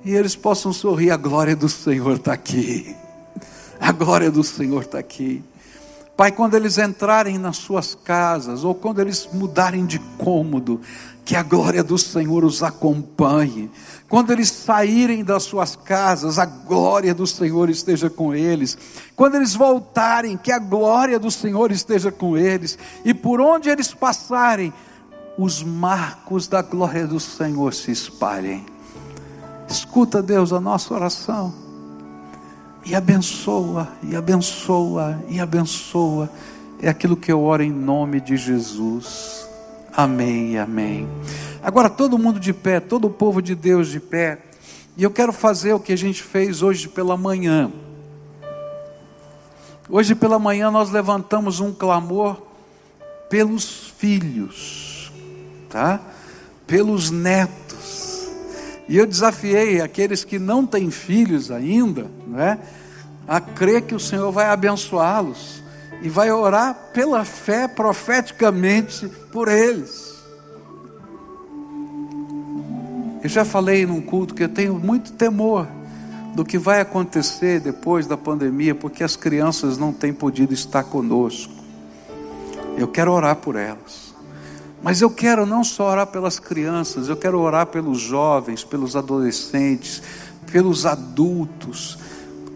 E 0.04 0.10
eles 0.12 0.34
possam 0.34 0.72
sorrir: 0.72 1.12
A 1.12 1.16
glória 1.16 1.54
do 1.54 1.68
Senhor 1.68 2.16
está 2.16 2.32
aqui. 2.32 2.96
A 3.78 3.92
glória 3.92 4.28
do 4.28 4.42
Senhor 4.42 4.82
está 4.82 4.98
aqui. 4.98 5.44
Pai, 6.22 6.30
quando 6.30 6.54
eles 6.54 6.78
entrarem 6.78 7.36
nas 7.36 7.56
suas 7.56 7.96
casas, 7.96 8.62
ou 8.62 8.76
quando 8.76 9.00
eles 9.00 9.28
mudarem 9.32 9.84
de 9.84 9.98
cômodo, 10.16 10.80
que 11.24 11.34
a 11.34 11.42
glória 11.42 11.82
do 11.82 11.98
Senhor 11.98 12.44
os 12.44 12.62
acompanhe. 12.62 13.68
Quando 14.08 14.30
eles 14.30 14.48
saírem 14.48 15.24
das 15.24 15.42
suas 15.42 15.74
casas, 15.74 16.38
a 16.38 16.46
glória 16.46 17.12
do 17.12 17.26
Senhor 17.26 17.68
esteja 17.68 18.08
com 18.08 18.32
eles. 18.32 18.78
Quando 19.16 19.34
eles 19.34 19.56
voltarem, 19.56 20.36
que 20.36 20.52
a 20.52 20.60
glória 20.60 21.18
do 21.18 21.28
Senhor 21.28 21.72
esteja 21.72 22.12
com 22.12 22.38
eles. 22.38 22.78
E 23.04 23.12
por 23.12 23.40
onde 23.40 23.68
eles 23.68 23.92
passarem, 23.92 24.72
os 25.36 25.60
marcos 25.60 26.46
da 26.46 26.62
glória 26.62 27.04
do 27.04 27.18
Senhor 27.18 27.74
se 27.74 27.90
espalhem. 27.90 28.64
Escuta, 29.68 30.22
Deus, 30.22 30.52
a 30.52 30.60
nossa 30.60 30.94
oração 30.94 31.71
e 32.84 32.94
abençoa, 32.94 33.88
e 34.02 34.16
abençoa, 34.16 35.22
e 35.28 35.40
abençoa. 35.40 36.30
É 36.80 36.88
aquilo 36.88 37.16
que 37.16 37.30
eu 37.30 37.42
oro 37.42 37.62
em 37.62 37.70
nome 37.70 38.20
de 38.20 38.36
Jesus. 38.36 39.48
Amém, 39.96 40.58
amém. 40.58 41.08
Agora 41.62 41.88
todo 41.88 42.18
mundo 42.18 42.40
de 42.40 42.52
pé, 42.52 42.80
todo 42.80 43.06
o 43.06 43.10
povo 43.10 43.40
de 43.40 43.54
Deus 43.54 43.88
de 43.88 44.00
pé. 44.00 44.38
E 44.96 45.02
eu 45.02 45.10
quero 45.10 45.32
fazer 45.32 45.72
o 45.72 45.80
que 45.80 45.92
a 45.92 45.96
gente 45.96 46.22
fez 46.22 46.62
hoje 46.62 46.88
pela 46.88 47.16
manhã. 47.16 47.70
Hoje 49.88 50.14
pela 50.14 50.38
manhã 50.38 50.70
nós 50.70 50.90
levantamos 50.90 51.60
um 51.60 51.72
clamor 51.72 52.42
pelos 53.30 53.92
filhos, 53.96 55.12
tá? 55.68 56.00
Pelos 56.66 57.10
netos 57.10 57.61
e 58.92 58.98
eu 58.98 59.06
desafiei 59.06 59.80
aqueles 59.80 60.22
que 60.22 60.38
não 60.38 60.66
têm 60.66 60.90
filhos 60.90 61.50
ainda, 61.50 62.10
né, 62.26 62.58
a 63.26 63.40
crer 63.40 63.80
que 63.80 63.94
o 63.94 63.98
Senhor 63.98 64.30
vai 64.30 64.44
abençoá-los 64.44 65.62
e 66.02 66.10
vai 66.10 66.30
orar 66.30 66.90
pela 66.92 67.24
fé 67.24 67.66
profeticamente 67.66 69.08
por 69.32 69.48
eles. 69.48 70.12
Eu 73.22 73.30
já 73.30 73.46
falei 73.46 73.86
num 73.86 74.02
culto 74.02 74.34
que 74.34 74.42
eu 74.42 74.48
tenho 74.50 74.74
muito 74.74 75.14
temor 75.14 75.66
do 76.34 76.44
que 76.44 76.58
vai 76.58 76.82
acontecer 76.82 77.60
depois 77.60 78.06
da 78.06 78.18
pandemia, 78.18 78.74
porque 78.74 79.02
as 79.02 79.16
crianças 79.16 79.78
não 79.78 79.90
têm 79.90 80.12
podido 80.12 80.52
estar 80.52 80.84
conosco. 80.84 81.54
Eu 82.76 82.88
quero 82.88 83.10
orar 83.10 83.36
por 83.36 83.56
elas. 83.56 84.01
Mas 84.82 85.00
eu 85.00 85.10
quero 85.10 85.46
não 85.46 85.62
só 85.62 85.90
orar 85.90 86.06
pelas 86.08 86.38
crianças, 86.38 87.08
eu 87.08 87.16
quero 87.16 87.38
orar 87.40 87.66
pelos 87.66 88.00
jovens, 88.00 88.64
pelos 88.64 88.96
adolescentes, 88.96 90.02
pelos 90.50 90.84
adultos, 90.84 91.98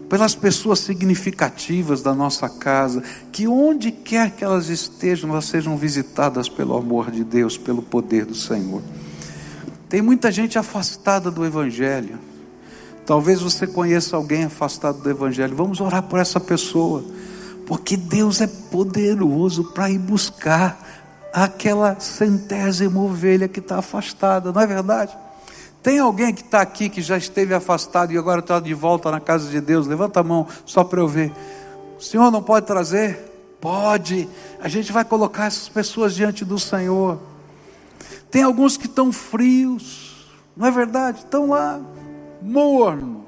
pelas 0.09 0.35
pessoas 0.35 0.79
significativas 0.79 2.01
da 2.01 2.13
nossa 2.13 2.49
casa, 2.49 3.01
que 3.31 3.47
onde 3.47 3.91
quer 3.91 4.31
que 4.31 4.43
elas 4.43 4.67
estejam, 4.69 5.29
elas 5.29 5.45
sejam 5.45 5.77
visitadas 5.77 6.49
pelo 6.49 6.75
amor 6.75 7.09
de 7.11 7.23
Deus, 7.23 7.57
pelo 7.57 7.81
poder 7.81 8.25
do 8.25 8.35
Senhor. 8.35 8.81
Tem 9.87 10.01
muita 10.01 10.31
gente 10.31 10.59
afastada 10.59 11.31
do 11.31 11.45
Evangelho, 11.45 12.19
Talvez 13.07 13.39
você 13.39 13.65
conheça 13.65 14.17
alguém 14.17 14.43
afastado 14.43 15.01
do 15.01 15.09
Evangelho. 15.09 15.55
Vamos 15.55 15.79
orar 15.79 16.03
por 16.03 16.19
essa 16.19 16.41
pessoa, 16.41 17.05
porque 17.65 17.95
Deus 17.95 18.41
é 18.41 18.47
poderoso 18.47 19.63
para 19.71 19.89
ir 19.89 19.97
buscar 19.97 20.85
aquela 21.43 21.99
centésima 21.99 22.99
ovelha 22.99 23.47
que 23.47 23.59
está 23.59 23.77
afastada, 23.77 24.51
não 24.51 24.59
é 24.59 24.65
verdade? 24.65 25.15
Tem 25.83 25.99
alguém 25.99 26.33
que 26.33 26.41
está 26.41 26.61
aqui 26.61 26.89
que 26.89 26.99
já 26.99 27.15
esteve 27.15 27.53
afastado 27.53 28.11
e 28.11 28.17
agora 28.17 28.39
está 28.39 28.59
de 28.59 28.73
volta 28.73 29.11
na 29.11 29.19
casa 29.19 29.47
de 29.47 29.61
Deus? 29.61 29.85
Levanta 29.85 30.21
a 30.21 30.23
mão 30.23 30.47
só 30.65 30.83
para 30.83 30.99
eu 30.99 31.07
ver. 31.07 31.31
O 31.99 32.01
Senhor 32.01 32.31
não 32.31 32.41
pode 32.41 32.65
trazer? 32.65 33.19
Pode. 33.61 34.27
A 34.59 34.67
gente 34.67 34.91
vai 34.91 35.05
colocar 35.05 35.45
essas 35.45 35.69
pessoas 35.69 36.15
diante 36.15 36.43
do 36.43 36.57
Senhor. 36.57 37.19
Tem 38.31 38.41
alguns 38.41 38.75
que 38.75 38.87
estão 38.87 39.13
frios, 39.13 40.27
não 40.55 40.67
é 40.67 40.71
verdade? 40.71 41.19
Estão 41.19 41.49
lá 41.49 41.79
morno. 42.41 43.26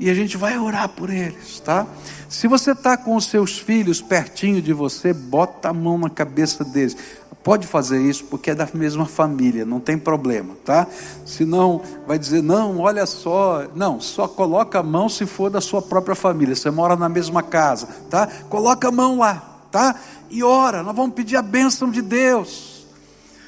E 0.00 0.08
a 0.08 0.14
gente 0.14 0.38
vai 0.38 0.58
orar 0.58 0.88
por 0.88 1.10
eles, 1.10 1.60
tá? 1.60 1.86
Se 2.26 2.48
você 2.48 2.72
está 2.72 2.96
com 2.96 3.14
os 3.16 3.26
seus 3.26 3.58
filhos 3.58 4.00
pertinho 4.00 4.62
de 4.62 4.72
você, 4.72 5.12
bota 5.12 5.68
a 5.68 5.74
mão 5.74 5.98
na 5.98 6.08
cabeça 6.08 6.64
deles. 6.64 6.96
Pode 7.44 7.66
fazer 7.66 8.00
isso 8.00 8.24
porque 8.24 8.50
é 8.50 8.54
da 8.54 8.66
mesma 8.72 9.04
família, 9.04 9.66
não 9.66 9.78
tem 9.78 9.98
problema, 9.98 10.56
tá? 10.64 10.86
Senão 11.26 11.82
vai 12.06 12.18
dizer, 12.18 12.42
não, 12.42 12.78
olha 12.78 13.04
só, 13.04 13.66
não, 13.74 14.00
só 14.00 14.26
coloca 14.26 14.78
a 14.78 14.82
mão 14.82 15.06
se 15.06 15.26
for 15.26 15.50
da 15.50 15.60
sua 15.60 15.82
própria 15.82 16.14
família, 16.14 16.56
você 16.56 16.70
mora 16.70 16.96
na 16.96 17.08
mesma 17.08 17.42
casa, 17.42 17.86
tá? 18.08 18.26
Coloca 18.48 18.88
a 18.88 18.90
mão 18.90 19.18
lá, 19.18 19.60
tá? 19.70 19.94
E 20.30 20.42
ora, 20.42 20.82
nós 20.82 20.96
vamos 20.96 21.14
pedir 21.14 21.36
a 21.36 21.42
bênção 21.42 21.90
de 21.90 22.00
Deus. 22.00 22.86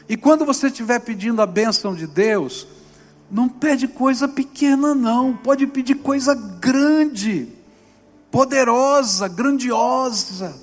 E 0.07 0.18
quando 0.18 0.44
você 0.44 0.66
estiver 0.66 0.98
pedindo 0.98 1.40
a 1.40 1.46
bênção 1.46 1.94
de 1.94 2.07
Deus, 2.07 2.66
não 3.33 3.49
pede 3.49 3.89
coisa 3.89 4.28
pequena, 4.28 4.95
não, 4.95 5.35
pode 5.35 5.66
pedir 5.66 5.95
coisa 5.95 6.35
grande, 6.35 7.49
poderosa, 8.30 9.26
grandiosa. 9.26 10.55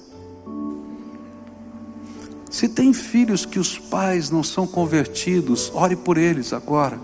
Se 2.47 2.69
tem 2.69 2.93
filhos 2.93 3.43
que 3.43 3.57
os 3.57 3.79
pais 3.79 4.29
não 4.29 4.43
são 4.43 4.67
convertidos, 4.67 5.71
ore 5.73 5.95
por 5.95 6.15
eles 6.15 6.53
agora. 6.53 6.99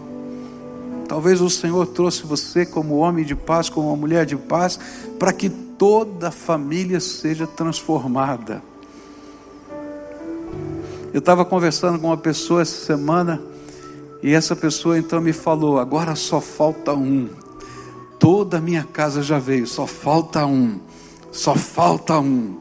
Talvez 1.08 1.42
o 1.42 1.50
Senhor 1.50 1.88
trouxe 1.88 2.24
você 2.24 2.64
como 2.64 2.98
homem 2.98 3.26
de 3.26 3.36
paz, 3.36 3.68
como 3.68 3.88
uma 3.88 3.98
mulher 3.98 4.26
de 4.26 4.36
paz, 4.36 4.80
para 5.18 5.34
que 5.34 5.50
toda 5.50 6.28
a 6.28 6.32
família 6.32 7.00
seja 7.00 7.48
transformada. 7.48 8.62
Eu 11.12 11.20
estava 11.20 11.44
conversando 11.44 11.98
com 11.98 12.08
uma 12.08 12.18
pessoa 12.18 12.62
essa 12.62 12.86
semana 12.86 13.42
e 14.26 14.34
essa 14.34 14.56
pessoa 14.56 14.98
então 14.98 15.22
me 15.22 15.32
falou: 15.32 15.78
agora 15.78 16.16
só 16.16 16.42
falta 16.42 16.96
um. 16.96 17.30
Toda 18.18 18.58
a 18.58 18.60
minha 18.60 18.84
casa 18.84 19.22
já 19.22 19.38
veio, 19.38 19.68
só 19.68 19.86
falta 19.86 20.44
um. 20.48 20.80
Só 21.32 21.54
falta 21.54 22.18
um. 22.18 22.58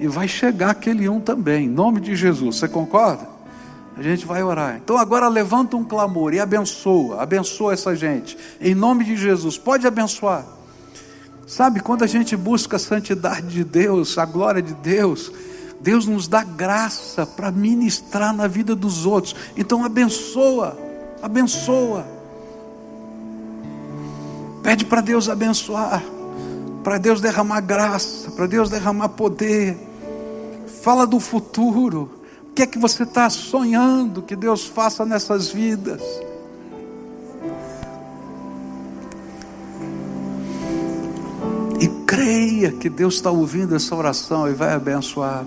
E 0.00 0.08
vai 0.08 0.26
chegar 0.26 0.70
aquele 0.70 1.08
um 1.08 1.20
também, 1.20 1.66
em 1.66 1.68
nome 1.68 2.00
de 2.00 2.16
Jesus. 2.16 2.56
Você 2.56 2.66
concorda? 2.66 3.28
A 3.96 4.02
gente 4.02 4.26
vai 4.26 4.42
orar. 4.42 4.80
Então 4.82 4.98
agora 4.98 5.28
levanta 5.28 5.76
um 5.76 5.84
clamor 5.84 6.34
e 6.34 6.40
abençoa, 6.40 7.22
abençoa 7.22 7.72
essa 7.72 7.94
gente, 7.94 8.36
em 8.60 8.74
nome 8.74 9.04
de 9.04 9.16
Jesus. 9.16 9.56
Pode 9.56 9.86
abençoar. 9.86 10.44
Sabe, 11.46 11.78
quando 11.78 12.02
a 12.02 12.08
gente 12.08 12.36
busca 12.36 12.74
a 12.74 12.80
santidade 12.80 13.46
de 13.46 13.62
Deus, 13.62 14.18
a 14.18 14.24
glória 14.24 14.60
de 14.60 14.74
Deus, 14.74 15.30
Deus 15.80 16.04
nos 16.04 16.26
dá 16.26 16.42
graça 16.42 17.24
para 17.24 17.52
ministrar 17.52 18.34
na 18.34 18.48
vida 18.48 18.74
dos 18.74 19.06
outros. 19.06 19.36
Então 19.56 19.84
abençoa 19.84 20.85
abençoa. 21.22 22.06
Pede 24.62 24.84
para 24.84 25.00
Deus 25.00 25.28
abençoar, 25.28 26.02
para 26.82 26.98
Deus 26.98 27.20
derramar 27.20 27.60
graça, 27.60 28.30
para 28.32 28.46
Deus 28.46 28.68
derramar 28.68 29.10
poder. 29.10 29.76
Fala 30.82 31.06
do 31.06 31.20
futuro. 31.20 32.10
O 32.48 32.52
que 32.52 32.62
é 32.62 32.66
que 32.66 32.78
você 32.78 33.02
está 33.02 33.28
sonhando 33.30 34.22
que 34.22 34.34
Deus 34.34 34.64
faça 34.66 35.04
nessas 35.04 35.48
vidas? 35.48 36.02
E 41.78 41.86
creia 42.06 42.72
que 42.72 42.88
Deus 42.88 43.14
está 43.14 43.30
ouvindo 43.30 43.76
essa 43.76 43.94
oração 43.94 44.48
e 44.48 44.54
vai 44.54 44.72
abençoar. 44.72 45.44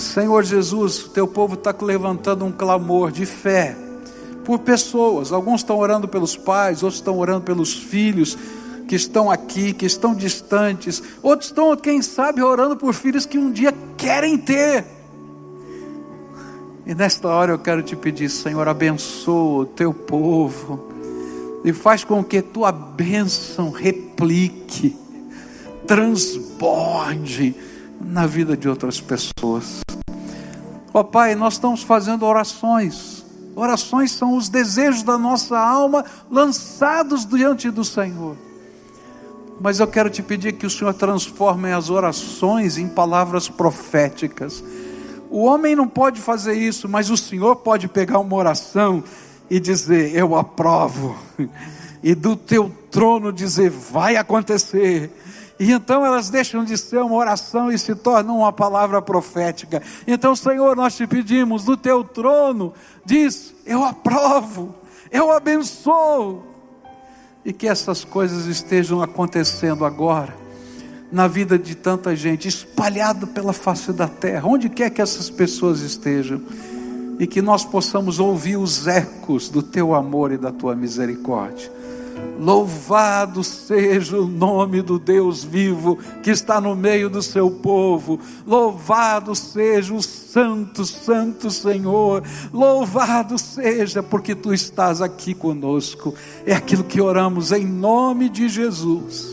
Senhor 0.00 0.42
Jesus, 0.42 1.10
teu 1.14 1.28
povo 1.28 1.54
está 1.54 1.74
levantando 1.80 2.44
um 2.44 2.52
clamor 2.52 3.10
de 3.10 3.26
fé 3.26 3.76
por 4.44 4.58
pessoas. 4.58 5.32
Alguns 5.32 5.60
estão 5.60 5.78
orando 5.78 6.08
pelos 6.08 6.36
pais, 6.36 6.82
outros 6.82 7.00
estão 7.00 7.18
orando 7.18 7.42
pelos 7.42 7.72
filhos 7.72 8.36
que 8.88 8.96
estão 8.96 9.30
aqui, 9.30 9.72
que 9.72 9.86
estão 9.86 10.14
distantes. 10.14 11.02
Outros 11.22 11.50
estão, 11.50 11.76
quem 11.76 12.02
sabe, 12.02 12.42
orando 12.42 12.76
por 12.76 12.92
filhos 12.92 13.24
que 13.24 13.38
um 13.38 13.52
dia 13.52 13.72
querem 13.96 14.36
ter. 14.36 14.84
E 16.84 16.94
nesta 16.94 17.28
hora 17.28 17.52
eu 17.52 17.58
quero 17.58 17.82
te 17.82 17.94
pedir, 17.94 18.28
Senhor, 18.28 18.66
abençoa 18.66 19.62
o 19.62 19.66
teu 19.66 19.94
povo 19.94 20.88
e 21.64 21.72
faz 21.72 22.02
com 22.02 22.24
que 22.24 22.42
tua 22.42 22.72
bênção 22.72 23.70
replique, 23.70 24.96
transborde 25.86 27.54
na 28.00 28.26
vida 28.26 28.56
de 28.56 28.68
outras 28.68 29.00
pessoas. 29.00 29.82
Ó 30.92 31.00
oh, 31.00 31.04
Pai, 31.04 31.34
nós 31.34 31.54
estamos 31.54 31.82
fazendo 31.82 32.26
orações. 32.26 33.24
Orações 33.54 34.10
são 34.10 34.36
os 34.36 34.48
desejos 34.48 35.02
da 35.02 35.16
nossa 35.16 35.58
alma 35.58 36.04
lançados 36.30 37.24
diante 37.24 37.70
do 37.70 37.84
Senhor. 37.84 38.36
Mas 39.60 39.78
eu 39.78 39.86
quero 39.86 40.10
te 40.10 40.22
pedir 40.22 40.54
que 40.54 40.66
o 40.66 40.70
Senhor 40.70 40.94
transforme 40.94 41.72
as 41.72 41.90
orações 41.90 42.78
em 42.78 42.88
palavras 42.88 43.48
proféticas. 43.48 44.64
O 45.30 45.44
homem 45.44 45.76
não 45.76 45.86
pode 45.86 46.20
fazer 46.20 46.54
isso, 46.54 46.88
mas 46.88 47.10
o 47.10 47.16
Senhor 47.16 47.56
pode 47.56 47.86
pegar 47.86 48.18
uma 48.18 48.34
oração 48.34 49.04
e 49.48 49.60
dizer: 49.60 50.16
Eu 50.16 50.34
aprovo. 50.34 51.16
E 52.02 52.14
do 52.14 52.34
teu 52.34 52.74
trono 52.90 53.30
dizer: 53.30 53.68
Vai 53.68 54.16
acontecer 54.16 55.10
e 55.60 55.72
então 55.72 56.06
elas 56.06 56.30
deixam 56.30 56.64
de 56.64 56.78
ser 56.78 57.02
uma 57.02 57.16
oração 57.16 57.70
e 57.70 57.78
se 57.78 57.94
tornam 57.94 58.38
uma 58.38 58.50
palavra 58.50 59.02
profética. 59.02 59.82
Então, 60.06 60.34
Senhor, 60.34 60.74
nós 60.74 60.96
te 60.96 61.06
pedimos 61.06 61.64
do 61.64 61.76
teu 61.76 62.02
trono, 62.02 62.72
diz: 63.04 63.54
Eu 63.66 63.84
aprovo, 63.84 64.74
eu 65.12 65.30
abençoo. 65.30 66.42
E 67.44 67.52
que 67.52 67.68
essas 67.68 68.04
coisas 68.04 68.46
estejam 68.46 69.02
acontecendo 69.02 69.84
agora, 69.84 70.34
na 71.12 71.28
vida 71.28 71.58
de 71.58 71.74
tanta 71.74 72.16
gente, 72.16 72.48
espalhado 72.48 73.26
pela 73.26 73.52
face 73.52 73.92
da 73.92 74.08
terra, 74.08 74.48
onde 74.48 74.70
quer 74.70 74.88
que 74.88 75.02
essas 75.02 75.28
pessoas 75.28 75.80
estejam, 75.80 76.40
e 77.18 77.26
que 77.26 77.42
nós 77.42 77.66
possamos 77.66 78.18
ouvir 78.18 78.56
os 78.56 78.86
ecos 78.86 79.50
do 79.50 79.62
teu 79.62 79.94
amor 79.94 80.32
e 80.32 80.38
da 80.38 80.50
tua 80.50 80.74
misericórdia. 80.74 81.79
Louvado 82.40 83.44
seja 83.44 84.16
o 84.18 84.26
nome 84.26 84.80
do 84.80 84.98
Deus 84.98 85.44
vivo 85.44 85.98
que 86.22 86.30
está 86.30 86.58
no 86.58 86.74
meio 86.74 87.10
do 87.10 87.22
seu 87.22 87.50
povo. 87.50 88.18
Louvado 88.46 89.34
seja 89.34 89.92
o 89.92 90.02
Santo, 90.02 90.86
Santo 90.86 91.50
Senhor. 91.50 92.22
Louvado 92.50 93.38
seja 93.38 94.02
porque 94.02 94.34
tu 94.34 94.54
estás 94.54 95.02
aqui 95.02 95.34
conosco. 95.34 96.14
É 96.46 96.54
aquilo 96.54 96.82
que 96.82 97.00
oramos 97.00 97.52
em 97.52 97.66
nome 97.66 98.30
de 98.30 98.48
Jesus. 98.48 99.28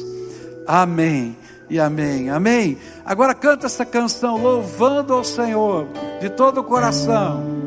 Amém 0.67 1.37
e 1.69 1.79
amém. 1.79 2.29
Amém. 2.29 2.77
Agora 3.05 3.33
canta 3.33 3.67
essa 3.67 3.85
canção 3.85 4.41
louvando 4.41 5.13
ao 5.13 5.23
Senhor 5.23 5.87
de 6.19 6.29
todo 6.29 6.59
o 6.59 6.63
coração. 6.63 7.66